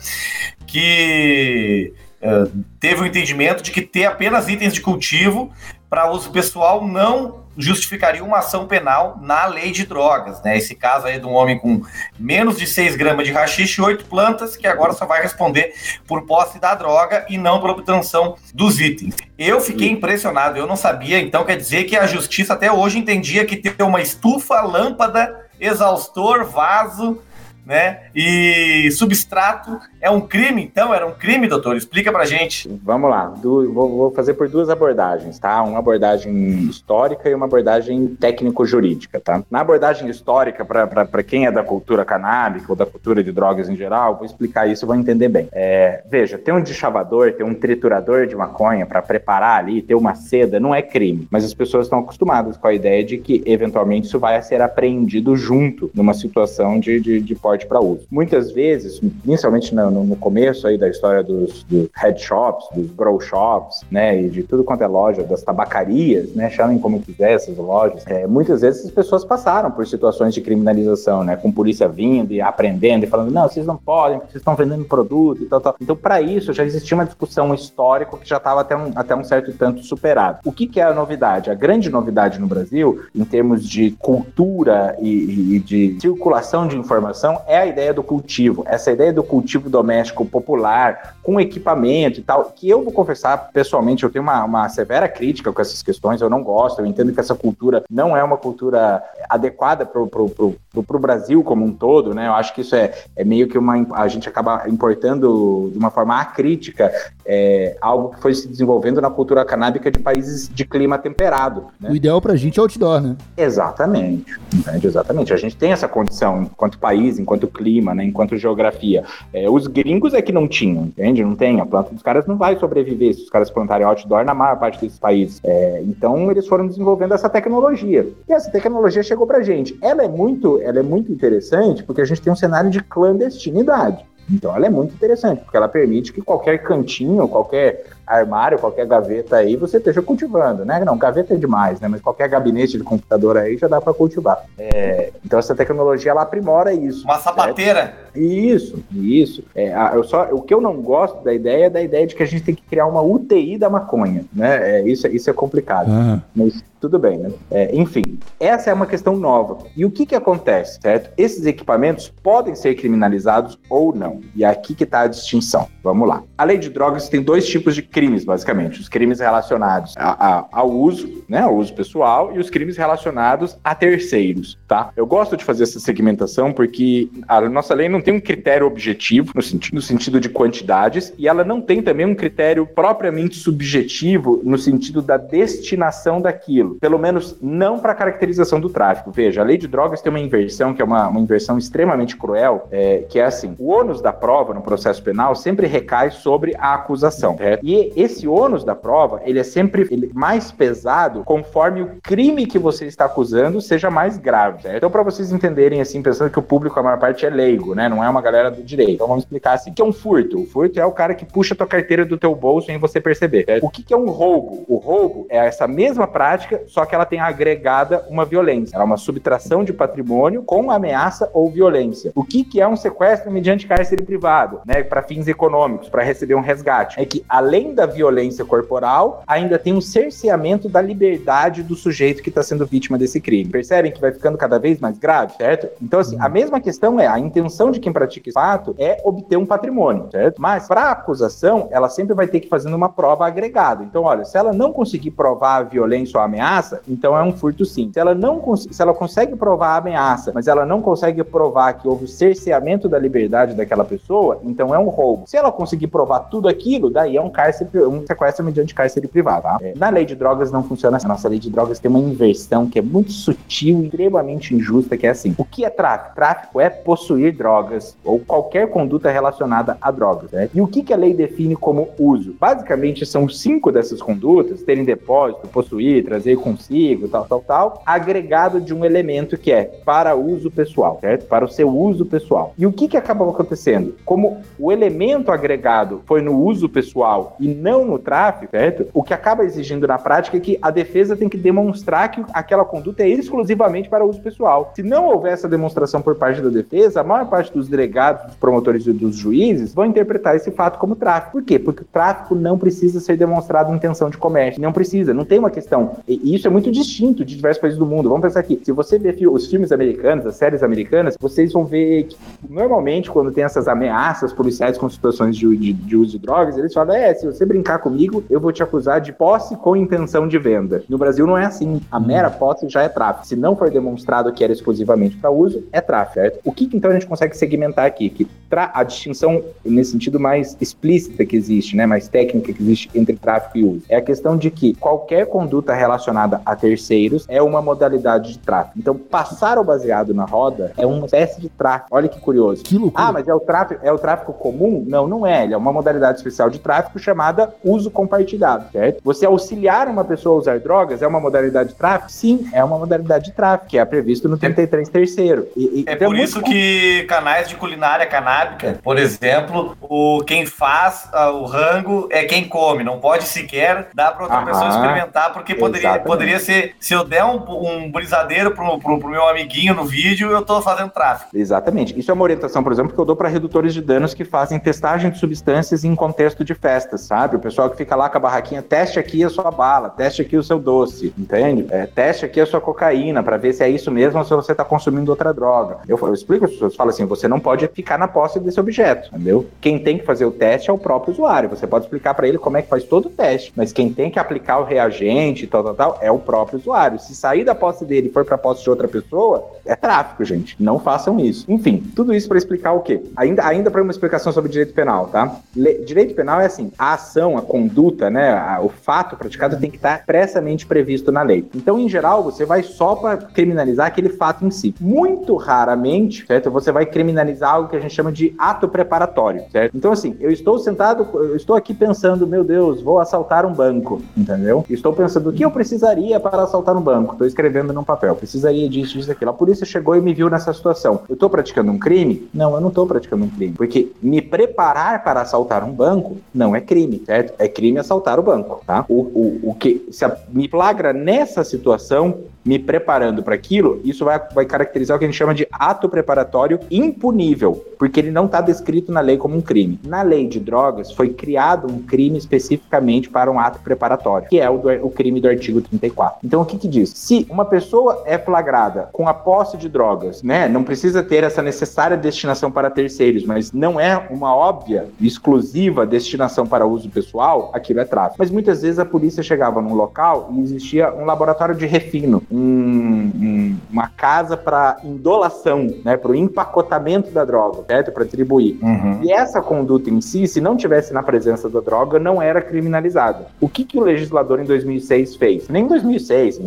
que 0.67 1.95
Uh, 2.21 2.65
teve 2.81 3.01
o 3.01 3.07
entendimento 3.07 3.63
de 3.63 3.71
que 3.71 3.81
ter 3.81 4.05
apenas 4.05 4.49
itens 4.49 4.75
de 4.75 4.81
cultivo 4.81 5.53
para 5.89 6.11
uso 6.11 6.33
pessoal 6.33 6.85
não 6.85 7.45
justificaria 7.59 8.23
uma 8.23 8.39
ação 8.39 8.67
penal 8.67 9.19
na 9.21 9.45
lei 9.47 9.73
de 9.73 9.85
drogas. 9.85 10.41
Né? 10.43 10.57
Esse 10.57 10.75
caso 10.75 11.07
aí 11.07 11.19
de 11.19 11.27
um 11.27 11.33
homem 11.33 11.59
com 11.59 11.83
menos 12.19 12.57
de 12.57 12.67
6 12.67 12.95
gramas 12.97 13.27
de 13.27 13.33
rachixe 13.33 13.81
e 13.81 13.85
8 13.85 14.05
plantas, 14.05 14.57
que 14.57 14.67
agora 14.67 14.93
só 14.93 15.05
vai 15.05 15.21
responder 15.21 15.75
por 16.07 16.25
posse 16.25 16.61
da 16.61 16.75
droga 16.75 17.27
e 17.29 17.37
não 17.37 17.61
por 17.61 17.71
obtenção 17.71 18.37
dos 18.55 18.81
itens. 18.81 19.17
Eu 19.37 19.61
fiquei 19.61 19.91
impressionado, 19.91 20.57
eu 20.57 20.67
não 20.67 20.77
sabia, 20.77 21.21
então 21.21 21.45
quer 21.45 21.57
dizer 21.57 21.85
que 21.85 21.97
a 21.97 22.07
justiça 22.07 22.55
até 22.55 22.71
hoje 22.71 22.99
entendia 22.99 23.45
que 23.45 23.57
ter 23.57 23.83
uma 23.83 24.01
estufa, 24.01 24.61
lâmpada, 24.61 25.49
exaustor, 25.61 26.45
vaso 26.45 27.21
né? 27.69 28.01
E 28.15 28.91
substrato 28.93 29.79
é 30.01 30.11
um 30.11 30.23
crime, 30.23 30.65
então? 30.65 30.93
Era 30.95 31.07
um 31.07 31.13
crime, 31.13 31.47
doutor? 31.47 31.77
Explica 31.77 32.11
pra 32.11 32.25
gente. 32.25 32.69
Vamos 32.83 33.11
lá, 33.11 33.27
vou, 33.27 33.71
vou, 33.71 34.11
fazer 34.13 34.35
por 34.35 34.49
duas 34.49 34.71
abordagens, 34.71 35.39
tá? 35.39 35.63
Uma 35.63 35.79
abordagem 35.79 36.61
histórica 36.63 37.29
e 37.29 37.35
uma 37.35 37.45
abordagem 37.45 38.17
técnico-jurídica, 38.17 39.21
tá? 39.21 39.43
Na 39.51 39.61
abordagem 39.61 40.09
histórica, 40.09 40.65
para 40.65 41.23
quem 41.23 41.47
é 41.47 41.53
da 41.53 41.63
cultura 41.63 42.07
canábica 42.07 42.67
ou 42.71 42.77
da 42.77 42.87
cultura 42.87 43.23
de 43.23 43.31
drogas 43.31 43.69
em 43.69 43.77
geral, 43.77 44.17
vou 44.17 44.25
explicar 44.25 44.67
isso 44.67 44.87
vou 44.87 44.97
entender 44.97 45.29
bem. 45.29 45.49
É, 45.53 46.03
veja, 46.11 46.39
ter 46.39 46.53
um 46.53 46.63
deschavador, 46.63 47.33
ter 47.33 47.45
um 47.45 47.55
triturador 47.55 48.27
de 48.27 48.35
maconha 48.35 48.87
para 48.87 49.03
preparar 49.03 49.59
ali, 49.59 49.83
ter 49.83 49.95
uma 49.95 50.15
seda, 50.15 50.59
não 50.59 50.75
é 50.75 50.81
crime, 50.81 51.29
mas 51.31 51.45
as 51.45 51.53
pessoas 51.53 51.85
estão 51.85 51.99
acostumadas 51.99 52.57
com 52.57 52.67
a 52.67 52.73
ideia 52.73 53.05
de 53.05 53.19
que 53.19 53.43
eventualmente 53.45 54.07
isso 54.07 54.19
vai 54.19 54.41
ser 54.41 54.63
apreendido 54.63 55.37
junto 55.37 55.91
numa 55.95 56.15
situação 56.15 56.81
de, 56.81 56.99
de, 56.99 57.21
de 57.21 57.35
porte 57.35 57.58
para 57.67 57.81
uso. 57.81 58.07
Muitas 58.11 58.53
vezes, 58.53 59.01
inicialmente 59.25 59.75
no, 59.75 59.91
no, 59.91 60.17
começo 60.17 60.67
aí 60.67 60.77
da 60.77 60.89
história 60.89 61.23
dos, 61.23 61.63
dos 61.65 61.89
head 61.97 62.21
shops, 62.21 62.67
dos 62.75 62.91
grow 62.91 63.21
shops, 63.21 63.83
né, 63.91 64.21
e 64.21 64.29
de 64.29 64.43
tudo 64.43 64.65
quanto 64.65 64.83
é 64.83 64.87
loja, 64.87 65.23
das 65.23 65.43
tabacarias, 65.43 66.35
né, 66.35 66.51
chamem 66.51 66.79
como 66.79 67.01
quiser 67.01 67.33
essas 67.33 67.57
lojas, 67.57 68.05
é, 68.07 68.27
muitas 68.27 68.61
vezes 68.61 68.87
as 68.87 68.91
pessoas 68.91 69.25
passaram 69.25 69.71
por 69.71 69.87
situações 69.87 70.35
de 70.35 70.41
criminalização, 70.41 71.25
né, 71.25 71.37
com 71.37 71.53
polícia 71.53 71.89
vindo 71.89 72.33
e 72.33 72.41
aprendendo 72.41 73.05
e 73.05 73.07
falando, 73.07 73.31
não, 73.31 73.49
vocês 73.49 73.67
não 73.67 73.77
podem, 73.77 74.19
vocês 74.19 74.37
estão 74.37 74.55
vendendo 74.55 74.85
produto 74.85 75.43
e 75.43 75.47
tal, 75.47 75.61
tal. 75.61 75.77
Então, 75.81 75.97
para 75.97 76.21
isso, 76.21 76.53
já 76.53 76.65
existia 76.65 76.97
uma 76.97 77.05
discussão 77.05 77.55
histórica 77.55 78.17
que 78.17 78.29
já 78.29 78.37
estava 78.37 78.61
até 78.61 78.77
um, 78.77 78.93
até 78.95 79.15
um 79.15 79.25
certo 79.25 79.53
tanto 79.53 79.83
superado. 79.83 80.39
O 80.45 80.53
que, 80.53 80.67
que 80.67 80.81
é 80.81 80.85
a 80.85 80.95
novidade? 80.95 81.51
A 81.51 81.55
grande 81.55 81.91
novidade 81.91 82.39
no 82.39 82.47
Brasil, 82.47 83.03
em 83.15 83.25
termos 83.25 83.67
de 83.67 83.93
cultura 83.93 84.97
e, 85.01 85.57
e 85.57 85.59
de 85.61 85.99
circulação 86.01 86.67
de 86.67 86.77
informação, 86.77 87.41
é 87.49 87.57
a 87.57 87.67
ideia 87.67 87.95
do 87.95 88.03
cultivo, 88.03 88.63
essa 88.67 88.93
ideia 88.93 89.13
do 89.13 89.25
cultivo 89.25 89.71
doméstico 89.71 90.25
popular, 90.25 91.17
com 91.23 91.41
equipamento 91.41 92.21
e 92.21 92.23
tal, 92.23 92.45
que 92.45 92.69
eu 92.69 92.85
vou 92.85 92.93
confessar 92.93 93.51
pessoalmente, 93.51 94.05
eu 94.05 94.11
tenho 94.11 94.23
uma, 94.23 94.45
uma 94.45 94.69
severa 94.69 95.09
crítica 95.09 95.51
com 95.51 95.63
essas 95.63 95.83
questões, 95.83 96.21
eu 96.21 96.29
não 96.29 96.43
gosto, 96.43 96.81
eu 96.81 96.87
entendo 96.87 97.13
que 97.13 97.21
essa 97.21 97.35
cultura 97.35 97.83
não 97.91 98.15
é 98.15 98.23
uma 98.23 98.37
cultura 98.37 99.03
adequada 99.31 99.87
para 99.87 100.01
o 100.01 100.99
Brasil 100.99 101.43
como 101.43 101.65
um 101.65 101.73
todo, 101.73 102.15
né? 102.15 102.27
Eu 102.27 102.35
acho 102.35 102.55
que 102.55 102.61
isso 102.61 102.77
é, 102.77 102.93
é 103.17 103.25
meio 103.25 103.49
que 103.49 103.57
uma. 103.57 103.87
A 103.95 104.09
gente 104.09 104.29
acaba 104.29 104.69
importando 104.69 105.71
de 105.73 105.79
uma 105.79 105.91
forma 105.91 106.21
acrítica 106.21 106.93
é, 107.25 107.77
algo 107.81 108.11
que 108.11 108.21
foi 108.21 108.35
se 108.35 108.49
desenvolvendo 108.49 109.01
na 109.01 109.11
cultura 109.11 109.45
canábica 109.45 109.91
de 109.91 109.99
países 109.99 110.49
de 110.49 110.65
clima 110.65 110.99
temperado. 110.99 111.67
Né? 111.79 111.91
O 111.91 111.97
ideal 111.97 112.21
para 112.21 112.33
a 112.33 112.37
gente 112.37 112.59
é 112.59 112.63
outdoor, 112.63 113.01
né? 113.01 113.17
Exatamente, 113.37 114.39
entende? 114.53 114.87
exatamente. 114.87 115.33
A 115.35 115.37
gente 115.37 115.55
tem 115.55 115.73
essa 115.73 115.87
condição 115.87 116.43
enquanto 116.43 116.79
país, 116.79 117.19
enquanto 117.19 117.38
enquanto 117.39 117.49
clima, 117.49 117.95
né, 117.95 118.05
enquanto 118.05 118.37
geografia. 118.37 119.05
É, 119.33 119.49
os 119.49 119.67
gringos 119.67 120.15
é 120.15 120.21
que 120.21 120.33
não 120.33 120.49
tinham, 120.49 120.85
entende? 120.85 121.25
Não 121.25 121.35
tem. 121.35 121.61
A 121.61 121.67
planta 121.67 121.93
dos 121.93 122.03
caras 122.03 122.27
não 122.27 122.37
vai 122.37 122.59
sobreviver 122.59 123.15
se 123.15 123.23
os 123.23 123.31
caras 123.31 123.51
plantarem 123.51 123.87
outdoor 123.87 124.25
na 124.25 124.35
maior 124.35 124.59
parte 124.59 124.81
desses 124.81 124.99
países. 124.99 125.41
É, 125.45 125.83
então 125.85 126.31
eles 126.31 126.47
foram 126.47 126.67
desenvolvendo 126.67 127.15
essa 127.15 127.29
tecnologia. 127.29 128.07
E 128.29 128.33
essa 128.33 128.51
tecnologia 128.51 129.03
chegou 129.03 129.27
pra 129.27 129.43
gente. 129.43 129.79
Ela 129.81 130.05
é 130.05 130.09
muito, 130.09 130.61
ela 130.63 130.81
é 130.81 130.83
muito 130.83 131.13
interessante 131.13 131.83
porque 131.83 132.01
a 132.01 132.05
gente 132.05 132.21
tem 132.21 132.33
um 132.33 132.37
cenário 132.37 132.71
de 132.71 132.83
clandestinidade. 132.83 134.05
Então 134.31 134.55
ela 134.55 134.67
é 134.67 134.71
muito 134.71 134.95
interessante, 134.95 135.43
porque 135.43 135.57
ela 135.57 135.69
permite 135.69 136.13
que 136.13 136.21
qualquer 136.21 136.59
cantinho, 136.59 137.27
qualquer 137.29 137.87
armário, 138.07 138.59
qualquer 138.59 138.87
gaveta 138.87 139.37
aí, 139.37 139.55
você 139.55 139.77
esteja 139.77 140.01
cultivando, 140.01 140.65
né? 140.65 140.83
Não, 140.85 140.97
gaveta 140.97 141.35
é 141.35 141.37
demais, 141.37 141.79
né? 141.81 141.89
Mas 141.89 142.01
qualquer 142.01 142.29
gabinete 142.29 142.79
de 142.79 142.83
computador 142.83 143.37
aí 143.37 143.57
já 143.59 143.69
dá 143.69 143.81
para 143.81 143.93
cultivar. 143.93 144.45
É, 144.59 145.13
então 145.25 145.39
essa 145.39 145.55
tecnologia 145.55 146.11
ela 146.11 146.23
aprimora 146.23 146.73
isso. 146.73 147.05
Uma 147.05 147.19
sapateira. 147.19 147.81
Certo? 147.81 148.19
Isso, 148.19 148.85
isso. 148.93 149.45
É, 149.55 149.75
eu 149.95 150.03
só, 150.05 150.29
o 150.33 150.41
que 150.41 150.55
eu 150.55 150.61
não 150.61 150.81
gosto 150.81 151.23
da 151.23 151.35
ideia 151.35 151.67
é 151.67 151.71
da 151.71 151.83
ideia 151.83 152.07
de 152.07 152.15
que 152.15 152.23
a 152.23 152.27
gente 152.27 152.45
tem 152.45 152.55
que 152.55 152.63
criar 152.63 152.87
uma 152.87 153.03
UTI 153.03 153.59
da 153.59 153.69
maconha, 153.69 154.25
né? 154.33 154.79
É, 154.79 154.83
isso, 154.89 155.07
isso 155.09 155.29
é 155.29 155.33
complicado. 155.33 155.91
Mas 156.35 156.63
tudo 156.81 156.99
bem, 156.99 157.19
né? 157.19 157.31
É, 157.51 157.77
enfim, 157.77 158.19
essa 158.39 158.71
é 158.71 158.75
uma 158.75 158.87
questão 158.87 159.17
nova. 159.17 159.59
E 159.77 159.85
o 159.85 159.91
que 159.91 160.07
que 160.07 160.15
acontece, 160.15 160.79
certo? 160.81 161.11
Esses 161.17 161.47
equipamentos 161.47 162.13
podem 162.23 162.55
ser 162.55 162.75
criminalizados 162.75 163.59
ou 163.69 163.95
não. 163.95 164.21
E 164.35 164.45
é 164.45 164.49
aqui 164.49 164.75
que 164.75 164.85
está 164.85 165.03
a 165.03 165.07
distinção. 165.07 165.69
Vamos 165.83 166.09
lá. 166.09 166.23
A 166.37 166.45
lei 166.45 166.59
de 166.59 166.69
drogas 166.69 167.09
tem 167.09 167.23
dois 167.23 167.47
tipos 167.47 167.75
de 167.75 167.83
crimes, 167.83 168.25
basicamente. 168.25 168.81
Os 168.81 168.89
crimes 168.89 169.21
relacionados 169.21 169.95
a, 169.97 170.39
a, 170.39 170.47
ao 170.53 170.71
uso, 170.71 171.25
né, 171.29 171.41
ao 171.41 171.57
uso 171.57 171.75
pessoal, 171.75 172.35
e 172.35 172.39
os 172.39 172.51
crimes 172.51 172.77
relacionados 172.77 173.57
a 173.63 173.75
terceiros, 173.75 174.59
tá? 174.67 174.91
Eu 174.97 175.07
gosto 175.07 175.37
de 175.37 175.45
fazer 175.45 175.65
essa 175.65 175.81
segmentação 175.81 176.53
porque 176.53 177.09
a 177.27 177.41
nossa 177.49 177.75
lei 177.75 177.89
não 177.89 178.01
tem 178.01 178.15
um 178.15 178.21
critério 178.21 178.67
objetivo 178.67 179.33
no 179.35 179.43
sentido, 179.43 179.75
no 179.75 179.83
sentido 179.83 180.21
de 180.21 180.29
quantidades 180.29 181.13
e 181.17 181.29
ela 181.29 181.45
não 181.45 181.61
tem 181.61 181.83
também 181.83 182.07
um 182.07 182.15
critério 182.15 182.67
propriamente 182.67 183.37
subjetivo 183.37 184.41
no 184.45 184.59
sentido 184.59 185.01
da 185.01 185.17
destinação 185.17 186.21
daquilo. 186.21 186.68
Pelo 186.81 186.99
menos 186.99 187.37
não 187.41 187.79
para 187.79 187.95
caracterização 187.95 188.61
do 188.61 188.69
tráfico. 188.69 189.11
Veja, 189.11 189.41
a 189.41 189.45
lei 189.45 189.57
de 189.57 189.69
drogas 189.69 190.01
tem 190.01 190.11
uma 190.11 190.21
inversão 190.21 190.75
que 190.75 190.83
é 190.83 190.85
uma, 190.85 191.09
uma 191.09 191.21
inversão 191.21 191.59
extremamente 191.59 192.17
cruel, 192.17 192.69
é, 192.71 193.05
que 193.09 193.19
é 193.19 193.25
assim: 193.25 193.55
o 193.59 193.69
ônus 193.69 194.01
da 194.01 194.13
prova 194.13 194.55
no 194.55 194.61
processo 194.61 195.03
penal 195.03 195.35
sempre 195.35 195.67
recai 195.67 196.11
sobre 196.11 196.55
a 196.59 196.75
acusação. 196.75 197.37
Certo? 197.37 197.65
E 197.65 197.93
esse 197.97 198.27
ônus 198.27 198.65
da 198.65 198.75
prova 198.75 199.21
ele 199.25 199.39
é 199.39 199.45
sempre 199.45 199.87
ele, 199.91 200.11
mais 200.15 200.51
pesado 200.51 201.23
conforme 201.25 201.83
o 201.83 201.91
crime 202.03 202.47
que 202.47 202.59
você 202.59 202.87
está 202.87 203.05
acusando 203.05 203.61
seja 203.61 203.91
mais 203.91 204.19
grave. 204.19 204.63
Certo? 204.63 204.77
Então, 204.77 204.91
para 204.91 205.03
vocês 205.03 205.33
entenderem 205.33 205.81
assim, 205.81 206.03
pensando 206.03 206.31
que 206.31 206.39
o 206.39 206.43
público 206.43 206.79
a 206.79 206.83
maior 206.83 206.99
parte 206.99 207.25
é 207.27 207.31
leigo, 207.31 207.75
né? 207.75 207.89
Não 207.89 208.03
é 208.03 208.09
uma 208.09 208.21
galera 208.21 208.51
do 208.51 208.63
direito. 208.63 208.93
Então 208.93 209.07
vamos 209.07 209.25
explicar 209.25 209.55
assim: 209.55 209.71
o 209.71 209.75
que 209.75 209.83
é 209.83 209.85
um 209.85 209.93
furto? 209.93 210.41
O 210.41 210.47
furto 210.47 210.81
é 210.81 210.85
o 210.85 210.93
cara 210.93 211.15
que 211.15 211.25
puxa 211.25 211.55
a 211.55 211.57
tua 211.57 211.67
carteira 211.67 212.05
do 212.05 212.17
teu 212.17 212.35
bolso 212.35 212.67
sem 212.67 212.79
você 212.79 213.01
perceber. 213.01 213.45
Certo? 213.45 213.65
O 213.65 213.71
que, 213.71 213.83
que 213.83 213.95
é 213.95 213.97
um 213.97 214.11
roubo? 214.11 214.65
O 214.69 214.77
roubo 214.77 215.27
é 215.29 215.39
essa 215.39 215.67
mesma 215.67 216.07
prática, 216.07 216.58
só 216.67 216.85
que 216.85 216.95
ela 216.95 217.05
tem 217.05 217.21
agregada 217.21 218.05
uma 218.09 218.25
violência. 218.25 218.75
Ela 218.75 218.85
é 218.85 218.87
uma 218.87 218.97
subtração 218.97 219.65
de 219.65 219.73
patrimônio 219.73 220.43
com 220.43 220.71
ameaça 220.71 221.31
ou 221.33 221.51
violência. 221.51 222.13
O 222.15 222.25
que, 222.25 222.45
que 222.45 222.61
é 222.61 222.69
um 222.69 222.77
sequestro 222.77 223.31
mediante 223.31 223.67
cárcere 223.67 224.03
privado, 224.03 224.61
né? 224.67 224.83
Para 224.83 225.03
fins 225.03 225.27
econômicos, 225.29 225.89
para 225.89 226.03
receber 226.03 226.35
um 226.35 226.41
resgate? 226.41 227.01
É 227.01 227.05
que 227.05 227.25
além 227.29 227.75
da 227.75 227.87
violência 227.87 228.45
corporal, 228.45 229.23
ainda 229.27 229.59
tem 229.59 229.73
um 229.73 229.81
cerceamento 229.81 230.69
da 230.69 230.81
liberdade 230.81 231.63
do 231.63 231.75
sujeito 231.75 232.23
que 232.23 232.29
está 232.29 232.43
sendo 232.43 232.67
vítima 232.67 232.99
desse 232.99 233.21
crime. 233.21 233.51
Percebem 233.51 233.93
que 233.93 234.01
vai 234.01 234.13
ficando 234.13 234.39
cada 234.39 234.59
vez 234.59 234.79
mais 234.81 234.99
grave, 234.99 235.35
certo? 235.37 235.69
Então, 235.81 236.01
assim, 236.01 236.17
a 236.21 236.29
mesma 236.29 236.61
questão 236.61 236.99
é 236.99 237.07
a 237.07 237.19
intenção 237.19 237.71
de 237.71 237.81
quem 237.81 237.93
pratica 237.93 238.29
esse 238.29 238.35
fato 238.35 238.75
é 238.79 239.01
obter 239.05 239.37
um 239.37 239.47
patrimônio, 239.47 240.09
certo? 240.11 240.41
Mas 240.41 240.67
para 240.67 240.91
acusação, 240.91 241.69
ela 241.71 241.89
sempre 241.89 242.15
vai 242.15 242.27
ter 242.27 242.41
que 242.41 242.49
fazer 242.49 242.73
uma 242.73 242.89
prova 242.89 243.27
agregada. 243.27 243.85
Então, 243.85 244.05
olha, 244.05 244.25
se 244.25 244.37
ela 244.37 244.53
não 244.53 244.73
conseguir 244.73 245.11
provar 245.13 245.57
a 245.57 245.63
violência 245.63 246.17
ou 246.17 246.23
a 246.23 246.25
ameaça, 246.27 246.48
então 246.89 247.17
é 247.17 247.23
um 247.23 247.33
furto 247.33 247.65
sim. 247.65 247.91
Se 247.93 248.01
ela 248.01 248.15
não 248.15 248.57
se 248.57 248.81
ela 248.81 248.95
consegue 248.95 249.37
provar 249.37 249.75
a 249.75 249.77
ameaça, 249.77 250.33
mas 250.35 250.47
ela 250.47 250.65
não 250.65 250.81
consegue 250.81 251.23
provar 251.23 251.75
que 251.75 251.87
houve 251.87 252.09
cerceamento 252.09 252.89
da 252.89 252.99
liberdade 252.99 253.55
daquela 253.55 253.85
pessoa, 253.85 254.41
então 254.45 254.75
é 254.75 254.79
um 254.79 254.89
roubo. 254.89 255.25
Se 255.27 255.37
ela 255.37 255.53
conseguir 255.53 255.89
provar 255.89 256.21
tudo 256.21 256.49
aquilo, 256.49 256.91
daí 256.91 257.17
é 257.17 257.21
um 257.21 257.31
cárcere, 257.31 257.71
um 257.85 258.07
sequestro 258.07 258.45
mediante 258.45 258.75
cárcere 258.75 259.07
privado. 259.07 259.43
Tá? 259.43 259.59
É, 259.61 259.75
na 259.77 259.89
lei 259.91 260.05
de 260.05 260.15
drogas 260.15 260.51
não 260.51 260.63
funciona 260.63 260.97
assim. 260.97 261.07
Nossa 261.07 261.29
lei 261.29 261.39
de 261.39 261.51
drogas 261.51 261.79
tem 261.79 261.91
uma 261.91 262.01
inversão 262.01 262.67
que 262.67 262.79
é 262.79 262.83
muito 262.83 263.13
sutil 263.13 263.85
extremamente 263.85 264.55
injusta, 264.55 264.97
que 264.97 265.07
é 265.07 265.11
assim. 265.11 265.35
O 265.37 265.45
que 265.45 265.65
é 265.65 265.71
tráfico? 265.71 266.15
Tráfico 266.15 266.61
é 266.61 266.71
possuir 266.71 267.37
drogas 267.37 267.97
ou 268.05 268.19
qualquer 268.19 268.69
conduta 268.71 269.11
relacionada 269.11 269.77
a 269.81 269.91
drogas. 269.91 270.31
Né? 270.31 270.49
E 270.55 270.61
o 270.61 270.67
que, 270.67 270.83
que 270.83 270.93
a 270.93 270.97
lei 270.97 271.15
define 271.15 271.57
como 271.57 271.89
uso? 271.99 272.35
Basicamente 272.39 273.05
são 273.05 273.29
cinco 273.29 273.71
dessas 273.71 274.01
condutas, 274.01 274.63
terem 274.63 274.85
depósito, 274.85 275.49
possuir, 275.49 276.05
trazer 276.05 276.37
consigo, 276.39 277.09
tal, 277.09 277.25
tal, 277.27 277.41
tal, 277.41 277.83
agregado 277.85 278.61
de 278.61 278.75
um 278.75 278.85
elemento 278.85 279.37
que 279.37 279.53
é 279.53 279.65
para 279.85 280.15
uso 280.15 280.51
pessoal, 280.51 280.99
certo? 281.01 281.27
Para 281.27 281.45
o 281.45 281.49
seu 281.49 281.69
uso 281.69 282.05
pessoal. 282.05 282.55
E 282.59 282.67
o 282.67 282.73
que, 282.73 282.89
que 282.89 282.97
acaba 282.97 283.29
acontecendo? 283.29 283.95
Como 284.05 284.43
o 284.59 284.73
elemento 284.73 285.31
agregado 285.31 286.03
foi 286.07 286.21
no 286.23 286.35
uso 286.43 286.69
pessoal 286.69 287.37
e 287.39 287.49
não 287.49 287.85
no 287.85 287.99
tráfico, 287.99 288.51
certo? 288.51 288.87
O 288.93 289.03
que 289.03 289.15
acaba 289.15 289.45
exigindo 289.45 289.87
na 289.87 289.99
prática 289.99 290.37
é 290.37 290.41
que 290.41 290.59
a 290.61 290.71
defesa 290.71 291.17
tem 291.17 291.29
que 291.29 291.37
demonstrar 291.37 292.11
que 292.11 292.25
aquela 292.33 292.65
conduta 292.65 293.03
é 293.03 293.09
exclusivamente 293.09 293.89
para 293.89 294.05
uso 294.05 294.21
pessoal. 294.21 294.73
Se 294.75 294.83
não 294.83 295.07
houver 295.07 295.33
essa 295.33 295.49
demonstração 295.49 296.01
por 296.01 296.17
parte 296.17 296.41
da 296.41 296.49
defesa, 296.49 297.01
a 297.01 297.05
maior 297.05 297.27
parte 297.27 297.53
dos 297.53 297.69
delegados, 297.69 298.27
dos 298.27 298.37
promotores 298.37 298.87
e 298.87 298.93
dos 298.93 299.17
juízes 299.17 299.73
vão 299.73 299.87
interpretar 299.87 300.37
esse 300.37 300.51
fato 300.51 300.79
como 300.79 300.97
tráfico. 300.97 301.33
Por 301.33 301.43
quê? 301.43 301.59
Porque 301.59 301.83
o 301.83 301.87
tráfico 301.87 302.35
não 302.35 302.59
precisa 302.59 303.01
ser 303.01 303.17
demonstrado 303.17 303.75
intenção 303.75 304.11
de 304.11 304.19
comércio. 304.19 304.61
Não 304.61 304.73
precisa, 304.73 305.15
não 305.15 305.25
tem 305.25 305.39
uma 305.39 305.51
questão. 305.51 305.97
E 306.29 306.35
isso 306.35 306.47
é 306.47 306.51
muito 306.51 306.71
distinto 306.71 307.25
de 307.25 307.35
diversos 307.35 307.59
países 307.59 307.79
do 307.79 307.87
mundo. 307.87 308.11
Vamos 308.11 308.21
pensar 308.21 308.41
aqui, 308.41 308.61
se 308.63 308.71
você 308.71 308.99
ver 308.99 309.17
os 309.27 309.47
filmes 309.47 309.73
americanos, 309.73 310.27
as 310.27 310.35
séries 310.35 310.63
americanas, 310.63 311.17
vocês 311.19 311.55
vão 311.55 311.65
ver 311.65 312.03
que 312.03 312.19
normalmente 312.51 313.11
quando 313.11 313.33
tem 313.33 313.45
essas 313.45 313.67
ameaças 313.67 314.31
policiais 314.31 314.77
com 314.77 314.91
situações 314.91 315.35
de, 315.35 315.57
de, 315.57 315.73
de 315.73 315.97
uso 315.97 316.13
de 316.13 316.19
drogas, 316.19 316.59
eles 316.59 316.75
falam, 316.75 316.95
é, 316.95 317.15
se 317.15 317.25
você 317.25 317.47
brincar 317.47 317.79
comigo, 317.79 318.23
eu 318.29 318.39
vou 318.39 318.53
te 318.53 318.63
acusar 318.63 319.01
de 319.01 319.11
posse 319.11 319.57
com 319.57 319.75
intenção 319.75 320.29
de 320.29 320.37
venda. 320.39 320.85
No 320.87 320.99
Brasil 320.99 321.27
não 321.27 321.39
é 321.39 321.47
assim. 321.47 321.81
A 321.91 321.99
mera 321.99 322.31
posse 322.31 322.69
já 322.69 322.83
é 322.83 322.91
tráfico. 322.91 323.27
Se 323.27 323.35
não 323.35 323.57
for 323.57 323.71
demonstrado 323.71 324.31
que 324.31 324.45
era 324.45 324.53
exclusivamente 324.53 325.17
para 325.17 325.31
uso, 325.31 325.65
é 325.73 325.81
tráfico? 325.81 326.21
O 326.45 326.53
que 326.53 326.69
então 326.75 326.91
a 326.91 326.95
gente 326.95 327.07
consegue 327.07 327.35
segmentar 327.39 327.87
aqui? 327.87 328.11
Que 328.11 328.29
a 328.51 328.83
distinção 328.83 329.43
nesse 329.65 329.93
sentido 329.93 330.21
mais 330.21 330.59
explícita 330.61 331.25
que 331.25 331.37
existe, 331.37 331.75
né, 331.75 331.87
mais 331.87 332.07
técnica 332.07 332.53
que 332.53 332.63
existe 332.63 332.91
entre 332.95 333.17
tráfico 333.17 333.59
e 333.59 333.65
uso, 333.65 333.83
é 333.89 333.97
a 333.97 334.03
questão 334.03 334.37
de 334.37 334.51
que 334.51 334.75
qualquer 334.75 335.27
conduta 335.27 335.75
relacionada 335.75 336.18
a 336.45 336.57
terceiros 336.57 337.25
é 337.29 337.43
uma 337.43 337.63
modalidade 337.63 338.33
de 338.33 338.39
tráfico. 338.39 338.79
Então, 338.79 338.97
passar 338.97 339.59
o 339.59 339.65
baseado 339.65 340.15
na 340.15 340.25
roda 340.25 340.73
é 340.77 340.87
uma 340.87 341.05
espécie 341.07 341.41
de 341.41 341.49
tráfico. 341.49 341.89
Olha 341.91 342.09
que 342.09 342.19
curioso. 342.21 342.63
Que 342.65 342.79
ah, 342.95 343.13
mas 343.13 343.29
é 343.29 343.35
o 343.35 343.41
tráfico, 343.41 343.81
é 343.85 343.93
o 343.93 343.99
tráfico 343.99 344.33
comum? 344.33 344.85
Não, 344.87 345.07
não 345.07 345.27
é. 345.27 345.45
Ele 345.45 345.55
é 345.55 345.57
uma 345.57 345.73
modalidade 345.73 346.19
especial 346.19 346.51
de 346.51 346.59
tráfico 346.59 346.99
chamada 346.99 347.55
uso 347.63 347.91
compartilhado, 347.91 348.71
certo? 348.73 349.01
Você 349.05 349.27
auxiliar 349.27 349.89
uma 349.89 350.05
pessoa 350.05 350.37
a 350.37 350.39
usar 350.39 350.61
drogas 350.61 351.03
é 351.03 351.07
uma 351.07 351.21
modalidade 351.21 351.71
de 351.71 351.75
tráfico? 351.75 352.11
Sim, 352.11 352.49
é 352.53 352.63
uma 352.63 352.79
modalidade 352.79 353.27
de 353.27 353.33
tráfico, 353.33 353.71
que 353.71 353.79
é 353.79 353.85
previsto 353.85 354.29
no 354.29 354.39
33 354.39 354.89
terceiro. 354.89 355.49
E, 355.57 355.81
e, 355.81 355.85
é 355.87 355.93
então, 355.93 356.09
por 356.09 356.19
isso 356.19 356.43
que 356.43 357.05
canais 357.05 357.49
de 357.49 357.57
culinária 357.57 358.07
canábica, 358.07 358.79
por 358.83 358.99
exemplo, 358.99 359.77
o 359.81 360.23
quem 360.25 360.47
faz 360.47 361.09
uh, 361.13 361.33
o 361.33 361.45
rango 361.45 362.09
é 362.11 362.25
quem 362.25 362.49
come, 362.49 362.83
não 362.83 362.99
pode 362.99 363.25
sequer 363.25 363.89
dar 363.95 364.13
para 364.13 364.25
outra 364.25 364.39
Aham, 364.39 364.47
pessoa 364.47 364.69
experimentar, 364.69 365.33
porque 365.33 365.55
poderia, 365.55 365.99
poderia 366.09 366.41
ser, 366.41 366.75
se 366.81 366.95
eu 366.95 367.05
der 367.05 367.23
um, 367.23 367.39
um 367.47 367.93
brisadeiro 367.93 368.53
pro, 368.53 368.79
pro, 368.79 368.99
pro, 368.99 369.11
meu 369.11 369.29
amiguinho 369.29 369.75
no 369.75 369.85
vídeo, 369.85 370.31
eu 370.31 370.41
tô 370.41 370.63
fazendo 370.63 370.91
tráfico. 370.91 371.37
Exatamente. 371.37 371.99
Isso 371.99 372.11
é 372.11 372.15
uma 372.15 372.23
orientação, 372.25 372.63
por 372.63 372.73
exemplo, 372.73 372.95
que 372.95 372.99
eu 372.99 373.05
dou 373.05 373.15
para 373.15 373.29
redutores 373.29 373.75
de 373.75 373.83
danos 373.83 374.15
que 374.15 374.25
fazem 374.25 374.59
testagem 374.59 375.11
de 375.11 375.19
substâncias 375.19 375.85
em 375.85 375.95
contexto 375.95 376.43
de 376.43 376.55
festas, 376.55 377.03
sabe? 377.03 377.37
O 377.37 377.39
pessoal 377.39 377.69
que 377.69 377.77
fica 377.77 377.95
lá 377.95 378.09
com 378.09 378.17
a 378.17 378.21
barraquinha, 378.21 378.63
teste 378.63 378.99
aqui 378.99 379.23
a 379.23 379.29
sua 379.29 379.51
bala, 379.51 379.91
teste 379.91 380.23
aqui 380.23 380.37
o 380.37 380.43
seu 380.43 380.59
doce, 380.59 381.13
entende? 381.19 381.67
É, 381.71 381.87
teste 381.87 382.25
aqui 382.25 382.41
a 382.41 382.47
sua 382.47 382.61
cocaína 382.61 383.23
para 383.23 383.37
ver 383.37 383.53
se 383.53 383.63
é 383.63 383.69
isso 383.69 383.91
mesmo 383.91 384.19
ou 384.19 384.25
se 384.25 384.35
você 384.35 384.55
tá 384.55 384.65
consumindo 384.65 385.11
outra 385.11 385.35
droga. 385.35 385.79
Eu, 385.87 385.99
eu 386.01 386.15
explico 386.15 386.47
as 386.47 386.53
pessoas, 386.53 386.75
falo 386.75 386.89
assim, 386.89 387.05
você 387.05 387.29
não 387.29 387.39
pode 387.39 387.69
ficar 387.69 387.99
na 387.99 388.09
posse 388.09 388.41
desse 388.41 388.59
objeto, 388.59 389.11
entendeu? 389.13 389.47
Quem 389.61 389.79
tem 389.79 389.99
que 389.99 390.07
fazer 390.07 390.25
o 390.25 390.31
teste 390.31 390.71
é 390.71 390.73
o 390.73 390.79
próprio 390.79 391.13
usuário. 391.13 391.51
Você 391.51 391.67
pode 391.67 391.85
explicar 391.85 392.15
para 392.15 392.27
ele 392.27 392.39
como 392.39 392.57
é 392.57 392.63
que 392.63 392.69
faz 392.69 392.85
todo 392.85 393.07
o 393.07 393.11
teste, 393.11 393.53
mas 393.55 393.73
quem 393.73 393.93
tem 393.93 394.11
que 394.11 394.19
aplicar 394.19 394.59
o 394.59 394.65
reagente, 394.65 395.47
tal, 395.47 395.63
tal, 395.63 395.75
tal, 395.75 395.98
é 396.01 396.11
o 396.11 396.19
próprio 396.19 396.59
usuário. 396.59 396.99
Se 396.99 397.15
sair 397.15 397.45
da 397.45 397.55
posse 397.55 397.85
dele 397.85 398.09
e 398.09 398.13
for 398.13 398.25
para 398.25 398.39
posse 398.39 398.63
de 398.63 398.71
outra 398.71 398.89
pessoa, 398.89 399.51
é 399.65 399.77
tráfico, 399.77 400.25
gente. 400.25 400.57
Não 400.59 400.79
façam 400.79 401.19
isso. 401.21 401.45
Enfim, 401.49 401.85
tudo 401.95 402.15
isso 402.15 402.29
para 402.29 402.39
explicar 402.39 402.73
o 402.73 402.81
quê? 402.81 403.03
Ainda, 403.17 403.47
ainda 403.47 403.71
para 403.71 403.83
uma 403.83 403.91
explicação 403.91 404.33
sobre 404.33 404.51
direito 404.51 404.73
penal, 404.73 405.09
tá? 405.09 405.37
Le 405.55 405.85
direito 405.85 406.15
penal 406.15 406.41
é 406.41 406.47
assim: 406.47 406.73
a 406.79 406.95
ação, 406.95 407.37
a 407.37 407.43
conduta, 407.43 408.11
né, 408.11 408.33
a, 408.33 408.61
o 408.61 408.69
fato 408.69 409.17
praticado 409.17 409.59
tem 409.59 409.71
que 409.71 409.77
estar 409.77 409.99
expressamente 409.99 410.67
previsto 410.67 411.13
na 411.13 411.23
lei. 411.23 411.49
Então, 411.55 411.79
em 411.79 411.89
geral, 411.89 412.23
você 412.23 412.45
vai 412.45 412.63
só 412.63 412.95
para 412.95 413.17
criminalizar 413.17 413.87
aquele 413.87 414.09
fato 414.09 414.45
em 414.45 414.51
si. 414.51 414.75
Muito 414.81 415.37
raramente, 415.37 416.27
certo? 416.27 416.51
Você 416.51 416.73
vai 416.73 416.87
criminalizar 416.87 417.55
algo 417.55 417.69
que 417.69 417.77
a 417.77 417.81
gente 417.81 417.95
chama 417.95 418.13
de 418.13 418.35
ato 418.39 418.69
preparatório, 418.69 419.45
certo? 419.51 419.77
Então, 419.77 419.93
assim, 419.93 420.17
eu 420.21 420.31
estou 420.31 420.59
sentado, 420.59 421.07
eu 421.15 421.37
estou 421.37 421.57
aqui 421.57 421.75
pensando, 421.75 422.27
meu 422.27 422.43
Deus, 422.43 422.83
vou 422.83 422.99
assaltar 422.99 423.45
um 423.45 423.53
banco, 423.53 424.01
entendeu? 424.17 424.65
Estou 424.69 424.93
pensando 424.93 425.31
o 425.31 425.33
que 425.33 425.45
eu 425.45 425.51
precisaria 425.79 426.19
para 426.19 426.43
assaltar 426.43 426.77
um 426.77 426.81
banco. 426.81 427.13
Estou 427.13 427.27
escrevendo 427.27 427.73
num 427.73 427.85
papel, 427.85 428.15
precisaria 428.17 428.69
disso, 428.69 428.95
disso, 428.95 429.09
daquilo. 429.09 429.31
A 429.31 429.35
polícia 429.35 429.65
chegou 429.65 429.95
e 429.95 430.01
me 430.01 430.13
viu 430.13 430.29
nessa 430.29 430.53
situação. 430.53 431.03
Eu 431.09 431.15
estou 431.15 431.31
praticando 431.31 431.71
um 431.71 431.79
crime? 431.79 432.29
Não, 432.35 432.55
eu 432.55 432.61
não 432.61 432.69
estou 432.69 432.87
praticando 432.87 433.25
um 433.25 433.29
crime. 433.29 433.55
Porque 433.57 433.93
me 434.03 434.21
preparar 434.21 435.05
para 435.05 435.23
assaltar 435.23 435.63
um 435.63 435.73
banco 435.73 436.17
não 436.35 436.57
é 436.57 436.61
crime, 436.61 437.03
certo? 437.07 437.35
É 437.39 437.47
crime 437.47 437.79
assaltar 437.79 438.19
o 438.19 438.23
banco, 438.23 438.61
tá? 438.67 438.85
O, 438.89 438.95
o, 438.95 439.51
o 439.51 439.55
que 439.55 439.87
se 439.91 440.05
me 440.31 440.49
flagra 440.49 440.93
nessa 440.93 441.45
situação 441.45 442.19
me 442.49 442.59
preparando 442.59 443.23
para 443.23 443.35
aquilo, 443.35 443.79
isso 443.85 444.07
vai, 444.07 444.19
vai 444.33 444.47
caracterizar 444.47 444.97
o 444.97 444.99
que 444.99 445.05
a 445.05 445.09
gente 445.09 445.19
chama 445.19 445.35
de 445.35 445.47
ato 445.53 445.87
preparatório 445.87 446.59
impunível, 446.71 447.63
porque 447.79 448.01
ele 448.01 448.11
não 448.11 448.25
está 448.25 448.41
descrito 448.41 448.91
na 448.91 449.01
lei 449.01 449.19
como 449.19 449.37
um 449.37 449.43
crime. 449.43 449.79
Na 449.85 450.01
lei 450.01 450.27
de 450.27 450.41
drogas 450.41 450.91
foi 450.91 451.11
criado 451.11 451.71
um 451.71 451.83
crime 451.83 452.17
especificamente 452.17 453.11
para 453.11 453.31
um 453.31 453.39
ato 453.39 453.59
preparatório, 453.61 454.29
que 454.31 454.41
é 454.41 454.49
o, 454.49 454.57
do, 454.57 454.87
o 454.87 454.91
crime 454.91 455.21
do 455.21 455.29
artigo 455.29 455.61
34. 455.61 456.21
Então 456.25 456.41
o 456.41 456.47
que 456.47 456.57
que 456.57 456.67
diz? 456.67 456.89
Se 456.89 457.27
uma 457.29 457.45
pessoa 457.45 458.03
é 458.07 458.17
flagrada 458.17 458.89
com 458.93 459.07
a 459.07 459.13
posse 459.13 459.59
de 459.59 459.69
drogas, 459.69 460.23
né, 460.23 460.49
não 460.49 460.65
precisa 460.65 461.03
ter 461.03 461.25
essa 461.25 461.43
necessária 461.43 461.99
destinação 461.99 462.51
para 462.51 462.71
terceiros, 462.71 463.27
mas 463.27 463.53
não 463.53 463.79
é 463.79 464.09
uma 464.11 464.35
óbvia, 464.35 464.89
exclusiva 464.99 465.87
destinação 465.87 466.47
para 466.47 466.67
uso 466.67 466.89
pessoal, 466.89 467.51
aquilo 467.53 467.81
é 467.81 467.85
tráfico. 467.85 468.17
Mas 468.19 468.31
muitas 468.31 468.63
vezes 468.63 468.79
a 468.79 468.87
polícia 468.87 469.23
chegava 469.23 469.61
num 469.61 469.75
local 469.75 470.31
e 470.33 470.41
existia 470.41 470.91
um 470.95 471.05
laboratório 471.05 471.55
de 471.55 471.67
refino, 471.67 472.23
um, 472.31 472.38
um, 472.39 473.57
uma 473.71 473.89
casa 473.89 474.37
para 474.37 474.79
indolação, 474.85 475.67
né, 475.85 475.97
para 475.97 476.11
o 476.11 476.15
empacotamento 476.15 477.11
da 477.11 477.25
droga, 477.25 477.65
certo? 477.67 477.93
Para 477.93 478.05
distribuir. 478.05 478.57
Uhum. 478.63 479.01
E 479.03 479.13
essa 479.13 479.41
conduta 479.41 479.91
em 479.91 480.01
si, 480.01 480.27
se 480.27 480.41
não 480.41 480.57
tivesse 480.57 480.93
na 480.93 481.03
presença 481.03 481.49
da 481.49 481.61
droga, 481.61 481.99
não 481.99 482.21
era 482.21 482.41
criminalizada. 482.41 483.27
O 483.41 483.49
que, 483.49 483.65
que 483.65 483.79
o 483.79 483.83
legislador 483.83 484.41
em 484.41 484.45
2006 484.45 485.17
fez? 485.17 485.49
Nem 485.49 485.65
em 485.65 485.69
2006, 485.69 486.41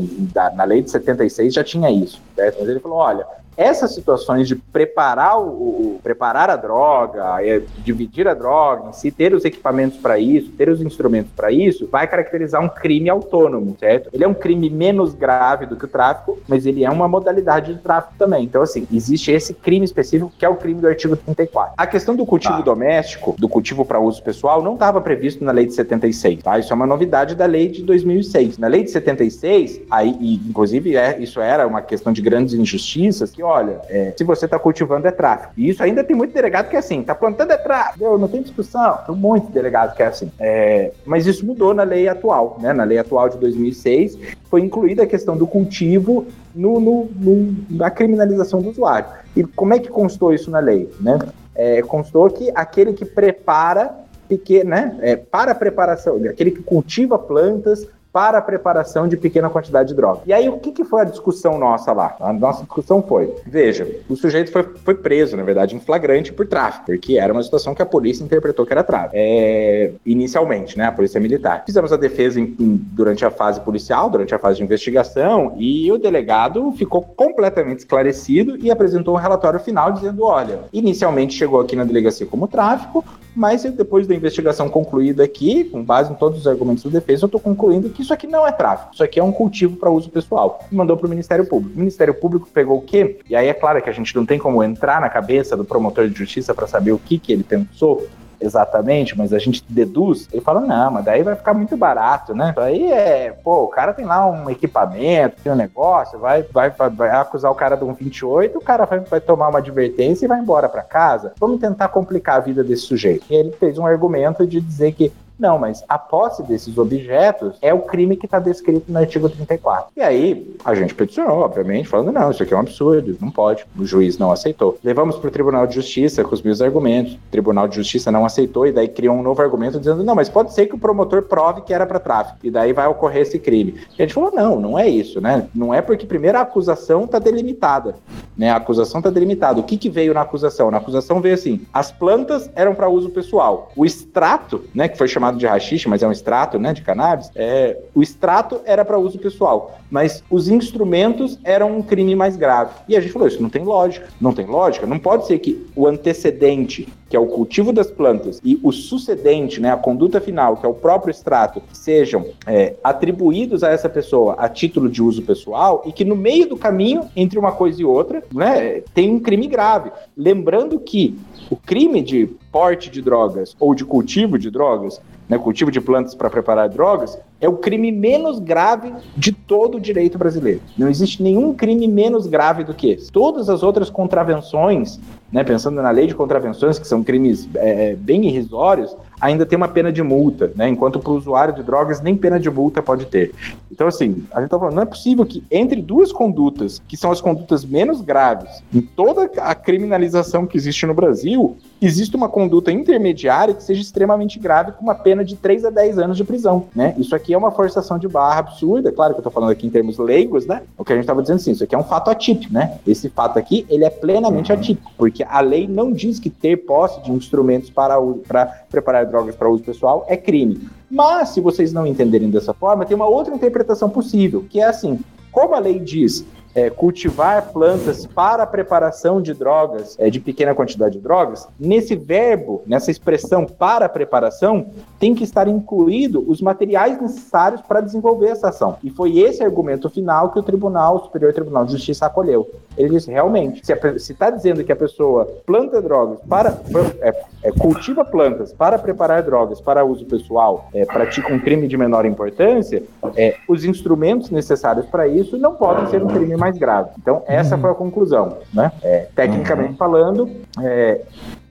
na 0.56 0.64
lei 0.64 0.82
de 0.82 0.92
76 0.92 1.54
já 1.54 1.64
tinha 1.64 1.92
isso, 1.92 2.22
certo? 2.36 2.58
Mas 2.60 2.70
ele 2.70 2.80
falou, 2.80 2.98
olha, 2.98 3.26
essas 3.62 3.94
situações 3.94 4.48
de 4.48 4.56
preparar 4.56 5.40
o, 5.40 6.00
preparar 6.04 6.50
a 6.50 6.56
droga, 6.56 7.44
é, 7.44 7.62
dividir 7.84 8.28
a 8.28 8.34
droga, 8.34 8.90
em 8.90 8.94
si, 8.94 9.12
ter 9.12 9.34
os 9.34 9.46
equipamentos 9.46 9.98
para 9.98 10.20
isso, 10.20 10.52
ter 10.52 10.70
os 10.70 10.82
instrumentos 10.82 11.32
para 11.36 11.52
isso, 11.52 11.88
vai 11.92 12.08
caracterizar 12.08 12.64
um 12.64 12.70
crime 12.70 13.10
autônomo, 13.10 13.76
certo? 13.80 14.10
Ele 14.14 14.24
é 14.24 14.28
um 14.28 14.34
crime 14.34 14.70
menos 14.70 15.14
grave 15.14 15.66
do 15.66 15.76
que 15.76 15.86
o 15.86 15.88
tráfico, 15.88 16.40
mas 16.48 16.66
ele 16.66 16.84
é 16.84 16.90
uma 16.90 17.08
modalidade 17.08 17.74
de 17.74 17.80
tráfico 17.80 18.14
também. 18.18 18.44
Então, 18.44 18.62
assim, 18.62 18.88
existe 18.92 19.32
esse 19.32 19.54
crime 19.54 19.86
específico 19.86 20.32
que 20.38 20.46
é 20.46 20.50
o 20.50 20.56
crime 20.56 20.82
do 20.82 20.88
artigo 20.88 21.16
34. 21.16 21.76
A 21.78 21.88
questão 21.88 22.16
do 22.16 22.26
cultivo 22.26 22.56
ah. 22.56 22.62
doméstico, 22.62 23.36
do 23.38 23.48
cultivo 23.48 23.86
para 23.86 24.00
uso 24.00 24.22
pessoal, 24.24 24.62
não 24.62 24.74
estava 24.74 25.00
previsto 25.02 25.44
na 25.44 25.52
lei 25.52 25.66
de 25.66 25.74
76, 25.74 26.42
tá? 26.42 26.58
Isso 26.60 26.72
é 26.72 26.76
uma 26.76 26.88
novidade 26.88 27.36
da 27.36 27.46
lei 27.46 27.68
de 27.68 27.84
2006. 27.84 28.58
Na 28.58 28.68
lei 28.68 28.84
de 28.84 28.92
76, 28.92 29.82
aí, 29.90 30.16
e, 30.20 30.36
inclusive, 30.48 30.96
é, 30.96 31.20
isso 31.20 31.40
era 31.40 31.68
uma 31.68 31.82
questão 31.82 32.12
de 32.12 32.22
grandes 32.22 32.54
injustiças, 32.54 33.32
que, 33.32 33.42
olha, 33.52 33.82
é, 33.90 34.14
se 34.18 34.24
você 34.24 34.46
está 34.46 34.58
cultivando 34.58 35.08
é 35.08 35.12
tráfico. 35.12 35.54
E 35.58 35.70
isso 35.70 35.84
ainda 35.84 36.04
tem 36.04 36.16
muito 36.16 36.34
delegado 36.34 36.70
que 36.70 36.76
é 36.76 36.80
assim, 36.80 37.04
tá 37.04 37.14
plantando 37.14 37.52
é 37.52 37.58
tráfico, 37.58 38.18
não 38.18 38.28
tem 38.28 38.42
discussão, 38.42 38.98
tem 39.06 39.42
de 39.42 39.52
delegado 39.52 39.96
que 39.96 40.02
é 40.02 40.08
assim. 40.08 40.32
É, 40.40 40.92
mas 41.06 41.28
isso 41.28 41.46
mudou 41.46 41.74
na 41.74 41.84
lei 41.84 42.08
atual, 42.08 42.58
né? 42.62 42.74
Na 42.74 42.84
lei 42.84 42.98
atual 42.98 43.30
de 43.30 43.38
2006 43.38 44.18
foi 44.50 44.62
incluída 44.62 45.04
a 45.04 45.08
questão 45.08 45.38
do 45.38 45.46
cultivo 45.46 46.26
no, 46.56 46.80
no, 46.80 47.10
no, 47.16 47.56
na 47.70 47.90
criminalização 47.90 48.62
do 48.62 48.70
usuário. 48.70 49.08
E 49.36 49.44
como 49.44 49.74
é 49.74 49.80
que 49.80 49.90
constou 49.90 50.34
isso 50.34 50.50
na 50.50 50.60
lei, 50.60 50.90
né? 51.00 51.20
É, 51.54 51.82
constou 51.82 52.30
que 52.30 52.52
aquele 52.56 52.94
que 52.94 53.06
prepara 53.06 53.94
pequeno, 54.28 54.70
né, 54.70 54.98
é, 55.02 55.18
para 55.18 55.52
a 55.52 55.56
preparação, 55.56 56.16
aquele 56.30 56.52
que 56.52 56.64
cultiva 56.64 57.20
plantas 57.20 57.86
para 58.12 58.38
a 58.38 58.42
preparação 58.42 59.08
de 59.08 59.16
pequena 59.16 59.50
quantidade 59.50 59.90
de 59.90 59.96
droga. 59.96 60.22
E 60.26 60.34
aí, 60.34 60.50
o 60.50 60.58
que, 60.60 60.72
que 60.72 60.84
foi 60.84 61.02
a 61.02 61.06
discussão 61.06 61.58
nossa 61.58 61.92
lá? 61.94 62.16
A 62.20 62.34
nossa 62.34 62.64
discussão 62.64 63.02
foi: 63.02 63.34
veja, 63.46 63.88
o 64.10 64.16
sujeito 64.16 64.52
foi, 64.52 64.64
foi 64.64 64.96
preso, 64.96 65.38
na 65.38 65.44
verdade, 65.44 65.76
em 65.76 65.80
flagrante 65.80 66.34
por 66.34 66.48
tráfico, 66.48 66.88
porque 66.88 67.18
era 67.18 67.32
uma 67.32 67.44
situação 67.44 67.74
que 67.74 67.82
a 67.82 67.86
polícia 67.86 68.24
interpretou 68.24 68.66
que 68.66 68.74
era 68.74 68.84
tráfico. 68.84 69.14
É, 69.16 69.92
inicialmente, 70.06 70.78
né? 70.78 70.86
A 70.86 70.92
polícia 70.92 71.20
militar. 71.20 71.64
Fizemos 71.66 71.94
a 71.94 71.98
defesa 71.98 72.40
em, 72.40 72.56
em, 72.60 72.76
durante 72.92 73.26
a 73.26 73.32
fase 73.32 73.62
policial, 73.62 74.10
durante 74.10 74.36
a 74.36 74.40
fase 74.40 74.58
de 74.58 74.64
investigação, 74.64 75.54
e 75.58 75.92
o 75.92 75.98
delegado 75.98 76.72
ficou 76.74 77.02
completamente 77.02 77.80
esclarecido 77.80 78.58
e 78.58 78.70
apresentou 78.70 79.16
um 79.16 79.18
relatório 79.18 79.60
final 79.60 79.92
dizendo: 79.92 80.24
olha, 80.24 80.60
inicialmente 80.74 81.34
chegou 81.34 81.62
aqui 81.62 81.76
na 81.76 81.84
delegacia 81.84 82.26
como 82.26 82.48
tráfico, 82.48 83.04
mas 83.36 83.64
depois 83.64 84.08
da 84.08 84.16
investigação 84.16 84.70
concluída 84.70 85.24
aqui, 85.24 85.64
com 85.64 85.84
base 85.84 86.12
em 86.12 86.16
todos 86.16 86.40
os 86.40 86.48
argumentos 86.48 86.84
da 86.84 86.90
defesa, 86.90 87.24
eu 87.24 87.28
estou 87.28 87.40
concluindo 87.40 87.90
que 87.90 88.01
isso 88.02 88.14
aqui 88.14 88.28
não 88.28 88.46
é 88.48 88.52
tráfico, 88.52 88.94
isso 88.94 89.04
aqui 89.04 89.20
é 89.20 89.24
um 89.24 89.32
cultivo 89.32 89.78
para 89.78 89.90
uso 89.90 90.10
pessoal. 90.10 90.64
E 90.72 90.76
mandou 90.76 90.98
para 90.98 91.08
o 91.08 91.10
Ministério 91.10 91.46
Público. 91.46 91.76
O 91.76 91.80
Ministério 91.80 92.14
Público 92.14 92.48
pegou 92.54 92.78
o 92.78 92.82
quê? 92.82 93.20
E 93.30 93.36
aí 93.36 93.48
é 93.48 93.54
claro 93.54 93.82
que 93.82 93.90
a 93.90 93.94
gente 93.94 94.16
não 94.16 94.26
tem 94.26 94.40
como 94.40 94.64
entrar 94.64 95.00
na 95.02 95.10
cabeça 95.10 95.56
do 95.56 95.64
promotor 95.64 96.08
de 96.08 96.18
justiça 96.18 96.54
para 96.54 96.68
saber 96.68 96.92
o 96.92 97.00
que, 97.00 97.18
que 97.18 97.32
ele 97.32 97.44
pensou, 97.44 98.08
exatamente, 98.42 99.18
mas 99.18 99.32
a 99.32 99.40
gente 99.40 99.64
deduz, 99.70 100.28
ele 100.34 100.42
fala, 100.42 100.60
não, 100.62 100.92
mas 100.92 101.06
daí 101.06 101.22
vai 101.22 101.36
ficar 101.36 101.54
muito 101.54 101.78
barato, 101.78 102.34
né? 102.34 102.54
Aí 102.58 102.92
é, 102.92 103.32
pô, 103.32 103.64
o 103.64 103.68
cara 103.68 103.94
tem 103.94 104.06
lá 104.06 104.26
um 104.26 104.50
equipamento, 104.50 105.42
tem 105.44 105.52
um 105.52 105.56
negócio, 105.56 106.20
vai, 106.20 106.42
vai, 106.44 106.72
vai, 106.72 106.90
vai 106.90 107.10
acusar 107.12 107.52
o 107.52 107.56
cara 107.56 107.78
de 107.78 107.84
um 107.84 107.94
28, 107.94 108.58
o 108.58 108.62
cara 108.62 108.86
vai, 108.86 109.00
vai 109.00 109.22
tomar 109.22 109.50
uma 109.50 109.60
advertência 109.60 110.26
e 110.26 110.28
vai 110.28 110.40
embora 110.40 110.68
para 110.68 110.82
casa. 110.82 111.34
Vamos 111.40 111.60
tentar 111.60 111.90
complicar 111.90 112.38
a 112.38 112.40
vida 112.40 112.64
desse 112.64 112.84
sujeito. 112.84 113.26
E 113.30 113.36
ele 113.36 113.52
fez 113.54 113.78
um 113.78 113.86
argumento 113.86 114.46
de 114.46 114.60
dizer 114.60 114.94
que 114.94 115.12
não, 115.42 115.58
mas 115.58 115.84
a 115.90 115.98
posse 115.98 116.44
desses 116.44 116.78
objetos 116.78 117.58
é 117.62 117.74
o 117.74 117.80
crime 117.80 118.16
que 118.16 118.26
está 118.28 118.38
descrito 118.38 118.92
no 118.92 119.00
artigo 119.00 119.28
34. 119.28 119.92
E 119.98 120.02
aí, 120.02 120.56
a 120.64 120.76
gente 120.76 120.94
peticionou, 120.94 121.40
obviamente, 121.40 121.90
falando: 121.90 122.12
não, 122.12 122.30
isso 122.30 122.44
aqui 122.44 122.54
é 122.54 122.58
um 122.58 122.60
absurdo, 122.60 123.18
não 123.20 123.32
pode. 123.32 123.66
O 123.78 123.84
juiz 123.84 124.20
não 124.20 124.32
aceitou. 124.32 124.78
Levamos 124.84 125.18
para 125.18 125.28
o 125.28 125.32
Tribunal 125.32 125.66
de 125.66 125.74
Justiça 125.74 126.24
com 126.24 126.36
os 126.36 126.44
meus 126.44 126.62
argumentos. 126.62 127.14
O 127.14 127.32
Tribunal 127.32 127.68
de 127.68 127.76
Justiça 127.76 128.12
não 128.12 128.24
aceitou 128.24 128.68
e 128.68 128.72
daí 128.72 128.88
criou 128.88 129.16
um 129.16 129.24
novo 129.24 129.42
argumento 129.42 129.80
dizendo: 129.80 130.04
não, 130.04 130.14
mas 130.14 130.30
pode 130.30 130.54
ser 130.54 130.68
que 130.68 130.76
o 130.76 130.80
promotor 130.80 131.24
prove 131.24 131.62
que 131.62 131.74
era 131.74 131.88
para 131.88 132.00
tráfico. 132.00 132.38
E 132.44 132.52
daí 132.52 132.72
vai 132.72 132.86
ocorrer 132.86 133.24
esse 133.24 133.40
crime. 133.40 133.76
E 133.98 134.04
a 134.04 134.06
gente 134.06 134.14
falou: 134.14 134.32
não, 134.32 134.60
não 134.60 134.78
é 134.78 134.88
isso, 134.88 135.20
né? 135.20 135.48
Não 135.56 135.74
é 135.74 135.82
porque, 135.82 136.06
primeiro, 136.06 136.38
a 136.38 136.42
acusação 136.42 137.06
está 137.06 137.18
delimitada. 137.18 137.96
Né? 138.38 138.52
A 138.52 138.58
acusação 138.58 139.00
está 139.00 139.10
delimitada. 139.10 139.60
O 139.60 139.64
que, 139.64 139.78
que 139.78 139.90
veio 139.90 140.14
na 140.14 140.22
acusação? 140.22 140.70
Na 140.70 140.78
acusação 140.78 141.20
veio 141.20 141.34
assim: 141.34 141.62
as 141.74 141.92
plantas 141.92 142.50
eram 142.56 142.76
para 142.76 142.88
uso 142.88 143.10
pessoal. 143.10 143.72
O 143.76 143.86
extrato, 143.86 144.64
né, 144.74 144.88
que 144.88 144.98
foi 144.98 145.08
chamado 145.08 145.31
chamado 145.32 145.38
de 145.38 145.46
rachixe, 145.46 145.88
mas 145.88 146.04
é 146.04 146.08
um 146.08 146.12
extrato 146.12 146.60
né, 146.60 146.74
de 146.74 146.82
cannabis, 146.82 147.32
é, 147.36 147.78
o 147.96 148.02
extrato 148.02 148.62
era 148.66 148.84
para 148.84 149.00
uso 149.00 149.18
pessoal, 149.18 149.80
mas 149.90 150.24
os 150.30 150.50
instrumentos 150.50 151.40
eram 151.44 151.78
um 151.78 151.82
crime 151.82 152.16
mais 152.16 152.36
grave. 152.36 152.72
E 152.88 152.96
a 152.96 153.02
gente 153.02 153.12
falou, 153.12 153.28
isso 153.28 153.42
não 153.42 153.50
tem 153.50 153.64
lógica. 153.64 154.08
Não 154.20 154.34
tem 154.34 154.46
lógica? 154.46 154.86
Não 154.86 155.00
pode 155.00 155.28
ser 155.28 155.40
que 155.40 155.66
o 155.76 155.88
antecedente, 155.88 156.88
que 157.10 157.16
é 157.16 157.20
o 157.20 157.28
cultivo 157.28 157.74
das 157.74 157.90
plantas, 157.90 158.40
e 158.44 158.60
o 158.64 158.72
sucedente, 158.72 159.60
né, 159.60 159.72
a 159.72 159.78
conduta 159.78 160.22
final, 160.22 160.58
que 160.58 160.66
é 160.66 160.70
o 160.70 160.74
próprio 160.74 161.12
extrato, 161.12 161.62
sejam 161.74 162.26
é, 162.46 162.76
atribuídos 162.84 163.64
a 163.64 163.70
essa 163.70 163.90
pessoa 163.90 164.36
a 164.38 164.48
título 164.48 164.90
de 164.90 165.02
uso 165.02 165.22
pessoal 165.22 165.84
e 165.86 165.92
que 165.92 166.06
no 166.06 166.16
meio 166.16 166.48
do 166.48 166.58
caminho, 166.58 167.10
entre 167.16 167.38
uma 167.38 167.52
coisa 167.52 167.82
e 167.82 167.86
outra, 167.86 168.24
né, 168.34 168.82
tem 168.94 169.10
um 169.10 169.20
crime 169.20 169.48
grave. 169.48 169.92
Lembrando 170.16 170.80
que 170.80 171.18
o 171.50 171.56
crime 171.56 172.02
de 172.02 172.28
porte 172.52 172.90
de 172.90 173.02
drogas 173.02 173.56
ou 173.60 173.74
de 173.74 173.86
cultivo 173.86 174.38
de 174.38 174.50
drogas, 174.50 175.02
né, 175.32 175.38
cultivo 175.38 175.72
de 175.72 175.80
plantas 175.80 176.14
para 176.14 176.30
preparar 176.30 176.68
drogas, 176.68 177.18
é 177.40 177.48
o 177.48 177.54
crime 177.54 177.90
menos 177.90 178.38
grave 178.38 178.94
de 179.16 179.32
todo 179.32 179.78
o 179.78 179.80
direito 179.80 180.18
brasileiro. 180.18 180.60
Não 180.78 180.90
existe 180.90 181.24
nenhum 181.24 181.54
crime 181.54 181.88
menos 181.88 182.28
grave 182.28 182.66
do 182.66 182.74
que 182.74 182.90
esse. 182.90 183.10
Todas 183.10 183.50
as 183.50 183.64
outras 183.64 183.90
contravenções, 183.90 185.00
né, 185.32 185.42
pensando 185.42 185.82
na 185.82 185.90
lei 185.90 186.06
de 186.06 186.14
contravenções, 186.14 186.78
que 186.78 186.86
são 186.86 187.02
crimes 187.02 187.48
é, 187.56 187.96
bem 187.96 188.26
irrisórios, 188.26 188.94
ainda 189.22 189.46
tem 189.46 189.56
uma 189.56 189.68
pena 189.68 189.92
de 189.92 190.02
multa, 190.02 190.52
né? 190.56 190.68
Enquanto 190.68 191.00
para 191.00 191.12
o 191.12 191.16
usuário 191.16 191.54
de 191.54 191.62
drogas 191.62 192.02
nem 192.02 192.18
pena 192.18 192.40
de 192.40 192.50
multa 192.50 192.82
pode 192.82 193.06
ter. 193.06 193.32
Então, 193.72 193.88
assim, 193.88 194.26
a 194.34 194.42
gente 194.42 194.50
tá 194.50 194.58
falando, 194.58 194.76
não 194.76 194.84
é 194.84 194.86
possível 194.86 195.26
que 195.26 195.44
entre 195.52 195.82
duas 195.82 196.12
condutas, 196.12 196.82
que 196.88 196.98
são 196.98 197.12
as 197.12 197.22
condutas 197.22 197.64
menos 197.64 198.02
graves, 198.02 198.64
em 198.74 198.82
toda 198.82 199.30
a 199.38 199.54
criminalização 199.54 200.48
que 200.48 200.58
existe 200.58 200.86
no 200.86 200.94
Brasil, 200.94 201.56
existe 201.82 202.16
uma 202.16 202.28
conduta 202.28 202.72
intermediária 202.72 203.54
que 203.54 203.64
seja 203.64 203.82
extremamente 203.82 204.40
grave 204.40 204.72
com 204.72 204.84
uma 204.84 204.96
pena 204.96 205.24
de 205.24 205.36
3 205.36 205.66
a 205.66 205.70
10 205.70 206.00
anos 206.00 206.18
de 206.18 206.24
prisão, 206.24 206.66
né? 206.76 206.96
Isso 206.98 207.16
aqui 207.16 207.34
é 207.34 207.38
uma 207.38 207.52
forçação 207.52 207.98
de 208.00 208.08
barra 208.08 208.40
absurda, 208.40 208.92
claro 208.92 209.14
que 209.14 209.20
eu 209.20 209.24
tô 209.24 209.32
falando 209.32 209.52
aqui 209.52 209.68
em 209.68 209.70
termos 209.70 209.98
leigos, 209.98 210.46
né? 210.46 210.64
O 210.78 210.84
que 210.84 210.94
a 210.94 210.96
gente 210.96 211.04
estava 211.04 211.22
dizendo 211.22 211.38
assim, 211.38 211.52
isso 211.52 211.64
aqui 211.64 211.76
é 211.76 211.78
um 211.78 211.84
fato 211.84 212.10
atípico, 212.10 212.54
né? 212.54 212.80
Esse 212.88 213.10
fato 213.10 213.38
aqui, 213.38 213.66
ele 213.70 213.86
é 213.86 213.90
plenamente 213.90 214.52
atípico, 214.52 214.92
porque 214.98 215.24
a 215.24 215.40
lei 215.40 215.68
não 215.68 215.92
diz 215.92 216.20
que 216.20 216.30
ter 216.30 216.58
posse 216.58 217.02
de 217.04 217.12
instrumentos 217.12 217.70
para, 217.70 218.00
para 218.28 218.46
preparar 218.70 219.06
drogas 219.12 219.36
para 219.36 219.50
uso 219.50 219.64
pessoal 219.64 220.06
é 220.08 220.16
crime. 220.16 220.68
Mas, 220.90 221.30
se 221.30 221.42
vocês 221.42 221.74
não 221.74 221.86
entenderem 221.86 222.30
dessa 222.30 222.54
forma, 222.54 222.86
tem 222.86 222.96
uma 222.96 223.08
outra 223.08 223.36
interpretação 223.36 223.90
possível, 223.90 224.46
que 224.50 224.60
é 224.60 224.66
assim: 224.66 225.00
como 225.32 225.54
a 225.54 225.60
lei 225.60 225.80
diz 225.80 226.26
é, 226.54 226.70
cultivar 226.70 227.52
plantas 227.52 228.06
para 228.06 228.44
a 228.44 228.48
preparação 228.48 229.22
de 229.22 229.34
drogas, 229.34 229.96
é, 229.98 230.10
de 230.10 230.20
pequena 230.20 230.54
quantidade 230.54 230.96
de 230.96 231.00
drogas, 231.00 231.48
nesse 231.60 231.96
verbo, 231.96 232.62
nessa 232.66 232.92
expressão 232.92 233.46
para 233.46 233.86
a 233.86 233.90
preparação, 233.90 234.68
tem 235.00 235.16
que 235.16 235.24
estar 235.24 235.48
incluído 235.48 236.24
os 236.28 236.42
materiais 236.42 237.02
necessários 237.02 237.62
para 237.62 237.82
desenvolver 237.82 238.28
essa 238.28 238.50
ação. 238.50 238.78
E 238.84 238.90
foi 238.90 239.20
esse 239.20 239.44
argumento 239.44 239.90
final 239.90 240.32
que 240.32 240.40
o 240.40 240.44
Tribunal, 240.44 240.98
o 240.98 241.04
Superior 241.06 241.34
Tribunal 241.34 241.66
de 241.66 241.74
Justiça 241.74 242.06
acolheu. 242.06 242.50
Ele 242.78 242.90
disse, 242.90 243.12
realmente, 243.12 243.62
se 243.66 244.12
está 244.12 244.30
dizendo 244.30 244.64
que 244.64 244.72
a 244.72 244.76
pessoa 244.76 245.26
planta 245.46 245.82
drogas 245.82 246.20
para, 246.28 246.58
é, 247.02 247.24
é, 247.44 247.52
cultiva 247.52 248.06
plantas 248.06 248.54
para 248.54 248.80
preparar 248.80 249.24
drogas 249.24 249.60
para 249.60 249.84
uso 249.84 250.06
pessoal, 250.06 250.70
é, 250.74 250.86
pratica 250.86 251.34
um 251.34 251.40
crime 251.40 251.68
de 251.68 251.78
menor 251.78 252.06
importância, 252.06 252.84
é, 253.16 253.36
os 253.48 253.66
instrumentos 253.66 254.30
necessários 254.30 254.86
para 254.86 255.08
isso 255.08 255.38
não 255.38 255.56
podem 255.56 255.88
ser 255.88 256.04
um 256.04 256.08
crime 256.08 256.36
mais 256.38 256.58
grave. 256.58 256.90
Então, 256.98 257.24
essa 257.28 257.56
uhum. 257.56 257.62
foi 257.62 257.72
a 257.72 257.76
conclusão. 257.76 258.38
Né? 258.54 258.72
É, 258.82 259.08
tecnicamente 259.16 259.72
uhum. 259.72 259.78
falando, 259.78 260.30
é, 260.62 261.02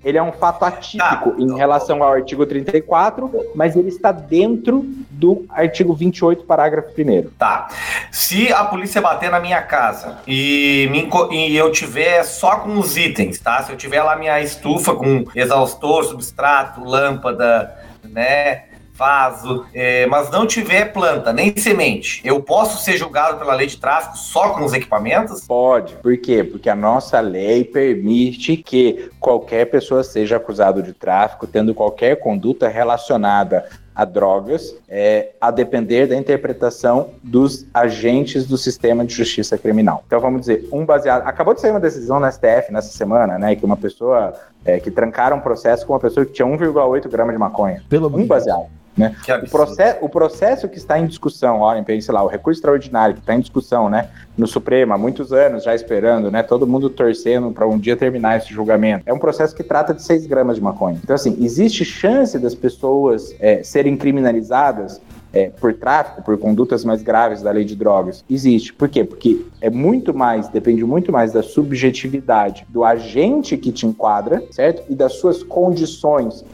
ele 0.02 0.16
é 0.16 0.22
um 0.22 0.32
fato 0.32 0.64
atípico 0.64 1.30
tá. 1.30 1.36
em 1.38 1.56
relação 1.56 2.02
ao 2.02 2.12
artigo 2.12 2.46
34, 2.46 3.50
mas 3.54 3.76
ele 3.76 3.88
está 3.88 4.10
dentro 4.10 4.82
do 5.10 5.44
artigo 5.50 5.94
28, 5.94 6.44
parágrafo 6.44 6.88
1 6.88 7.30
Tá. 7.38 7.68
Se 8.10 8.52
a 8.52 8.64
polícia 8.64 9.00
bater 9.00 9.30
na 9.30 9.40
minha 9.40 9.60
casa 9.62 10.18
e, 10.26 10.88
me, 10.90 11.08
e 11.30 11.56
eu 11.56 11.70
tiver 11.70 12.22
só 12.24 12.56
com 12.56 12.78
os 12.78 12.96
itens, 12.96 13.38
tá? 13.38 13.62
Se 13.62 13.72
eu 13.72 13.76
tiver 13.76 14.02
lá 14.02 14.16
minha 14.16 14.40
estufa 14.40 14.94
com 14.94 15.24
exaustor, 15.34 16.04
substrato, 16.04 16.82
lâmpada, 16.82 17.76
né? 18.02 18.69
Vaso, 19.00 19.64
é, 19.72 20.04
mas 20.06 20.30
não 20.30 20.46
tiver 20.46 20.92
planta 20.92 21.32
nem 21.32 21.56
semente, 21.56 22.20
eu 22.22 22.42
posso 22.42 22.84
ser 22.84 22.98
julgado 22.98 23.38
pela 23.38 23.54
lei 23.54 23.66
de 23.66 23.78
tráfico 23.78 24.18
só 24.18 24.50
com 24.50 24.62
os 24.62 24.74
equipamentos? 24.74 25.46
Pode. 25.46 25.94
Por 25.94 26.18
quê? 26.18 26.44
Porque 26.44 26.68
a 26.68 26.76
nossa 26.76 27.18
lei 27.18 27.64
permite 27.64 28.58
que 28.58 29.10
qualquer 29.18 29.64
pessoa 29.70 30.04
seja 30.04 30.36
acusado 30.36 30.82
de 30.82 30.92
tráfico, 30.92 31.46
tendo 31.46 31.74
qualquer 31.74 32.16
conduta 32.16 32.68
relacionada 32.68 33.64
a 33.94 34.04
drogas, 34.04 34.74
é, 34.88 35.30
a 35.40 35.50
depender 35.50 36.06
da 36.06 36.16
interpretação 36.16 37.10
dos 37.22 37.66
agentes 37.72 38.46
do 38.46 38.56
sistema 38.56 39.04
de 39.04 39.14
justiça 39.14 39.58
criminal. 39.58 40.04
Então, 40.06 40.20
vamos 40.20 40.42
dizer, 40.42 40.68
um 40.72 40.84
baseado. 40.84 41.26
Acabou 41.26 41.54
de 41.54 41.60
sair 41.60 41.70
uma 41.70 41.80
decisão 41.80 42.20
na 42.20 42.30
STF 42.30 42.70
nessa 42.70 42.96
semana, 42.96 43.38
né, 43.38 43.56
que 43.56 43.64
uma 43.64 43.76
pessoa. 43.76 44.34
É, 44.62 44.78
que 44.78 44.90
trancaram 44.90 45.38
um 45.38 45.40
processo 45.40 45.86
com 45.86 45.94
uma 45.94 45.98
pessoa 45.98 46.26
que 46.26 46.32
tinha 46.32 46.46
1,8 46.46 47.08
gramas 47.08 47.34
de 47.34 47.38
maconha. 47.38 47.82
Pelo 47.88 48.14
um 48.14 48.26
baseado. 48.26 48.66
Né? 48.96 49.14
O, 49.42 49.50
processo, 49.50 49.98
o 50.02 50.08
processo 50.08 50.68
que 50.68 50.76
está 50.76 50.98
em 50.98 51.06
discussão, 51.06 51.60
olhem, 51.60 51.84
sei 52.00 52.14
lá, 52.14 52.22
o 52.22 52.26
recurso 52.26 52.58
extraordinário 52.58 53.14
que 53.14 53.20
está 53.20 53.34
em 53.34 53.40
discussão 53.40 53.88
né, 53.88 54.08
no 54.36 54.46
Supremo 54.46 54.92
há 54.92 54.98
muitos 54.98 55.32
anos 55.32 55.64
já 55.64 55.74
esperando, 55.74 56.30
né, 56.30 56.42
todo 56.42 56.66
mundo 56.66 56.90
torcendo 56.90 57.50
para 57.52 57.66
um 57.66 57.78
dia 57.78 57.96
terminar 57.96 58.36
esse 58.38 58.52
julgamento, 58.52 59.04
é 59.06 59.12
um 59.12 59.18
processo 59.18 59.54
que 59.54 59.62
trata 59.62 59.94
de 59.94 60.02
6 60.02 60.26
gramas 60.26 60.56
de 60.56 60.62
maconha. 60.62 60.98
Então, 61.02 61.14
assim, 61.14 61.36
existe 61.40 61.84
chance 61.84 62.38
das 62.38 62.54
pessoas 62.54 63.34
é, 63.40 63.62
serem 63.62 63.96
criminalizadas 63.96 65.00
é, 65.32 65.48
por 65.48 65.72
tráfico, 65.74 66.22
por 66.22 66.36
condutas 66.38 66.84
mais 66.84 67.02
graves 67.02 67.42
da 67.42 67.50
lei 67.50 67.64
de 67.64 67.76
drogas? 67.76 68.24
Existe. 68.28 68.72
Por 68.72 68.88
quê? 68.88 69.04
Porque 69.04 69.44
é 69.60 69.70
muito 69.70 70.12
mais, 70.12 70.48
depende 70.48 70.84
muito 70.84 71.12
mais 71.12 71.32
da 71.32 71.42
subjetividade 71.42 72.66
do 72.68 72.84
agente 72.84 73.56
que 73.56 73.70
te 73.70 73.86
enquadra, 73.86 74.42
certo? 74.50 74.82
E 74.88 74.94
das 74.94 75.14
suas 75.14 75.42
condições 75.42 76.44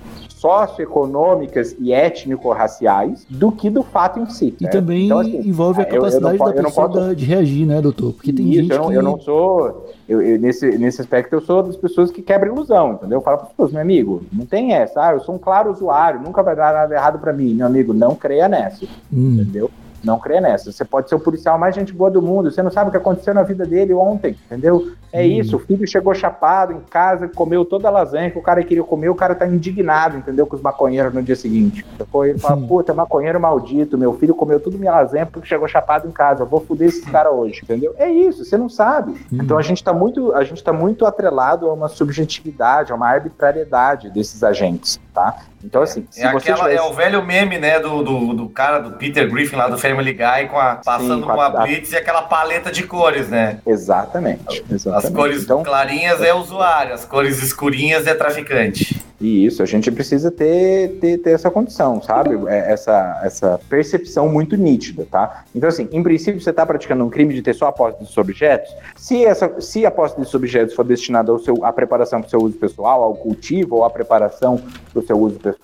socioeconômicas 0.47 1.77
e 1.79 1.93
étnico-raciais 1.93 3.27
do 3.29 3.51
que 3.51 3.69
do 3.69 3.83
fato 3.83 4.21
em 4.21 4.27
si. 4.27 4.55
E 4.61 4.65
né? 4.65 4.71
também 4.71 5.07
então, 5.07 5.19
assim, 5.19 5.49
envolve 5.49 5.83
a 5.83 5.85
capacidade 5.85 6.39
eu, 6.39 6.47
eu 6.47 6.55
da 6.55 6.63
pessoa 6.63 6.89
posso... 6.89 7.17
de 7.17 7.25
reagir, 7.25 7.67
né, 7.67 7.81
doutor? 7.81 8.13
Porque 8.13 8.33
tem 8.33 8.49
Isso, 8.49 8.63
gente 8.63 8.73
eu 8.73 8.79
não, 8.79 8.89
que... 8.89 8.95
eu 8.95 9.03
não 9.03 9.21
sou... 9.21 9.91
Eu, 10.09 10.23
eu, 10.23 10.39
nesse, 10.39 10.79
nesse 10.79 11.01
aspecto, 11.01 11.35
eu 11.35 11.41
sou 11.41 11.65
das 11.65 11.77
pessoas 11.77 12.13
que 12.13 12.23
quebram 12.23 12.55
ilusão, 12.55 12.93
entendeu? 12.93 13.19
Eu 13.19 13.23
falo 13.23 13.39
para 13.39 13.47
as 13.47 13.53
pessoas, 13.53 13.73
meu 13.73 13.83
amigo, 13.83 14.23
não 14.33 14.47
tem 14.47 14.73
essa. 14.73 15.05
Ah, 15.05 15.13
eu 15.13 15.21
sou 15.21 15.35
um 15.35 15.39
claro 15.39 15.73
usuário, 15.73 16.21
nunca 16.21 16.45
vai 16.45 16.55
dar 16.55 16.73
nada 16.73 16.95
errado 16.95 17.19
para 17.19 17.33
mim. 17.33 17.55
Meu 17.55 17.67
amigo, 17.67 17.93
não 17.93 18.15
creia 18.15 18.49
nessa, 18.49 18.85
hum. 19.13 19.39
entendeu? 19.41 19.69
Não 20.07 20.21
crê 20.21 20.41
nessa. 20.41 20.71
Você 20.71 20.85
pode 20.85 21.09
ser 21.09 21.17
o 21.17 21.21
policial 21.21 21.59
mais 21.59 21.75
gente 21.75 21.93
boa 21.93 22.09
do 22.09 22.23
mundo, 22.23 22.49
você 22.49 22.63
não 22.63 22.71
sabe 22.71 22.89
o 22.89 22.91
que 22.93 22.97
aconteceu 22.97 23.35
na 23.35 23.43
vida 23.43 23.67
dele 23.67 23.93
ontem, 23.93 24.37
entendeu? 24.47 24.93
É 25.13 25.21
hum. 25.21 25.25
isso, 25.25 25.57
o 25.57 25.59
filho 25.59 25.87
chegou 25.87 26.15
chapado 26.15 26.73
em 26.73 26.81
casa, 26.81 27.27
comeu 27.27 27.65
toda 27.65 27.89
a 27.89 27.91
lasanha 27.91 28.31
que 28.31 28.39
o 28.39 28.43
cara 28.43 28.63
queria 28.63 28.85
comer, 28.85 29.09
o 29.09 29.15
cara 29.15 29.35
tá 29.35 29.47
indignado, 29.47 30.17
entendeu? 30.17 30.47
Com 30.47 30.55
os 30.55 30.63
maconheiros 30.63 31.13
no 31.13 31.23
dia 31.23 31.35
seguinte. 31.35 31.85
Depois 31.99 32.31
ele 32.31 32.39
fala, 32.39 32.57
puta, 32.67 32.95
maconheiro 32.95 33.41
maldito, 33.41 33.99
meu 33.99 34.15
filho 34.15 34.35
comeu 34.35 34.61
tudo 34.61 34.79
minha 34.79 34.93
lasanha 34.93 35.27
porque 35.27 35.49
chegou 35.49 35.67
chapado 35.67 36.07
em 36.07 36.13
casa, 36.13 36.45
eu 36.45 36.47
vou 36.47 36.61
foder 36.61 36.89
esses 36.89 37.05
caras 37.05 37.33
hoje, 37.33 37.61
entendeu? 37.65 37.95
É 37.99 38.09
isso, 38.09 38.45
você 38.45 38.57
não 38.57 38.69
sabe. 38.69 39.13
Hum. 39.33 39.39
Então 39.43 39.59
a 39.59 39.63
gente 39.63 39.83
tá 39.83 39.93
muito, 39.93 40.33
a 40.35 40.45
gente 40.45 40.63
tá 40.63 40.73
muito 40.73 41.05
atrelado 41.05 41.69
a 41.69 41.73
uma 41.73 41.89
subjetividade, 41.89 42.93
a 42.93 42.95
uma 42.95 43.09
arbitrariedade 43.09 44.11
desses 44.11 44.45
agentes, 44.45 45.01
tá? 45.13 45.37
Então, 45.65 45.83
assim, 45.83 46.07
se 46.11 46.23
é, 46.23 46.33
você 46.33 46.51
aquela, 46.51 46.69
tivesse... 46.69 46.87
é 46.87 46.91
o 46.91 46.93
velho 46.93 47.25
meme, 47.25 47.59
né, 47.59 47.81
do, 47.81 48.03
do, 48.03 48.35
do, 48.35 48.49
cara, 48.49 48.79
do 48.79 48.93
Peter 48.93 49.29
Griffin 49.31 49.57
lá 49.57 49.69
do 49.69 49.79
Family 49.79 50.13
Guy, 50.13 50.49
com 50.51 50.59
a, 50.59 50.77
passando 50.77 51.27
Sim, 51.27 51.33
com, 51.33 51.41
a, 51.41 51.51
blitz 51.51 51.93
e 51.93 51.97
aquela 51.97 52.23
paleta 52.23 52.71
de 52.71 52.83
cores, 52.85 53.29
né? 53.29 53.61
Exatamente. 53.67 54.65
exatamente. 54.71 55.07
As 55.07 55.13
cores 55.13 55.43
então, 55.43 55.63
clarinhas 55.63 56.23
é 56.23 56.33
usuário, 56.35 56.95
as 56.95 57.05
cores 57.05 57.43
escurinhas 57.43 58.07
é 58.07 58.15
traficante. 58.15 59.01
E 59.21 59.47
isso, 59.47 59.63
a 59.63 59.67
gente 59.67 59.91
precisa 59.91 60.31
ter, 60.31 60.99
ter, 61.01 61.19
ter 61.19 61.31
essa 61.31 61.51
condição, 61.51 62.03
sabe? 62.03 62.37
É, 62.49 62.73
essa, 62.73 63.21
essa 63.25 63.61
percepção 63.69 64.29
muito 64.29 64.57
nítida, 64.57 65.07
tá? 65.11 65.45
Então, 65.55 65.69
assim, 65.69 65.89
em 65.91 66.03
princípio, 66.03 66.41
você 66.41 66.51
está 66.51 66.67
praticando 66.67 67.03
um 67.05 67.09
crime 67.09 67.33
de 67.33 67.41
ter 67.41 67.55
só 67.55 67.67
a 67.67 67.73
posse 67.73 67.99
desses 67.99 68.17
objetos. 68.19 68.75
Se, 68.95 69.25
essa, 69.25 69.59
se 69.61 69.87
a 69.87 69.91
posse 69.91 70.19
desses 70.19 70.35
objetos 70.35 70.75
for 70.75 70.85
destinada 70.85 71.33
ao 71.33 71.39
seu, 71.39 71.65
à 71.65 71.73
preparação 71.73 72.21
para 72.21 72.27
o 72.27 72.31
seu 72.31 72.41
uso 72.41 72.59
pessoal, 72.59 73.03
ao 73.03 73.15
cultivo 73.15 73.77
ou 73.77 73.85
à 73.85 73.91
preparação 73.91 74.61
para 74.93 75.01
o 75.01 75.07
seu 75.07 75.19
uso 75.19 75.37
pessoal, 75.37 75.56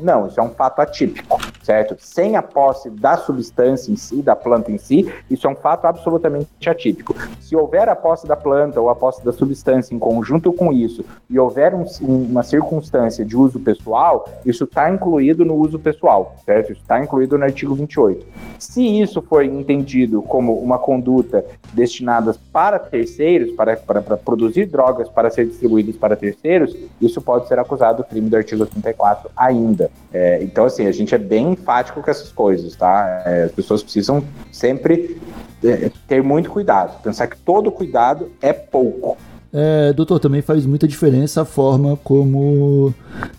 não, 0.00 0.26
isso 0.26 0.40
é 0.40 0.42
um 0.42 0.50
fato 0.50 0.80
atípico, 0.80 1.38
certo? 1.62 1.96
Sem 1.98 2.36
a 2.36 2.42
posse 2.42 2.90
da 2.90 3.16
substância 3.16 3.90
em 3.90 3.96
si, 3.96 4.22
da 4.22 4.34
planta 4.34 4.70
em 4.70 4.78
si, 4.78 5.12
isso 5.30 5.46
é 5.46 5.50
um 5.50 5.56
fato 5.56 5.86
absolutamente 5.86 6.68
atípico. 6.68 7.14
Se 7.40 7.54
houver 7.54 7.88
a 7.88 7.96
posse 7.96 8.26
da 8.26 8.36
planta 8.36 8.80
ou 8.80 8.88
a 8.90 8.94
posse 8.94 9.24
da 9.24 9.32
substância 9.32 9.94
em 9.94 9.98
conjunto 9.98 10.52
com 10.52 10.72
isso, 10.72 11.04
e 11.28 11.38
houver 11.38 11.74
um, 11.74 11.84
uma 12.02 12.42
circunstância 12.42 12.84
circunstância 12.84 13.24
de 13.24 13.36
uso 13.36 13.60
pessoal, 13.60 14.28
isso 14.44 14.64
está 14.64 14.90
incluído 14.90 15.44
no 15.44 15.54
uso 15.54 15.78
pessoal, 15.78 16.36
certo? 16.44 16.72
Isso 16.72 16.80
está 16.80 17.02
incluído 17.02 17.38
no 17.38 17.44
artigo 17.44 17.74
28. 17.74 18.26
Se 18.58 18.82
isso 19.00 19.22
for 19.22 19.44
entendido 19.44 20.22
como 20.22 20.54
uma 20.54 20.78
conduta 20.78 21.44
destinada 21.72 22.34
para 22.52 22.78
terceiros, 22.78 23.52
para, 23.52 23.76
para, 23.76 24.02
para 24.02 24.16
produzir 24.16 24.66
drogas 24.66 25.08
para 25.08 25.30
ser 25.30 25.46
distribuídas 25.46 25.96
para 25.96 26.16
terceiros, 26.16 26.76
isso 27.00 27.20
pode 27.20 27.48
ser 27.48 27.58
acusado 27.58 27.98
do 27.98 28.04
crime 28.04 28.28
do 28.28 28.36
artigo 28.36 28.66
34 28.66 29.23
ainda. 29.36 29.90
É, 30.12 30.42
então, 30.42 30.64
assim, 30.64 30.86
a 30.86 30.92
gente 30.92 31.14
é 31.14 31.18
bem 31.18 31.52
enfático 31.52 32.02
com 32.02 32.10
essas 32.10 32.32
coisas, 32.32 32.74
tá? 32.76 33.22
É, 33.26 33.44
as 33.44 33.52
pessoas 33.52 33.82
precisam 33.82 34.24
sempre 34.52 35.20
é, 35.62 35.90
ter 36.06 36.22
muito 36.22 36.50
cuidado, 36.50 37.00
pensar 37.02 37.26
que 37.26 37.36
todo 37.36 37.70
cuidado 37.70 38.30
é 38.40 38.52
pouco. 38.52 39.16
É, 39.56 39.92
doutor, 39.92 40.18
também 40.18 40.42
faz 40.42 40.66
muita 40.66 40.88
diferença 40.88 41.42
a 41.42 41.44
forma 41.44 41.96
como 42.02 42.92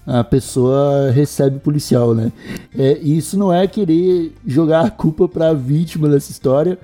a 0.08 0.24
pessoa 0.24 1.12
recebe 1.12 1.58
o 1.58 1.60
policial, 1.60 2.16
né? 2.16 2.32
É, 2.78 2.98
isso 3.00 3.38
não 3.38 3.54
é 3.54 3.68
querer 3.68 4.34
jogar 4.48 4.86
a 4.86 4.90
culpa 4.90 5.28
para 5.28 5.50
a 5.50 5.54
vítima 5.54 6.08
dessa 6.08 6.32
história, 6.32 6.80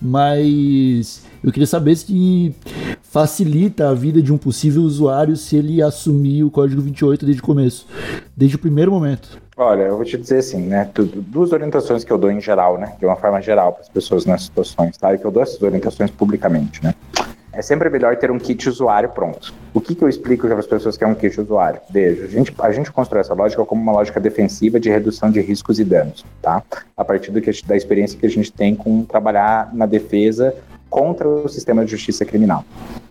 mas 0.00 1.24
eu 1.42 1.50
queria 1.50 1.66
saber 1.66 1.96
se 1.96 2.54
facilita 3.00 3.88
a 3.88 3.94
vida 3.94 4.20
de 4.20 4.30
um 4.30 4.36
possível 4.36 4.82
usuário 4.82 5.36
se 5.36 5.56
ele 5.56 5.80
assumir 5.80 6.44
o 6.44 6.50
código 6.50 6.82
28 6.82 7.24
desde 7.24 7.40
o 7.40 7.44
começo, 7.44 7.86
desde 8.36 8.56
o 8.56 8.58
primeiro 8.58 8.90
momento. 8.90 9.40
Olha, 9.56 9.84
eu 9.84 9.96
vou 9.96 10.04
te 10.04 10.18
dizer 10.18 10.40
assim, 10.40 10.60
né? 10.60 10.90
Duas 11.28 11.50
orientações 11.50 12.04
que 12.04 12.12
eu 12.12 12.18
dou 12.18 12.30
em 12.30 12.42
geral, 12.42 12.76
né? 12.76 12.94
De 12.98 13.06
uma 13.06 13.16
forma 13.16 13.40
geral 13.40 13.72
para 13.72 13.82
as 13.84 13.88
pessoas 13.88 14.26
nessas 14.26 14.48
situações, 14.48 14.98
tá? 14.98 15.14
E 15.14 15.18
que 15.18 15.24
eu 15.24 15.30
dou 15.30 15.42
essas 15.42 15.62
orientações 15.62 16.10
publicamente, 16.10 16.84
né? 16.84 16.94
É 17.56 17.62
sempre 17.62 17.88
melhor 17.88 18.16
ter 18.16 18.30
um 18.30 18.38
kit 18.38 18.68
usuário 18.68 19.08
pronto. 19.08 19.52
O 19.72 19.80
que, 19.80 19.94
que 19.94 20.04
eu 20.04 20.08
explico 20.08 20.46
para 20.46 20.58
as 20.58 20.66
pessoas 20.66 20.96
que 20.96 21.02
é 21.02 21.06
um 21.06 21.14
kit 21.14 21.40
usuário? 21.40 21.80
Veja, 21.88 22.24
a 22.24 22.28
gente, 22.28 22.54
a 22.58 22.70
gente 22.70 22.92
essa 23.20 23.32
lógica 23.32 23.64
como 23.64 23.80
uma 23.80 23.92
lógica 23.92 24.20
defensiva 24.20 24.78
de 24.78 24.90
redução 24.90 25.30
de 25.30 25.40
riscos 25.40 25.80
e 25.80 25.84
danos, 25.84 26.24
tá? 26.42 26.62
A 26.94 27.04
partir 27.04 27.30
do 27.30 27.40
que, 27.40 27.50
da 27.66 27.74
experiência 27.74 28.18
que 28.18 28.26
a 28.26 28.30
gente 28.30 28.52
tem 28.52 28.74
com 28.74 29.02
trabalhar 29.04 29.74
na 29.74 29.86
defesa 29.86 30.54
contra 30.90 31.26
o 31.26 31.48
sistema 31.48 31.82
de 31.84 31.90
justiça 31.90 32.26
criminal. 32.26 32.62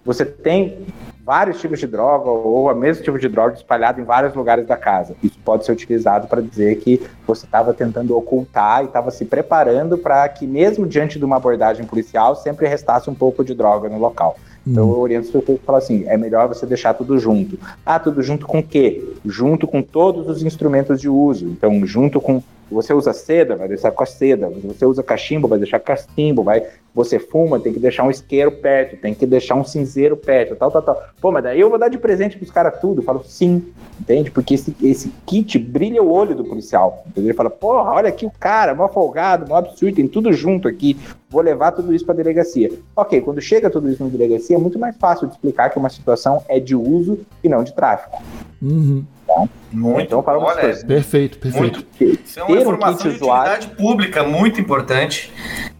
Você 0.05 0.23
tem 0.23 0.77
vários 1.25 1.59
tipos 1.59 1.79
de 1.79 1.87
droga 1.87 2.29
ou 2.29 2.71
o 2.71 2.75
mesmo 2.75 3.03
tipo 3.03 3.17
de 3.17 3.27
droga 3.27 3.55
espalhado 3.55 3.99
em 3.99 4.03
vários 4.03 4.35
lugares 4.35 4.67
da 4.67 4.77
casa. 4.77 5.15
Isso 5.23 5.39
pode 5.43 5.65
ser 5.65 5.71
utilizado 5.71 6.27
para 6.27 6.39
dizer 6.39 6.75
que 6.77 7.01
você 7.25 7.45
estava 7.45 7.73
tentando 7.73 8.15
ocultar 8.15 8.83
e 8.83 8.85
estava 8.85 9.09
se 9.09 9.25
preparando 9.25 9.97
para 9.97 10.29
que, 10.29 10.45
mesmo 10.45 10.85
diante 10.85 11.17
de 11.17 11.25
uma 11.25 11.37
abordagem 11.37 11.83
policial, 11.83 12.35
sempre 12.35 12.67
restasse 12.67 13.09
um 13.09 13.15
pouco 13.15 13.43
de 13.43 13.55
droga 13.55 13.89
no 13.89 13.97
local. 13.97 14.37
Então 14.67 14.89
eu 14.91 14.99
oriento 14.99 15.25
as 15.25 15.31
pessoas 15.31 15.59
e 15.59 15.65
falo 15.65 15.77
assim: 15.79 16.03
é 16.07 16.15
melhor 16.17 16.47
você 16.47 16.65
deixar 16.65 16.93
tudo 16.93 17.17
junto. 17.17 17.59
Ah, 17.83 17.99
tudo 17.99 18.21
junto 18.21 18.45
com 18.45 18.59
o 18.59 18.63
quê? 18.63 19.03
Junto 19.25 19.67
com 19.67 19.81
todos 19.81 20.27
os 20.27 20.43
instrumentos 20.43 21.01
de 21.01 21.09
uso. 21.09 21.45
Então, 21.45 21.85
junto 21.85 22.21
com 22.21 22.41
Você 22.71 22.93
usa 22.93 23.13
seda, 23.13 23.55
vai 23.55 23.67
deixar 23.67 23.91
com 23.91 24.03
a 24.03 24.05
seda. 24.05 24.49
Você 24.49 24.85
usa 24.85 25.03
cachimbo, 25.03 25.47
vai 25.47 25.59
deixar 25.59 25.79
cachimbo. 25.79 26.43
Vai, 26.43 26.63
você 26.95 27.19
fuma, 27.19 27.59
tem 27.59 27.73
que 27.73 27.79
deixar 27.79 28.03
um 28.03 28.09
isqueiro 28.09 28.51
perto, 28.51 28.95
tem 28.95 29.13
que 29.13 29.25
deixar 29.25 29.55
um 29.55 29.65
cinzeiro 29.65 30.15
perto, 30.15 30.55
tal, 30.55 30.71
tal, 30.71 30.81
tal. 30.81 31.03
Pô, 31.19 31.31
mas 31.31 31.43
daí 31.43 31.59
eu 31.59 31.69
vou 31.69 31.77
dar 31.77 31.89
de 31.89 31.97
presente 31.97 32.37
pros 32.37 32.49
caras 32.49 32.79
tudo. 32.79 33.01
Eu 33.01 33.05
falo, 33.05 33.21
sim, 33.23 33.67
entende? 33.99 34.31
Porque 34.31 34.53
esse, 34.55 34.75
esse 34.81 35.11
kit 35.25 35.59
brilha 35.59 36.01
o 36.01 36.09
olho 36.09 36.33
do 36.33 36.45
policial. 36.45 37.03
Entendeu? 37.05 37.29
Ele 37.29 37.37
fala, 37.37 37.49
porra, 37.49 37.91
olha 37.91 38.09
aqui 38.09 38.25
o 38.25 38.31
cara, 38.31 38.73
mó 38.73 38.87
folgado, 38.87 39.47
mó 39.47 39.57
absurdo, 39.57 39.95
tem 39.95 40.07
tudo 40.07 40.31
junto 40.31 40.67
aqui. 40.67 40.97
Vou 41.29 41.41
levar 41.41 41.73
tudo 41.73 41.93
isso 41.93 42.05
pra 42.05 42.15
delegacia. 42.15 42.71
Ok, 42.95 43.19
quando 43.21 43.41
chega 43.41 43.69
tudo 43.69 43.91
isso 43.91 44.01
na 44.01 44.09
delegacia, 44.09 44.55
é 44.55 44.59
muito 44.59 44.79
mais 44.79 44.95
fácil 44.95 45.27
de 45.27 45.33
explicar 45.33 45.69
que 45.69 45.77
uma 45.77 45.89
situação 45.89 46.43
é 46.47 46.59
de 46.61 46.75
uso 46.75 47.19
e 47.43 47.49
não 47.49 47.63
de 47.63 47.73
tráfico. 47.73 48.23
Uhum. 48.61 49.03
Tá? 49.27 49.47
Muito, 49.71 50.01
Então, 50.01 50.21
para 50.23 50.37
olha. 50.37 50.75
Perfeito, 50.85 51.37
perfeito. 51.39 51.85
muito. 51.99 52.21
Isso 52.23 52.39
é 52.39 52.43
uma 52.43 52.47
Ter 52.47 52.57
um 52.57 52.61
informação 52.61 52.97
kit 52.97 53.09
de 53.09 53.15
usuário- 53.15 53.53
utilidade 53.53 53.75
pública 53.77 54.23
muito 54.23 54.61
importante. 54.61 55.31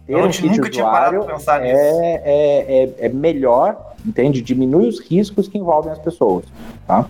Ter 0.06 0.12
Eu 0.12 0.18
um 0.24 0.28
kit 0.30 0.48
nunca 0.48 0.68
tinha 0.70 0.84
parado 0.84 1.24
pra 1.24 1.34
pensar 1.34 1.60
nisso. 1.60 1.74
é, 1.78 2.22
é, 2.24 2.82
é, 3.00 3.06
é 3.06 3.08
melhor, 3.08 3.94
entende? 4.04 4.42
Diminui 4.42 4.88
os 4.88 5.00
riscos 5.00 5.48
que 5.48 5.56
envolvem 5.58 5.92
as 5.92 5.98
pessoas, 5.98 6.44
tá? 6.86 7.06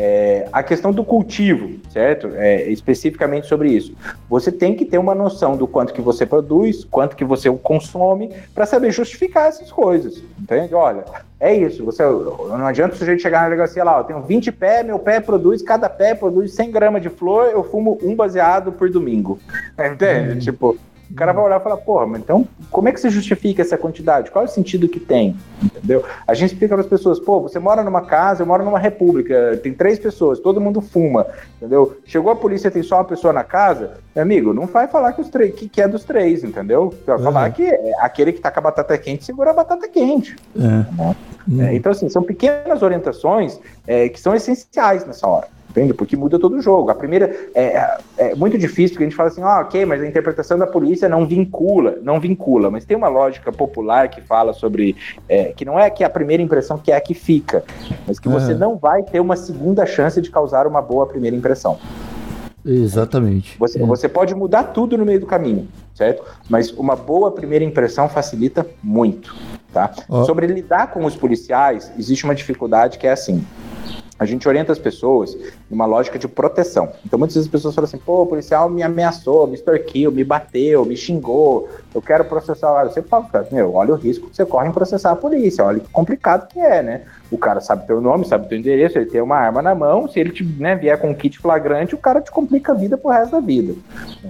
É, 0.00 0.46
a 0.52 0.62
questão 0.62 0.92
do 0.92 1.02
cultivo, 1.02 1.80
certo? 1.90 2.30
É, 2.36 2.70
especificamente 2.70 3.48
sobre 3.48 3.72
isso. 3.72 3.96
Você 4.30 4.52
tem 4.52 4.76
que 4.76 4.84
ter 4.84 4.96
uma 4.96 5.12
noção 5.12 5.56
do 5.56 5.66
quanto 5.66 5.92
que 5.92 6.00
você 6.00 6.24
produz, 6.24 6.84
quanto 6.84 7.16
que 7.16 7.24
você 7.24 7.50
consome, 7.50 8.32
para 8.54 8.64
saber 8.64 8.92
justificar 8.92 9.48
essas 9.48 9.72
coisas, 9.72 10.22
entende? 10.40 10.72
Olha, 10.72 11.04
é 11.40 11.52
isso. 11.52 11.84
Você, 11.84 12.04
não 12.04 12.64
adianta 12.64 12.94
o 12.94 12.96
sujeito 12.96 13.20
chegar 13.20 13.40
na 13.40 13.46
delegacia 13.46 13.82
lá, 13.82 13.98
eu 13.98 14.04
tenho 14.04 14.22
20 14.22 14.52
pé, 14.52 14.84
meu 14.84 15.00
pé 15.00 15.18
produz, 15.18 15.62
cada 15.62 15.88
pé 15.88 16.14
produz 16.14 16.54
100 16.54 16.70
gramas 16.70 17.02
de 17.02 17.08
flor, 17.08 17.50
eu 17.52 17.64
fumo 17.64 17.98
um 18.00 18.14
baseado 18.14 18.70
por 18.70 18.88
domingo. 18.88 19.40
Entende? 19.76 20.44
Tipo, 20.44 20.78
o 21.10 21.14
cara 21.14 21.32
vai 21.32 21.44
olhar 21.44 21.60
e 21.60 21.62
falar, 21.62 21.76
porra, 21.78 22.06
mas 22.06 22.20
então 22.20 22.46
como 22.70 22.88
é 22.88 22.92
que 22.92 23.00
você 23.00 23.08
justifica 23.10 23.62
essa 23.62 23.78
quantidade? 23.78 24.30
Qual 24.30 24.44
é 24.44 24.48
o 24.48 24.50
sentido 24.50 24.88
que 24.88 25.00
tem? 25.00 25.36
Entendeu? 25.62 26.04
A 26.26 26.34
gente 26.34 26.52
explica 26.52 26.74
para 26.74 26.82
as 26.82 26.88
pessoas, 26.88 27.18
pô, 27.18 27.40
você 27.40 27.58
mora 27.58 27.82
numa 27.82 28.02
casa, 28.02 28.42
eu 28.42 28.46
moro 28.46 28.64
numa 28.64 28.78
república, 28.78 29.58
tem 29.62 29.72
três 29.72 29.98
pessoas, 29.98 30.38
todo 30.38 30.60
mundo 30.60 30.80
fuma, 30.80 31.26
entendeu? 31.56 31.96
Chegou 32.04 32.30
a 32.30 32.36
polícia, 32.36 32.70
tem 32.70 32.82
só 32.82 32.96
uma 32.96 33.04
pessoa 33.04 33.32
na 33.32 33.42
casa, 33.44 33.98
meu 34.14 34.22
amigo, 34.22 34.52
não 34.52 34.66
vai 34.66 34.86
falar 34.86 35.12
que, 35.12 35.20
os 35.20 35.28
três, 35.28 35.54
que, 35.54 35.68
que 35.68 35.80
é 35.80 35.88
dos 35.88 36.04
três, 36.04 36.44
entendeu? 36.44 36.92
Vai 37.06 37.16
Uhum. 37.16 37.22
falar 37.24 37.50
que 37.50 37.62
é 37.64 37.92
aquele 38.00 38.32
que 38.32 38.40
tá 38.40 38.50
com 38.50 38.58
a 38.60 38.62
batata 38.62 38.96
quente 38.98 39.24
segura 39.24 39.50
a 39.50 39.54
batata 39.54 39.88
quente. 39.88 40.36
É. 40.56 40.60
Uhum. 40.60 41.62
É, 41.62 41.74
então, 41.74 41.90
assim, 41.92 42.08
são 42.10 42.22
pequenas 42.22 42.82
orientações 42.82 43.58
é, 43.86 44.08
que 44.10 44.20
são 44.20 44.34
essenciais 44.34 45.06
nessa 45.06 45.26
hora. 45.26 45.48
Entende? 45.70 45.92
Porque 45.92 46.16
muda 46.16 46.38
todo 46.38 46.56
o 46.56 46.62
jogo. 46.62 46.90
A 46.90 46.94
primeira 46.94 47.34
é, 47.54 47.98
é 48.16 48.34
muito 48.34 48.56
difícil, 48.56 48.94
porque 48.94 49.04
a 49.04 49.08
gente 49.08 49.16
fala 49.16 49.28
assim, 49.28 49.42
ah, 49.42 49.60
ok, 49.60 49.84
mas 49.84 50.02
a 50.02 50.06
interpretação 50.06 50.58
da 50.58 50.66
polícia 50.66 51.08
não 51.08 51.26
vincula, 51.26 51.98
não 52.02 52.18
vincula, 52.18 52.70
mas 52.70 52.84
tem 52.84 52.96
uma 52.96 53.08
lógica 53.08 53.52
popular 53.52 54.08
que 54.08 54.20
fala 54.20 54.52
sobre 54.52 54.96
é, 55.28 55.52
que 55.52 55.64
não 55.64 55.78
é 55.78 55.90
que 55.90 56.02
a 56.02 56.10
primeira 56.10 56.42
impressão 56.42 56.78
que 56.78 56.90
é 56.90 56.96
a 56.96 57.00
que 57.00 57.14
fica, 57.14 57.62
mas 58.06 58.18
que 58.18 58.28
você 58.28 58.52
Aham. 58.52 58.58
não 58.58 58.76
vai 58.76 59.02
ter 59.02 59.20
uma 59.20 59.36
segunda 59.36 59.84
chance 59.84 60.20
de 60.20 60.30
causar 60.30 60.66
uma 60.66 60.80
boa 60.80 61.06
primeira 61.06 61.36
impressão. 61.36 61.78
Exatamente. 62.64 63.56
Você, 63.58 63.80
É. 63.80 63.86
você 63.86 64.08
pode 64.08 64.34
mudar 64.34 64.64
tudo 64.64 64.98
no 64.98 65.04
meio 65.04 65.20
do 65.20 65.26
caminho, 65.26 65.68
certo? 65.94 66.22
Mas 66.48 66.70
uma 66.72 66.96
boa 66.96 67.30
primeira 67.30 67.64
impressão 67.64 68.08
facilita 68.08 68.66
muito, 68.82 69.34
tá? 69.72 69.90
Ó. 70.08 70.24
Sobre 70.24 70.46
lidar 70.46 70.90
com 70.90 71.04
os 71.04 71.14
policiais, 71.16 71.90
existe 71.98 72.24
uma 72.24 72.34
dificuldade 72.34 72.98
que 72.98 73.06
é 73.06 73.12
assim. 73.12 73.44
A 74.18 74.24
gente 74.24 74.48
orienta 74.48 74.72
as 74.72 74.78
pessoas 74.78 75.36
numa 75.70 75.86
lógica 75.86 76.18
de 76.18 76.26
proteção. 76.26 76.90
Então, 77.04 77.18
muitas 77.18 77.36
vezes 77.36 77.46
as 77.46 77.52
pessoas 77.52 77.74
falam 77.74 77.86
assim: 77.86 77.98
pô, 77.98 78.22
o 78.22 78.26
policial 78.26 78.68
me 78.68 78.82
ameaçou, 78.82 79.46
me 79.46 79.54
extorquiu, 79.54 80.10
me 80.10 80.24
bateu, 80.24 80.84
me 80.84 80.96
xingou, 80.96 81.68
eu 81.94 82.02
quero 82.02 82.24
processar. 82.24 82.84
Eu 82.84 82.90
sempre 82.90 83.10
falo, 83.10 83.26
cara, 83.28 83.46
meu, 83.50 83.74
olha 83.74 83.94
o 83.94 83.96
risco 83.96 84.28
que 84.28 84.36
você 84.36 84.44
corre 84.44 84.68
em 84.68 84.72
processar 84.72 85.12
a 85.12 85.16
polícia, 85.16 85.64
olha 85.64 85.80
que 85.80 85.88
complicado 85.90 86.48
que 86.48 86.58
é, 86.58 86.82
né? 86.82 87.02
O 87.30 87.36
cara 87.36 87.60
sabe 87.60 87.86
teu 87.86 88.00
nome, 88.00 88.24
sabe 88.24 88.48
teu 88.48 88.58
endereço, 88.58 88.98
ele 88.98 89.10
tem 89.10 89.20
uma 89.20 89.36
arma 89.36 89.60
na 89.60 89.74
mão, 89.74 90.08
se 90.08 90.18
ele 90.18 90.30
te, 90.30 90.42
né, 90.42 90.74
vier 90.74 90.98
com 90.98 91.10
um 91.10 91.14
kit 91.14 91.38
flagrante, 91.38 91.94
o 91.94 91.98
cara 91.98 92.22
te 92.22 92.30
complica 92.30 92.72
a 92.72 92.74
vida 92.74 92.96
pro 92.96 93.10
resto 93.10 93.32
da 93.32 93.40
vida. 93.40 93.74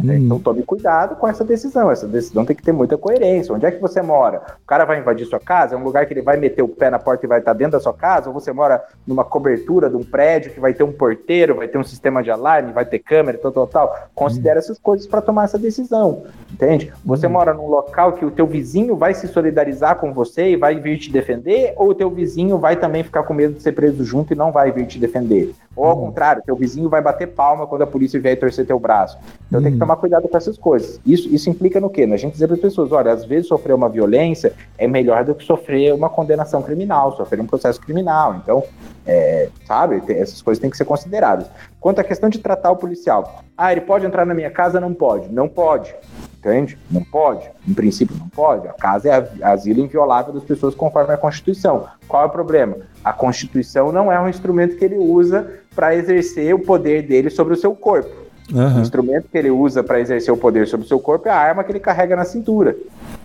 né? 0.03 0.15
Hum. 0.15 0.19
Então 0.25 0.41
tome 0.41 0.63
cuidado 0.65 1.15
com 1.15 1.29
essa 1.29 1.45
decisão. 1.45 1.91
Essa 1.91 2.09
decisão 2.09 2.45
tem 2.45 2.57
que 2.57 2.63
ter 2.63 2.73
muita 2.73 2.99
coerência. 2.99 3.55
Onde 3.55 3.67
é 3.67 3.71
que 3.71 3.81
você 3.81 4.03
mora? 4.03 4.43
O 4.63 4.67
cara 4.67 4.85
vai 4.85 4.99
invadir 4.99 5.27
sua 5.27 5.39
casa? 5.39 5.77
É 5.77 5.79
um 5.79 5.85
lugar 5.85 6.07
que 6.07 6.13
ele 6.13 6.23
vai 6.23 6.37
meter 6.37 6.63
o 6.63 6.69
pé 6.69 6.91
na 6.91 6.99
porta 6.99 7.25
e 7.25 7.29
vai 7.29 7.39
estar 7.39 7.53
dentro 7.53 7.73
da 7.73 7.81
sua 7.81 7.95
casa? 7.95 8.29
Ou 8.29 8.35
você 8.35 8.53
mora 8.53 8.83
numa 9.07 9.25
cobertura 9.25 9.78
de 9.87 9.97
um 9.97 10.03
prédio 10.03 10.51
que 10.51 10.59
vai 10.59 10.73
ter 10.73 10.83
um 10.83 10.93
porteiro, 10.93 11.55
vai 11.57 11.69
ter 11.69 11.77
um 11.77 11.85
sistema 11.85 12.23
de 12.23 12.31
alarme, 12.31 12.73
vai 12.73 12.87
ter 12.87 12.99
câmera, 12.99 13.37
tal, 13.37 13.53
tal, 13.53 13.67
tal? 13.67 13.97
Considere 14.15 14.59
essas 14.59 14.79
coisas 14.79 15.07
para 15.07 15.21
tomar 15.21 15.45
essa 15.45 15.59
decisão. 15.59 16.25
Entende? 16.51 16.91
Você 17.05 17.27
Hum. 17.27 17.31
mora 17.31 17.53
num 17.53 17.67
local 17.69 18.15
que 18.15 18.25
o 18.25 18.31
teu 18.31 18.47
vizinho 18.47 18.97
vai 18.97 19.13
se 19.13 19.29
solidarizar 19.29 19.97
com 19.97 20.13
você 20.15 20.51
e 20.53 20.57
vai 20.57 20.81
vir 20.81 20.99
te 20.99 21.13
defender? 21.13 21.75
Ou 21.77 21.91
o 21.91 21.95
teu 21.95 22.09
vizinho 22.11 22.57
vai 22.57 22.77
também 22.77 23.05
ficar 23.05 23.23
com 23.25 23.35
medo 23.35 23.55
de 23.55 23.63
ser 23.63 23.73
preso 23.73 24.03
junto 24.05 24.33
e 24.33 24.37
não 24.37 24.51
vai 24.51 24.73
vir 24.73 24.87
te 24.87 24.99
defender? 24.99 25.53
Ou 25.79 25.85
ao 25.87 25.97
Hum. 25.97 26.07
contrário, 26.07 26.43
teu 26.45 26.57
vizinho 26.57 26.89
vai 26.89 27.01
bater 27.01 27.29
palma 27.29 27.65
quando 27.67 27.83
a 27.83 27.87
polícia 27.87 28.21
vier 28.21 28.37
torcer 28.39 28.67
teu 28.67 28.81
braço. 28.81 29.17
Então 29.47 29.63
tem 29.63 29.71
que 29.71 29.77
Hum. 29.77 29.79
tomar 29.79 29.95
cuidado 29.97 30.27
com 30.29 30.37
essas 30.37 30.59
coisas. 30.59 31.01
Isso, 31.07 31.29
isso 31.33 31.49
implica 31.49 31.79
no 31.81 31.89
quê? 31.89 32.05
Na 32.05 32.17
gente 32.17 32.33
dizer 32.33 32.49
para 32.49 32.57
as 32.57 32.61
pessoas, 32.61 32.91
olha, 32.91 33.13
às 33.13 33.25
vezes 33.25 33.47
sofrer 33.47 33.75
uma 33.75 33.89
violência 33.89 34.53
é 34.77 34.89
melhor 34.89 35.25
do 35.25 35.37
que 35.37 35.45
sofrer 35.45 35.95
uma 35.95 36.09
condenação 36.11 36.61
criminal, 36.63 37.17
sofrer 37.17 37.41
um 37.41 37.47
processo 37.47 37.81
criminal. 37.81 38.35
Então, 38.43 38.65
é, 39.07 39.49
sabe, 39.67 40.03
essas 40.13 40.43
coisas 40.43 40.61
têm 40.61 40.69
que 40.69 40.77
ser 40.77 40.85
consideradas. 40.85 41.47
Quanto 41.81 42.01
à 42.01 42.05
questão 42.05 42.29
de 42.29 42.39
tratar 42.39 42.73
o 42.73 42.77
policial, 42.77 43.45
ah, 43.57 43.71
ele 43.71 43.81
pode 43.81 44.05
entrar 44.05 44.27
na 44.27 44.35
minha 44.35 44.51
casa? 44.51 44.81
Não 44.81 44.93
pode. 44.93 45.33
Não 45.33 45.49
pode. 45.49 45.95
Entende? 46.39 46.79
Não 46.91 47.03
pode. 47.03 47.49
Em 47.67 47.75
princípio, 47.75 48.17
não 48.17 48.29
pode. 48.29 48.67
A 48.69 48.73
casa 48.73 49.09
é 49.09 49.45
asilo 49.45 49.81
inviolável 49.81 50.33
das 50.33 50.45
pessoas 50.45 50.75
conforme 50.75 51.13
a 51.13 51.17
Constituição. 51.17 51.87
Qual 52.07 52.23
é 52.23 52.27
o 52.27 52.31
problema? 52.31 52.77
A 53.05 53.13
Constituição 53.13 53.93
não 53.93 54.11
é 54.11 54.21
um 54.21 54.29
instrumento 54.29 54.77
que 54.77 54.85
ele 54.85 54.97
usa 54.97 55.49
para 55.75 55.95
exercer 55.95 56.55
o 56.55 56.59
poder 56.59 57.03
dele 57.03 57.31
sobre 57.31 57.55
o 57.55 57.57
seu 57.57 57.75
corpo. 57.75 58.11
O 58.53 58.59
Aham. 58.59 58.81
instrumento 58.81 59.29
que 59.31 59.37
ele 59.37 59.51
usa 59.51 59.83
para 59.83 60.01
exercer 60.01 60.33
o 60.33 60.37
poder 60.37 60.67
sobre 60.67 60.87
o 60.87 60.89
seu 60.89 60.99
corpo 60.99 61.29
é 61.29 61.31
a 61.31 61.37
arma 61.37 61.63
que 61.63 61.71
ele 61.71 61.81
carrega 61.81 62.17
na 62.17 62.25
cintura. 62.25 62.75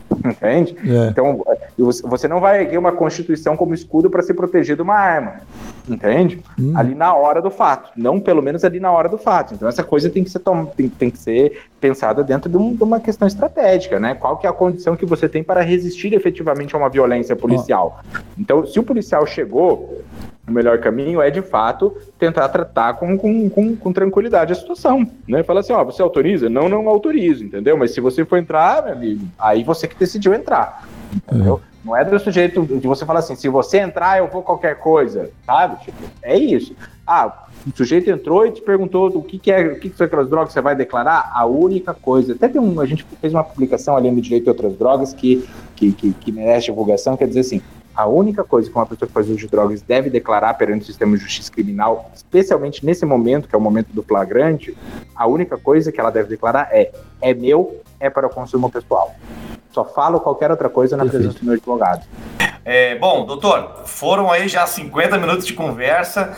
Entende? 0.23 0.75
É. 0.85 1.07
Então, 1.09 1.43
você 2.03 2.27
não 2.27 2.39
vai 2.39 2.61
erguer 2.61 2.77
uma 2.77 2.91
Constituição 2.91 3.57
como 3.57 3.73
escudo 3.73 4.09
para 4.09 4.21
se 4.21 4.33
proteger 4.33 4.75
de 4.75 4.81
uma 4.81 4.95
arma. 4.95 5.41
Entende? 5.87 6.41
Hum. 6.59 6.73
Ali 6.75 6.95
na 6.95 7.13
hora 7.13 7.41
do 7.41 7.49
fato. 7.49 7.91
Não 7.95 8.19
pelo 8.19 8.41
menos 8.41 8.63
ali 8.63 8.79
na 8.79 8.91
hora 8.91 9.09
do 9.09 9.17
fato. 9.17 9.53
Então, 9.53 9.67
essa 9.67 9.83
coisa 9.83 10.09
tem 10.09 10.23
que 10.23 10.29
ser, 10.29 10.41
tem, 10.75 10.89
tem 10.89 11.09
que 11.09 11.17
ser 11.17 11.63
pensada 11.87 12.23
dentro 12.23 12.49
de, 12.49 12.55
um- 12.55 12.73
de 12.73 12.81
uma 12.81 12.97
questão 13.01 13.27
estratégica, 13.27 13.99
né? 13.99 14.15
Qual 14.15 14.37
que 14.37 14.47
é 14.47 14.49
a 14.49 14.53
condição 14.53 14.95
que 14.95 15.05
você 15.05 15.27
tem 15.27 15.43
para 15.43 15.59
resistir 15.61 16.13
efetivamente 16.13 16.73
a 16.73 16.77
uma 16.77 16.87
violência 16.87 17.35
policial? 17.35 17.99
Então, 18.39 18.65
se 18.65 18.79
o 18.79 18.83
policial 18.83 19.25
chegou, 19.27 20.01
o 20.47 20.51
melhor 20.51 20.77
caminho 20.79 21.21
é, 21.21 21.29
de 21.29 21.41
fato, 21.41 21.93
tentar 22.17 22.47
tratar 22.47 22.93
com, 22.93 23.17
com, 23.17 23.49
com, 23.49 23.75
com 23.75 23.91
tranquilidade 23.91 24.53
a 24.53 24.55
situação, 24.55 25.05
né? 25.27 25.43
Fala 25.43 25.59
assim, 25.59 25.73
ó, 25.73 25.83
você 25.83 26.01
autoriza? 26.01 26.49
Não, 26.49 26.69
não 26.69 26.87
autorizo, 26.87 27.43
entendeu? 27.43 27.75
Mas 27.77 27.91
se 27.91 27.99
você 27.99 28.23
for 28.23 28.37
entrar, 28.37 28.81
meu 28.85 28.93
amigo, 28.93 29.25
aí 29.37 29.61
você 29.61 29.85
que 29.85 29.95
decidiu 29.97 30.33
entrar, 30.33 30.87
entendeu? 31.13 31.59
Não 31.83 31.95
é 31.95 32.05
do 32.05 32.17
sujeito 32.17 32.65
de 32.65 32.87
você 32.87 33.05
falar 33.05 33.19
assim, 33.19 33.35
se 33.35 33.49
você 33.49 33.79
entrar, 33.79 34.17
eu 34.17 34.27
vou 34.27 34.41
qualquer 34.41 34.79
coisa, 34.79 35.29
sabe? 35.45 35.83
Tipo, 35.83 35.97
é 36.21 36.37
isso. 36.37 36.75
Ah, 37.05 37.45
o 37.67 37.75
sujeito 37.75 38.09
entrou 38.09 38.45
e 38.45 38.51
te 38.51 38.61
perguntou 38.61 39.07
o 39.09 39.21
que, 39.21 39.37
que 39.37 39.51
é, 39.51 39.67
o 39.67 39.79
que, 39.79 39.89
que 39.89 39.97
são 39.97 40.05
aquelas 40.05 40.29
drogas 40.29 40.49
que 40.49 40.53
você 40.53 40.61
vai 40.61 40.75
declarar, 40.75 41.31
a 41.33 41.45
única 41.45 41.93
coisa. 41.93 42.33
Até 42.33 42.47
tem 42.47 42.61
um, 42.61 42.79
a 42.79 42.85
gente 42.85 43.05
fez 43.19 43.33
uma 43.33 43.43
publicação 43.43 43.97
ali 43.97 44.09
no 44.09 44.21
Direito 44.21 44.43
de 44.43 44.49
Outras 44.49 44.77
Drogas 44.77 45.13
que, 45.13 45.47
que, 45.75 45.91
que, 45.91 46.13
que 46.13 46.31
merece 46.31 46.67
divulgação, 46.67 47.17
quer 47.17 47.27
dizer 47.27 47.41
assim, 47.41 47.61
a 47.95 48.07
única 48.07 48.43
coisa 48.43 48.69
que 48.69 48.75
uma 48.75 48.85
pessoa 48.85 49.07
que 49.07 49.13
faz 49.13 49.27
uso 49.27 49.37
de 49.37 49.47
drogas 49.47 49.81
deve 49.81 50.09
declarar 50.09 50.53
perante 50.55 50.83
o 50.83 50.85
sistema 50.85 51.15
de 51.15 51.23
justiça 51.23 51.51
criminal, 51.51 52.09
especialmente 52.15 52.83
nesse 52.83 53.05
momento, 53.05 53.47
que 53.47 53.55
é 53.55 53.57
o 53.57 53.61
momento 53.61 53.93
do 53.93 54.01
flagrante, 54.01 54.75
a 55.15 55.27
única 55.27 55.57
coisa 55.57 55.91
que 55.91 55.99
ela 55.99 56.09
deve 56.09 56.29
declarar 56.29 56.69
é: 56.71 56.91
é 57.21 57.33
meu, 57.33 57.81
é 57.99 58.09
para 58.09 58.25
o 58.25 58.29
consumo 58.29 58.69
pessoal. 58.71 59.13
Só 59.73 59.83
falo 59.83 60.19
qualquer 60.19 60.51
outra 60.51 60.69
coisa 60.69 60.95
na 60.95 61.03
Perfeito. 61.03 61.23
presença 61.23 61.39
do 61.39 61.45
meu 61.45 61.55
advogado. 61.55 62.05
É, 62.63 62.95
bom, 62.95 63.25
doutor, 63.25 63.81
foram 63.85 64.31
aí 64.31 64.47
já 64.47 64.65
50 64.65 65.17
minutos 65.17 65.45
de 65.45 65.53
conversa, 65.53 66.33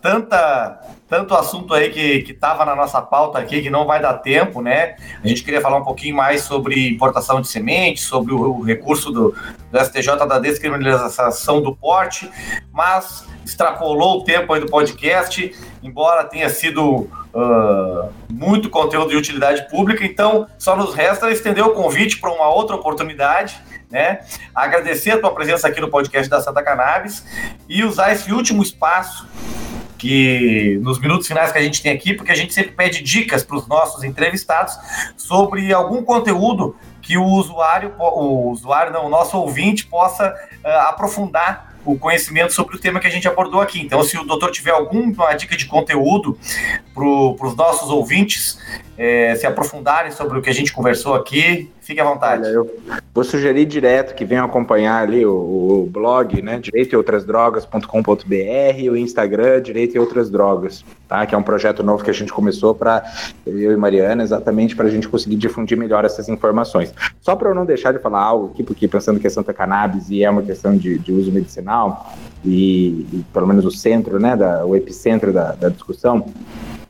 tanta, 0.00 0.80
tanto 1.06 1.34
assunto 1.34 1.74
aí 1.74 1.90
que, 1.90 2.22
que 2.22 2.32
tava 2.32 2.64
na 2.64 2.74
nossa 2.74 3.02
pauta 3.02 3.38
aqui 3.38 3.60
que 3.60 3.68
não 3.68 3.84
vai 3.84 4.00
dar 4.00 4.14
tempo, 4.14 4.62
né? 4.62 4.96
A 5.22 5.28
gente 5.28 5.42
queria 5.42 5.60
falar 5.60 5.76
um 5.76 5.84
pouquinho 5.84 6.16
mais 6.16 6.42
sobre 6.42 6.88
importação 6.88 7.42
de 7.42 7.48
sementes, 7.48 8.04
sobre 8.04 8.32
o, 8.32 8.58
o 8.58 8.62
recurso 8.62 9.10
do, 9.10 9.34
do 9.70 9.84
STJ 9.84 10.26
da 10.26 10.38
descriminalização 10.38 11.60
do 11.60 11.76
porte, 11.76 12.30
mas 12.72 13.26
extrapolou 13.44 14.20
o 14.20 14.24
tempo 14.24 14.52
aí 14.52 14.60
do 14.60 14.66
podcast, 14.66 15.54
embora 15.82 16.24
tenha 16.24 16.48
sido 16.48 17.10
ah, 17.34 18.08
muito 18.30 18.70
conteúdo 18.70 19.10
de 19.10 19.16
utilidade 19.16 19.68
pública, 19.68 20.04
então 20.04 20.46
só 20.58 20.76
nos 20.76 20.94
resta 20.94 21.30
estender 21.30 21.64
o 21.64 21.70
convite 21.70 22.18
para 22.18 22.32
uma 22.32 22.48
outra 22.48 22.76
oportunidade, 22.76 23.60
né? 23.90 24.20
Agradecer 24.54 25.12
a 25.12 25.20
tua 25.20 25.32
presença 25.32 25.68
aqui 25.68 25.80
no 25.80 25.88
podcast 25.88 26.28
da 26.30 26.40
Santa 26.40 26.62
Cannabis 26.62 27.24
e 27.68 27.82
usar 27.82 28.12
esse 28.12 28.32
último 28.32 28.62
espaço 28.62 29.26
que 29.98 30.78
nos 30.82 31.00
minutos 31.00 31.26
finais 31.26 31.50
que 31.50 31.58
a 31.58 31.62
gente 31.62 31.82
tem 31.82 31.90
aqui, 31.92 32.14
porque 32.14 32.30
a 32.30 32.34
gente 32.36 32.52
sempre 32.52 32.72
pede 32.72 33.02
dicas 33.02 33.42
para 33.42 33.56
os 33.56 33.66
nossos 33.66 34.04
entrevistados 34.04 34.76
sobre 35.16 35.72
algum 35.72 36.02
conteúdo 36.02 36.76
que 37.00 37.16
o 37.16 37.24
usuário, 37.24 37.94
o 37.98 38.50
usuário 38.50 38.92
não, 38.92 39.06
o 39.06 39.08
nosso 39.08 39.36
ouvinte 39.36 39.86
possa 39.86 40.28
uh, 40.64 40.68
aprofundar 40.88 41.73
o 41.84 41.98
conhecimento 41.98 42.52
sobre 42.52 42.76
o 42.76 42.78
tema 42.78 43.00
que 43.00 43.06
a 43.06 43.10
gente 43.10 43.28
abordou 43.28 43.60
aqui. 43.60 43.80
Então, 43.80 44.02
se 44.02 44.16
o 44.18 44.24
doutor 44.24 44.50
tiver 44.50 44.70
alguma 44.70 45.32
dica 45.34 45.56
de 45.56 45.66
conteúdo 45.66 46.38
para 46.94 47.04
os 47.04 47.56
nossos 47.56 47.90
ouvintes 47.90 48.58
é, 48.96 49.34
se 49.34 49.46
aprofundarem 49.46 50.12
sobre 50.12 50.38
o 50.38 50.42
que 50.42 50.48
a 50.48 50.54
gente 50.54 50.72
conversou 50.72 51.14
aqui, 51.14 51.70
fique 51.80 52.00
à 52.00 52.04
vontade. 52.04 52.44
Olha, 52.44 52.52
eu 52.52 52.76
vou 53.12 53.24
sugerir 53.24 53.64
direto 53.64 54.14
que 54.14 54.24
venham 54.24 54.44
acompanhar 54.44 55.02
ali 55.02 55.26
o, 55.26 55.32
o 55.34 55.88
blog, 55.90 56.40
né, 56.40 56.58
direito 56.58 56.92
e 56.92 56.96
outras 56.96 57.24
drogas.com.br, 57.24 58.90
o 58.90 58.96
Instagram 58.96 59.60
Direito 59.60 59.96
e 59.96 59.98
Outras 59.98 60.30
Drogas, 60.30 60.84
tá? 61.08 61.26
Que 61.26 61.34
é 61.34 61.38
um 61.38 61.42
projeto 61.42 61.82
novo 61.82 62.04
que 62.04 62.10
a 62.10 62.14
gente 62.14 62.32
começou 62.32 62.74
para 62.74 63.04
eu 63.46 63.72
e 63.72 63.76
Mariana, 63.76 64.22
exatamente 64.22 64.76
para 64.76 64.86
a 64.86 64.90
gente 64.90 65.08
conseguir 65.08 65.36
difundir 65.36 65.76
melhor 65.76 66.04
essas 66.04 66.28
informações. 66.28 66.94
Só 67.20 67.34
para 67.34 67.50
eu 67.50 67.54
não 67.54 67.66
deixar 67.66 67.92
de 67.92 67.98
falar 67.98 68.22
algo 68.22 68.52
aqui, 68.52 68.62
porque 68.62 68.86
pensando 68.86 69.18
que 69.18 69.26
é 69.26 69.30
Santa 69.30 69.52
Cannabis 69.52 70.08
e 70.08 70.22
é 70.22 70.30
uma 70.30 70.42
questão 70.42 70.76
de, 70.76 70.98
de 70.98 71.12
uso 71.12 71.32
medicinal, 71.32 72.12
e, 72.44 73.06
e, 73.12 73.24
pelo 73.32 73.46
menos 73.46 73.64
o 73.64 73.70
centro, 73.70 74.20
né, 74.20 74.36
da, 74.36 74.64
o 74.64 74.76
epicentro 74.76 75.32
da, 75.32 75.52
da 75.52 75.68
discussão, 75.68 76.26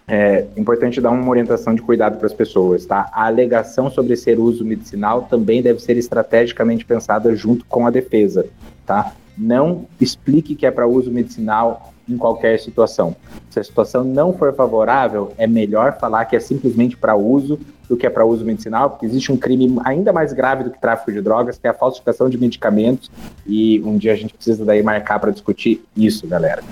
é 0.07 0.47
importante 0.57 1.01
dar 1.01 1.11
uma 1.11 1.29
orientação 1.31 1.75
de 1.75 1.81
cuidado 1.81 2.19
para 2.19 2.27
as 2.27 2.33
pessoas, 2.33 2.85
tá? 2.85 3.11
A 3.13 3.27
alegação 3.27 3.91
sobre 3.91 4.17
ser 4.17 4.39
uso 4.39 4.65
medicinal 4.65 5.23
também 5.23 5.63
deve 5.63 5.81
ser 5.81 5.97
estrategicamente 5.97 6.85
pensada 6.85 7.35
junto 7.35 7.65
com 7.65 7.87
a 7.87 7.91
defesa, 7.91 8.47
tá? 8.85 9.15
Não 9.37 9.87
explique 10.01 10.55
que 10.55 10.67
é 10.67 10.71
para 10.71 10.87
uso 10.87 11.11
medicinal 11.11 11.93
em 12.09 12.19
qualquer 12.19 12.61
situação. 12.61 13.17
Se 13.49 13.59
a 13.59 13.65
situação 13.65 14.05
não 14.05 14.33
for 14.33 14.55
favorável, 14.55 15.33
é 15.39 15.47
melhor 15.47 15.99
falar 15.99 16.27
que 16.27 16.37
é 16.37 16.41
simplesmente 16.41 16.97
para 16.97 17.17
uso 17.17 17.59
do 17.89 17.97
que 17.97 18.07
é 18.07 18.11
para 18.11 18.27
uso 18.27 18.45
medicinal, 18.45 18.91
porque 18.91 19.07
existe 19.07 19.33
um 19.33 19.37
crime 19.37 19.79
ainda 19.85 20.13
mais 20.13 20.33
grave 20.33 20.65
do 20.65 20.71
que 20.71 20.81
tráfico 20.81 21.13
de 21.13 21.21
drogas, 21.21 21.59
que 21.59 21.67
é 21.67 21.71
a 21.71 21.75
falsificação 21.75 22.29
de 22.29 22.39
medicamentos, 22.39 23.11
e 23.47 23.81
um 23.85 23.97
dia 23.97 24.13
a 24.13 24.17
gente 24.17 24.35
precisa 24.35 24.65
daí 24.65 24.83
marcar 24.83 25.19
para 25.19 25.31
discutir 25.31 25.83
isso, 25.97 26.27
galera. 26.27 26.63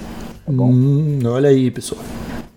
Tá 0.45 0.53
hum, 0.53 1.21
olha 1.25 1.49
aí, 1.49 1.71
pessoal. 1.71 2.03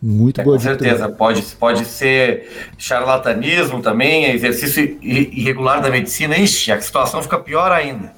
Muito 0.08 0.40
é, 0.40 0.44
boa 0.44 0.56
Com 0.56 0.62
certeza, 0.62 1.10
pode, 1.10 1.42
pode 1.60 1.84
ser 1.84 2.48
charlatanismo 2.78 3.82
também, 3.82 4.26
exercício 4.32 5.00
irregular 5.02 5.82
da 5.82 5.90
medicina. 5.90 6.38
Ixi, 6.38 6.72
a 6.72 6.80
situação 6.80 7.24
fica 7.24 7.40
pior 7.40 7.72
ainda. 7.72 8.14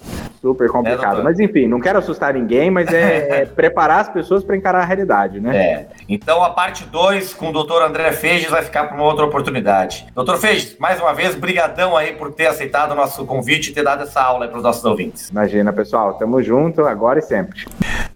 Super 0.47 0.69
complicado. 0.69 1.19
É, 1.19 1.23
mas 1.23 1.39
enfim, 1.39 1.67
não 1.67 1.79
quero 1.79 1.99
assustar 1.99 2.33
ninguém, 2.33 2.71
mas 2.71 2.87
é, 2.93 3.41
é 3.41 3.45
preparar 3.45 3.99
as 3.99 4.09
pessoas 4.09 4.43
para 4.43 4.55
encarar 4.55 4.81
a 4.81 4.85
realidade, 4.85 5.41
né? 5.41 5.57
É. 5.57 5.87
Então 6.07 6.41
a 6.41 6.51
parte 6.51 6.85
2 6.85 7.33
com 7.33 7.49
o 7.49 7.51
doutor 7.51 7.81
André 7.81 8.13
Feijes 8.13 8.49
vai 8.49 8.61
ficar 8.61 8.85
para 8.85 8.95
uma 8.95 9.03
outra 9.03 9.25
oportunidade. 9.25 10.07
Doutor 10.15 10.37
Feijes, 10.37 10.77
mais 10.79 11.01
uma 11.01 11.13
vez, 11.13 11.35
brigadão 11.35 11.97
aí 11.97 12.13
por 12.13 12.31
ter 12.31 12.47
aceitado 12.47 12.91
o 12.91 12.95
nosso 12.95 13.25
convite 13.25 13.71
e 13.71 13.73
ter 13.73 13.83
dado 13.83 14.03
essa 14.03 14.21
aula 14.21 14.47
para 14.47 14.57
os 14.57 14.63
nossos 14.63 14.85
ouvintes. 14.85 15.29
Imagina, 15.29 15.73
pessoal. 15.73 16.13
Tamo 16.13 16.41
junto 16.41 16.85
agora 16.85 17.19
e 17.19 17.21
sempre. 17.21 17.65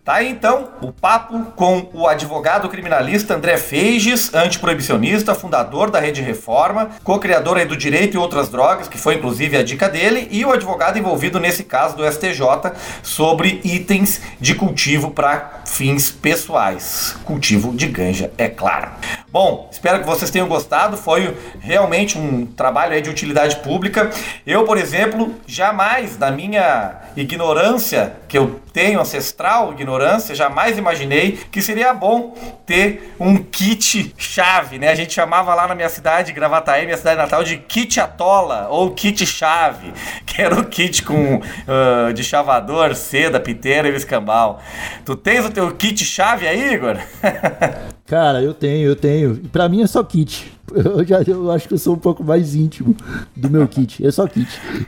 Tá 0.03 0.15
aí 0.15 0.29
então 0.31 0.69
o 0.81 0.91
papo 0.91 1.39
com 1.55 1.87
o 1.93 2.07
advogado 2.07 2.67
criminalista 2.69 3.35
André 3.35 3.57
Feiges, 3.57 4.33
antiproibicionista, 4.33 5.35
fundador 5.35 5.91
da 5.91 5.99
Rede 5.99 6.23
Reforma, 6.23 6.89
co-criador 7.03 7.57
aí 7.57 7.65
do 7.65 7.77
Direito 7.77 8.15
e 8.15 8.17
Outras 8.17 8.49
Drogas, 8.49 8.87
que 8.87 8.97
foi 8.97 9.15
inclusive 9.15 9.57
a 9.57 9.63
dica 9.63 9.87
dele, 9.87 10.27
e 10.31 10.43
o 10.43 10.51
advogado 10.51 10.97
envolvido 10.97 11.39
nesse 11.39 11.63
caso 11.63 11.95
do 11.95 12.03
STJ 12.21 12.73
sobre 13.01 13.59
itens 13.63 14.21
de 14.39 14.53
cultivo 14.53 15.11
para 15.11 15.61
fins 15.65 16.11
pessoais. 16.11 17.15
Cultivo 17.25 17.73
de 17.73 17.87
ganja, 17.87 18.31
é 18.37 18.47
claro. 18.47 18.91
Bom, 19.31 19.69
espero 19.71 19.99
que 19.99 20.05
vocês 20.05 20.29
tenham 20.29 20.45
gostado. 20.45 20.97
Foi 20.97 21.37
realmente 21.61 22.17
um 22.17 22.45
trabalho 22.45 23.01
de 23.01 23.09
utilidade 23.09 23.55
pública. 23.57 24.09
Eu, 24.45 24.65
por 24.65 24.77
exemplo, 24.77 25.33
jamais, 25.47 26.17
na 26.17 26.29
minha 26.29 26.95
ignorância, 27.15 28.13
que 28.27 28.37
eu 28.37 28.59
tenho 28.73 28.99
ancestral 28.99 29.71
ignorância, 29.71 30.35
jamais 30.35 30.77
imaginei 30.77 31.39
que 31.49 31.61
seria 31.61 31.93
bom 31.93 32.35
ter 32.65 33.13
um 33.19 33.37
kit 33.37 34.13
chave, 34.17 34.77
né? 34.77 34.89
A 34.89 34.95
gente 34.95 35.13
chamava 35.13 35.53
lá 35.55 35.65
na 35.65 35.75
minha 35.75 35.89
cidade, 35.89 36.33
Gravataí, 36.33 36.85
minha 36.85 36.97
cidade 36.97 37.17
natal, 37.17 37.41
de 37.43 37.55
kit 37.57 37.99
atola 38.01 38.67
ou 38.69 38.91
kit 38.91 39.25
chave, 39.25 39.93
que 40.25 40.41
era 40.41 40.55
o 40.55 40.65
kit 40.65 41.03
com 41.03 41.35
uh, 41.35 42.13
de 42.13 42.23
chavador, 42.23 42.95
seda, 42.95 43.39
piteira 43.39 43.87
e 43.87 43.95
escambau. 43.95 44.61
Tu 45.05 45.15
tens 45.15 45.45
o 45.45 45.49
teu 45.49 45.71
kit 45.71 46.03
chave 46.03 46.47
aí, 46.47 46.73
Igor? 46.73 46.97
Cara, 48.11 48.41
eu 48.41 48.53
tenho, 48.53 48.89
eu 48.89 48.95
tenho. 48.95 49.20
Pra 49.51 49.67
mim 49.69 49.81
é 49.81 49.87
só 49.87 50.03
kit. 50.03 50.51
Eu 50.73 51.05
já 51.05 51.21
eu 51.27 51.51
acho 51.51 51.67
que 51.67 51.73
eu 51.73 51.77
sou 51.77 51.95
um 51.95 51.99
pouco 51.99 52.23
mais 52.23 52.55
íntimo 52.55 52.95
do 53.35 53.49
meu 53.49 53.67
kit. 53.67 54.07
É 54.07 54.09
só 54.09 54.25
kit. 54.25 54.47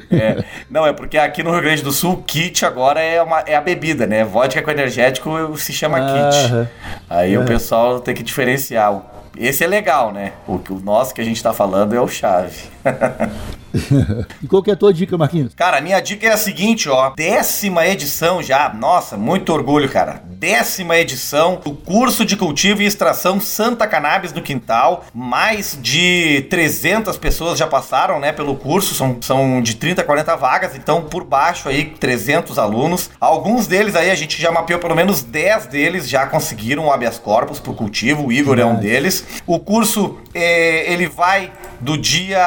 É, 0.10 0.42
não, 0.70 0.86
é 0.88 0.94
porque 0.94 1.18
aqui 1.18 1.44
no 1.44 1.52
Rio 1.52 1.62
Grande 1.62 1.82
do 1.82 1.92
Sul, 1.92 2.24
kit 2.26 2.66
agora 2.66 3.02
é, 3.02 3.22
uma, 3.22 3.42
é 3.42 3.54
a 3.54 3.60
bebida, 3.60 4.08
né? 4.08 4.24
Vodka 4.24 4.62
com 4.62 4.72
energético 4.72 5.30
se 5.58 5.74
chama 5.74 5.98
ah, 5.98 6.30
kit. 6.30 6.70
Aí 7.10 7.38
o 7.38 7.44
pessoal 7.44 8.00
tem 8.00 8.16
que 8.16 8.24
diferenciar. 8.24 9.04
Esse 9.38 9.66
é 9.66 9.68
legal, 9.68 10.14
né? 10.14 10.32
O, 10.48 10.54
o 10.54 10.80
nosso 10.82 11.14
que 11.14 11.20
a 11.20 11.26
gente 11.26 11.44
tá 11.44 11.52
falando 11.52 11.94
é 11.94 12.00
o 12.00 12.08
chave. 12.08 12.73
e 14.44 14.48
qual 14.48 14.62
que 14.62 14.70
é 14.70 14.74
a 14.74 14.78
tua 14.78 14.94
dica, 14.94 15.18
Marquinhos? 15.18 15.54
Cara, 15.56 15.82
minha 15.82 16.00
dica 16.00 16.28
é 16.28 16.32
a 16.32 16.38
seguinte, 16.38 16.90
ó. 16.90 17.12
Décima 17.16 17.88
edição 17.88 18.42
já. 18.42 18.74
Nossa, 18.74 19.18
muito 19.18 19.52
orgulho, 19.52 19.90
cara. 19.90 20.22
Décima 20.26 20.98
edição 20.98 21.60
do 21.64 21.74
curso 21.74 22.26
de 22.26 22.36
cultivo 22.36 22.82
e 22.82 22.86
extração 22.86 23.40
Santa 23.40 23.88
Cannabis 23.88 24.34
no 24.34 24.42
Quintal. 24.42 25.06
Mais 25.14 25.78
de 25.82 26.46
300 26.50 27.18
pessoas 27.18 27.58
já 27.58 27.66
passaram, 27.66 28.20
né, 28.20 28.32
pelo 28.32 28.56
curso. 28.56 28.94
São, 28.94 29.18
são 29.22 29.62
de 29.62 29.76
30 29.76 30.02
a 30.02 30.06
40 30.06 30.36
vagas. 30.36 30.76
Então, 30.76 31.04
por 31.04 31.24
baixo 31.24 31.70
aí, 31.70 31.86
300 31.86 32.60
alunos. 32.60 33.10
Alguns 33.20 33.66
deles 33.68 33.96
aí, 33.96 34.12
a 34.12 34.16
gente 34.16 34.42
já 34.42 34.52
mapeou 34.52 34.80
pelo 34.80 34.96
menos 34.96 35.24
10 35.24 35.68
deles 35.68 36.08
já 36.08 36.28
conseguiram 36.28 36.86
o 36.86 36.92
habeas 36.92 37.18
corpus 37.18 37.60
pro 37.60 37.74
cultivo. 37.74 38.28
O 38.28 38.32
Igor 38.32 38.60
é 38.60 38.66
um 38.66 38.76
deles. 38.76 39.26
O 39.48 39.60
curso, 39.60 40.18
é, 40.34 40.92
ele 40.92 41.08
vai 41.08 41.52
do 41.84 41.98
dia, 41.98 42.40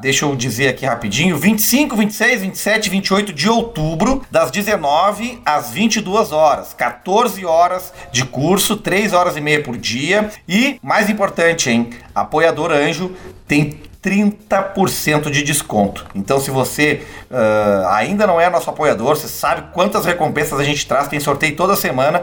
deixa 0.00 0.24
eu 0.24 0.34
dizer 0.34 0.68
aqui 0.68 0.84
rapidinho, 0.84 1.36
25, 1.36 1.96
26, 1.96 2.40
27 2.42 2.90
28 2.90 3.32
de 3.32 3.48
outubro, 3.48 4.22
das 4.30 4.50
19 4.50 5.40
às 5.44 5.70
22 5.70 6.32
horas. 6.32 6.74
14 6.74 7.44
horas 7.44 7.92
de 8.12 8.24
curso, 8.24 8.76
3 8.76 9.12
horas 9.12 9.36
e 9.36 9.40
meia 9.40 9.62
por 9.62 9.76
dia. 9.76 10.30
E, 10.48 10.78
mais 10.82 11.08
importante, 11.10 11.70
hein? 11.70 11.90
Apoiador 12.14 12.70
Anjo 12.72 13.12
tem 13.46 13.80
30% 14.04 15.30
de 15.30 15.42
desconto. 15.42 16.04
Então, 16.14 16.38
se 16.38 16.50
você 16.50 17.02
uh, 17.30 17.88
ainda 17.88 18.26
não 18.26 18.38
é 18.38 18.50
nosso 18.50 18.68
apoiador, 18.68 19.16
você 19.16 19.26
sabe 19.26 19.72
quantas 19.72 20.04
recompensas 20.04 20.60
a 20.60 20.64
gente 20.64 20.86
traz, 20.86 21.08
tem 21.08 21.18
sorteio 21.18 21.56
toda 21.56 21.74
semana 21.74 22.22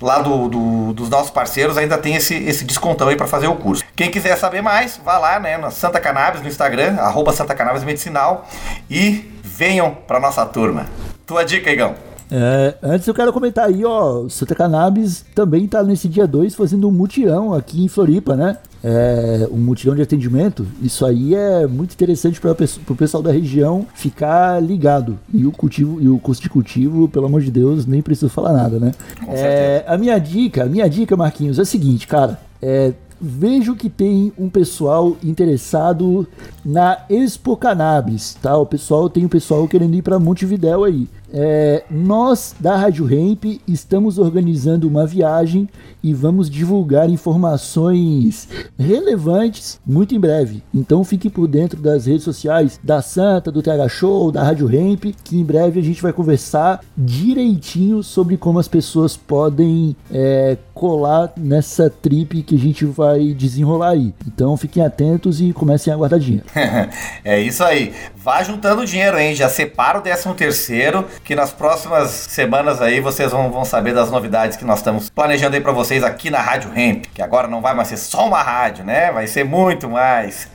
lá 0.00 0.18
do, 0.18 0.48
do 0.48 0.92
dos 0.92 1.08
nossos 1.08 1.30
parceiros, 1.30 1.78
ainda 1.78 1.96
tem 1.96 2.16
esse, 2.16 2.34
esse 2.34 2.64
descontão 2.64 3.08
aí 3.08 3.16
para 3.16 3.26
fazer 3.26 3.46
o 3.46 3.56
curso. 3.56 3.82
Quem 3.96 4.10
quiser 4.10 4.36
saber 4.36 4.60
mais, 4.60 5.00
vá 5.02 5.16
lá 5.16 5.40
né, 5.40 5.56
na 5.56 5.70
Santa 5.70 5.98
Cannabis 5.98 6.42
no 6.42 6.48
Instagram, 6.48 6.96
arroba 6.98 7.32
Santa 7.32 7.54
Cannabis 7.54 7.82
Medicinal 7.82 8.46
e 8.90 9.32
venham 9.42 9.94
para 10.06 10.20
nossa 10.20 10.44
turma. 10.44 10.86
Tua 11.26 11.44
dica, 11.44 11.70
Igão. 11.70 12.11
É, 12.34 12.74
antes 12.82 13.06
eu 13.06 13.12
quero 13.12 13.30
comentar 13.30 13.66
aí, 13.66 13.84
ó, 13.84 14.26
Santa 14.26 14.54
Cannabis 14.54 15.22
também 15.34 15.68
tá 15.68 15.82
nesse 15.82 16.08
dia 16.08 16.26
2 16.26 16.54
fazendo 16.54 16.88
um 16.88 16.90
mutirão 16.90 17.52
aqui 17.52 17.84
em 17.84 17.88
Floripa, 17.88 18.34
né? 18.34 18.56
É, 18.82 19.46
um 19.52 19.58
mutirão 19.58 19.94
de 19.94 20.00
atendimento. 20.00 20.66
Isso 20.80 21.04
aí 21.04 21.34
é 21.34 21.66
muito 21.66 21.92
interessante 21.92 22.40
para 22.40 22.52
o 22.52 22.96
pessoal 22.96 23.22
da 23.22 23.30
região 23.30 23.86
ficar 23.94 24.60
ligado. 24.62 25.18
E 25.32 25.44
o 25.44 25.52
cultivo 25.52 26.00
e 26.00 26.08
o 26.08 26.18
custo 26.18 26.42
de 26.42 26.48
cultivo, 26.48 27.06
pelo 27.06 27.26
amor 27.26 27.42
de 27.42 27.50
Deus, 27.50 27.84
nem 27.84 28.00
preciso 28.00 28.30
falar 28.30 28.54
nada, 28.54 28.80
né? 28.80 28.92
É, 29.28 29.84
a 29.86 29.98
minha 29.98 30.18
dica, 30.18 30.64
a 30.64 30.66
minha 30.66 30.88
dica, 30.88 31.14
Marquinhos, 31.14 31.58
é 31.58 31.62
a 31.62 31.66
seguinte, 31.66 32.06
cara. 32.08 32.40
É, 32.62 32.94
vejo 33.20 33.76
que 33.76 33.88
tem 33.88 34.32
um 34.36 34.48
pessoal 34.48 35.16
interessado 35.22 36.26
na 36.64 37.04
Expo 37.08 37.56
Cannabis, 37.56 38.36
tá? 38.42 38.56
O 38.56 38.66
pessoal 38.66 39.08
tem 39.08 39.24
um 39.24 39.28
pessoal 39.28 39.68
querendo 39.68 39.94
ir 39.94 40.02
para 40.02 40.18
Montevidéu 40.18 40.82
aí. 40.82 41.08
É, 41.32 41.84
nós 41.90 42.54
da 42.60 42.76
Rádio 42.76 43.04
Ramp 43.04 43.44
estamos 43.66 44.18
organizando 44.18 44.86
uma 44.86 45.06
viagem 45.06 45.68
e 46.02 46.12
vamos 46.12 46.50
divulgar 46.50 47.08
informações 47.08 48.48
relevantes 48.78 49.80
muito 49.86 50.14
em 50.14 50.20
breve. 50.20 50.62
Então 50.74 51.04
fique 51.04 51.30
por 51.30 51.46
dentro 51.46 51.80
das 51.80 52.06
redes 52.06 52.24
sociais 52.24 52.78
da 52.82 53.00
Santa, 53.00 53.50
do 53.50 53.62
TH 53.62 53.88
Show, 53.88 54.32
da 54.32 54.42
Rádio 54.42 54.66
Ramp, 54.66 55.04
que 55.24 55.38
em 55.38 55.44
breve 55.44 55.80
a 55.80 55.82
gente 55.82 56.02
vai 56.02 56.12
conversar 56.12 56.80
direitinho 56.96 58.02
sobre 58.02 58.36
como 58.36 58.58
as 58.58 58.68
pessoas 58.68 59.16
podem 59.16 59.96
é, 60.12 60.58
colar 60.74 61.32
nessa 61.36 61.88
trip 61.88 62.42
que 62.42 62.56
a 62.56 62.58
gente 62.58 62.84
vai 62.84 63.32
desenrolar 63.32 63.90
aí. 63.90 64.12
Então 64.26 64.56
fiquem 64.56 64.84
atentos 64.84 65.40
e 65.40 65.52
comecem 65.52 65.92
a 65.92 65.96
guardar 65.96 66.18
dinheiro. 66.18 66.46
é 67.24 67.40
isso 67.40 67.62
aí. 67.62 67.92
Vá 68.22 68.40
juntando 68.40 68.86
dinheiro, 68.86 69.18
hein? 69.18 69.34
Já 69.34 69.48
separa 69.48 69.98
o 69.98 70.00
13 70.00 70.32
terceiro, 70.34 71.04
que 71.24 71.34
nas 71.34 71.52
próximas 71.52 72.10
semanas 72.10 72.80
aí 72.80 73.00
vocês 73.00 73.32
vão, 73.32 73.50
vão 73.50 73.64
saber 73.64 73.92
das 73.92 74.12
novidades 74.12 74.56
que 74.56 74.64
nós 74.64 74.78
estamos 74.78 75.10
planejando 75.10 75.56
aí 75.56 75.60
para 75.60 75.72
vocês 75.72 76.04
aqui 76.04 76.30
na 76.30 76.40
Rádio 76.40 76.70
Ramp, 76.70 77.06
que 77.12 77.20
agora 77.20 77.48
não 77.48 77.60
vai 77.60 77.74
mais 77.74 77.88
ser 77.88 77.96
só 77.96 78.28
uma 78.28 78.40
rádio, 78.40 78.84
né? 78.84 79.10
Vai 79.10 79.26
ser 79.26 79.44
muito 79.44 79.90
mais. 79.90 80.48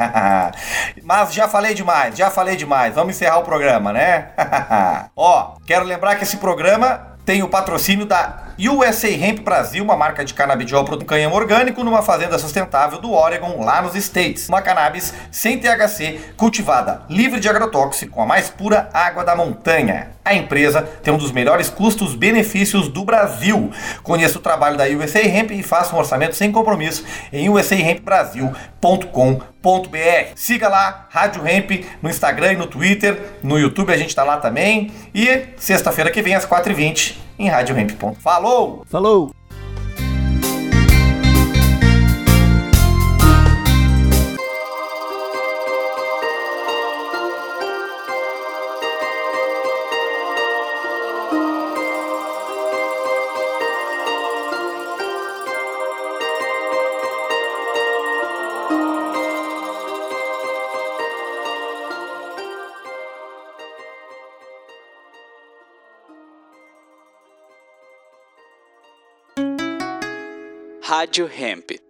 Mas 1.04 1.34
já 1.34 1.50
falei 1.50 1.74
demais, 1.74 2.18
já 2.18 2.32
falei 2.32 2.56
demais. 2.56 2.96
Vamos 2.96 3.16
encerrar 3.16 3.40
o 3.40 3.44
programa, 3.44 3.92
né? 3.92 4.30
Ó, 5.14 5.56
quero 5.66 5.84
lembrar 5.84 6.16
que 6.16 6.24
esse 6.24 6.38
programa 6.38 7.17
tem 7.28 7.44
o 7.44 7.50
patrocínio 7.50 8.06
da 8.06 8.44
USA 8.58 9.10
Hemp 9.10 9.42
Brasil, 9.42 9.84
uma 9.84 9.98
marca 9.98 10.24
de 10.24 10.34
canabidiol 10.34 10.86
para 10.86 10.98
canhão 11.04 11.34
orgânico 11.34 11.84
numa 11.84 12.02
fazenda 12.02 12.40
sustentável 12.40 13.02
do 13.02 13.12
Oregon, 13.12 13.66
lá 13.66 13.82
nos 13.82 13.96
States. 13.96 14.48
Uma 14.48 14.62
cannabis 14.62 15.14
sem 15.30 15.60
THC, 15.60 16.22
cultivada 16.38 17.02
livre 17.10 17.42
de 17.42 17.50
agrotóxico, 17.50 18.14
com 18.14 18.24
a 18.24 18.26
mais 18.26 18.50
pura 18.50 18.90
água 18.94 19.26
da 19.26 19.36
montanha. 19.36 20.12
A 20.24 20.34
empresa 20.34 20.82
tem 20.82 21.14
um 21.14 21.18
dos 21.18 21.32
melhores 21.32 21.70
custos-benefícios 21.70 22.90
do 22.90 23.06
Brasil. 23.06 23.72
Conheça 24.04 24.38
o 24.38 24.42
trabalho 24.42 24.78
da 24.78 24.86
USA 24.86 25.20
Hemp 25.20 25.52
e 25.52 25.64
faça 25.64 25.96
um 25.96 26.00
orçamento 26.00 26.36
sem 26.36 26.52
compromisso 26.52 27.06
em 27.32 27.50
usahempbrasil.com.br. 27.50 29.98
Siga 30.36 30.68
lá, 30.68 31.08
Rádio 31.10 31.48
Hemp, 31.48 31.86
no 32.02 32.10
Instagram 32.10 32.54
e 32.54 32.58
no 32.58 32.68
Twitter. 32.68 33.22
No 33.44 33.60
YouTube 33.60 33.94
a 33.94 33.98
gente 33.98 34.10
está 34.10 34.24
lá 34.24 34.38
também. 34.38 34.92
E 35.14 35.46
sexta-feira 35.58 36.12
que 36.12 36.22
vem, 36.22 36.36
às 36.36 36.46
4h20, 36.46 37.17
em 37.38 37.50
radiohemp.com. 37.50 38.14
Falou! 38.16 38.84
Falou! 38.88 39.32
Rádio 70.98 71.28
Hemp. 71.28 71.87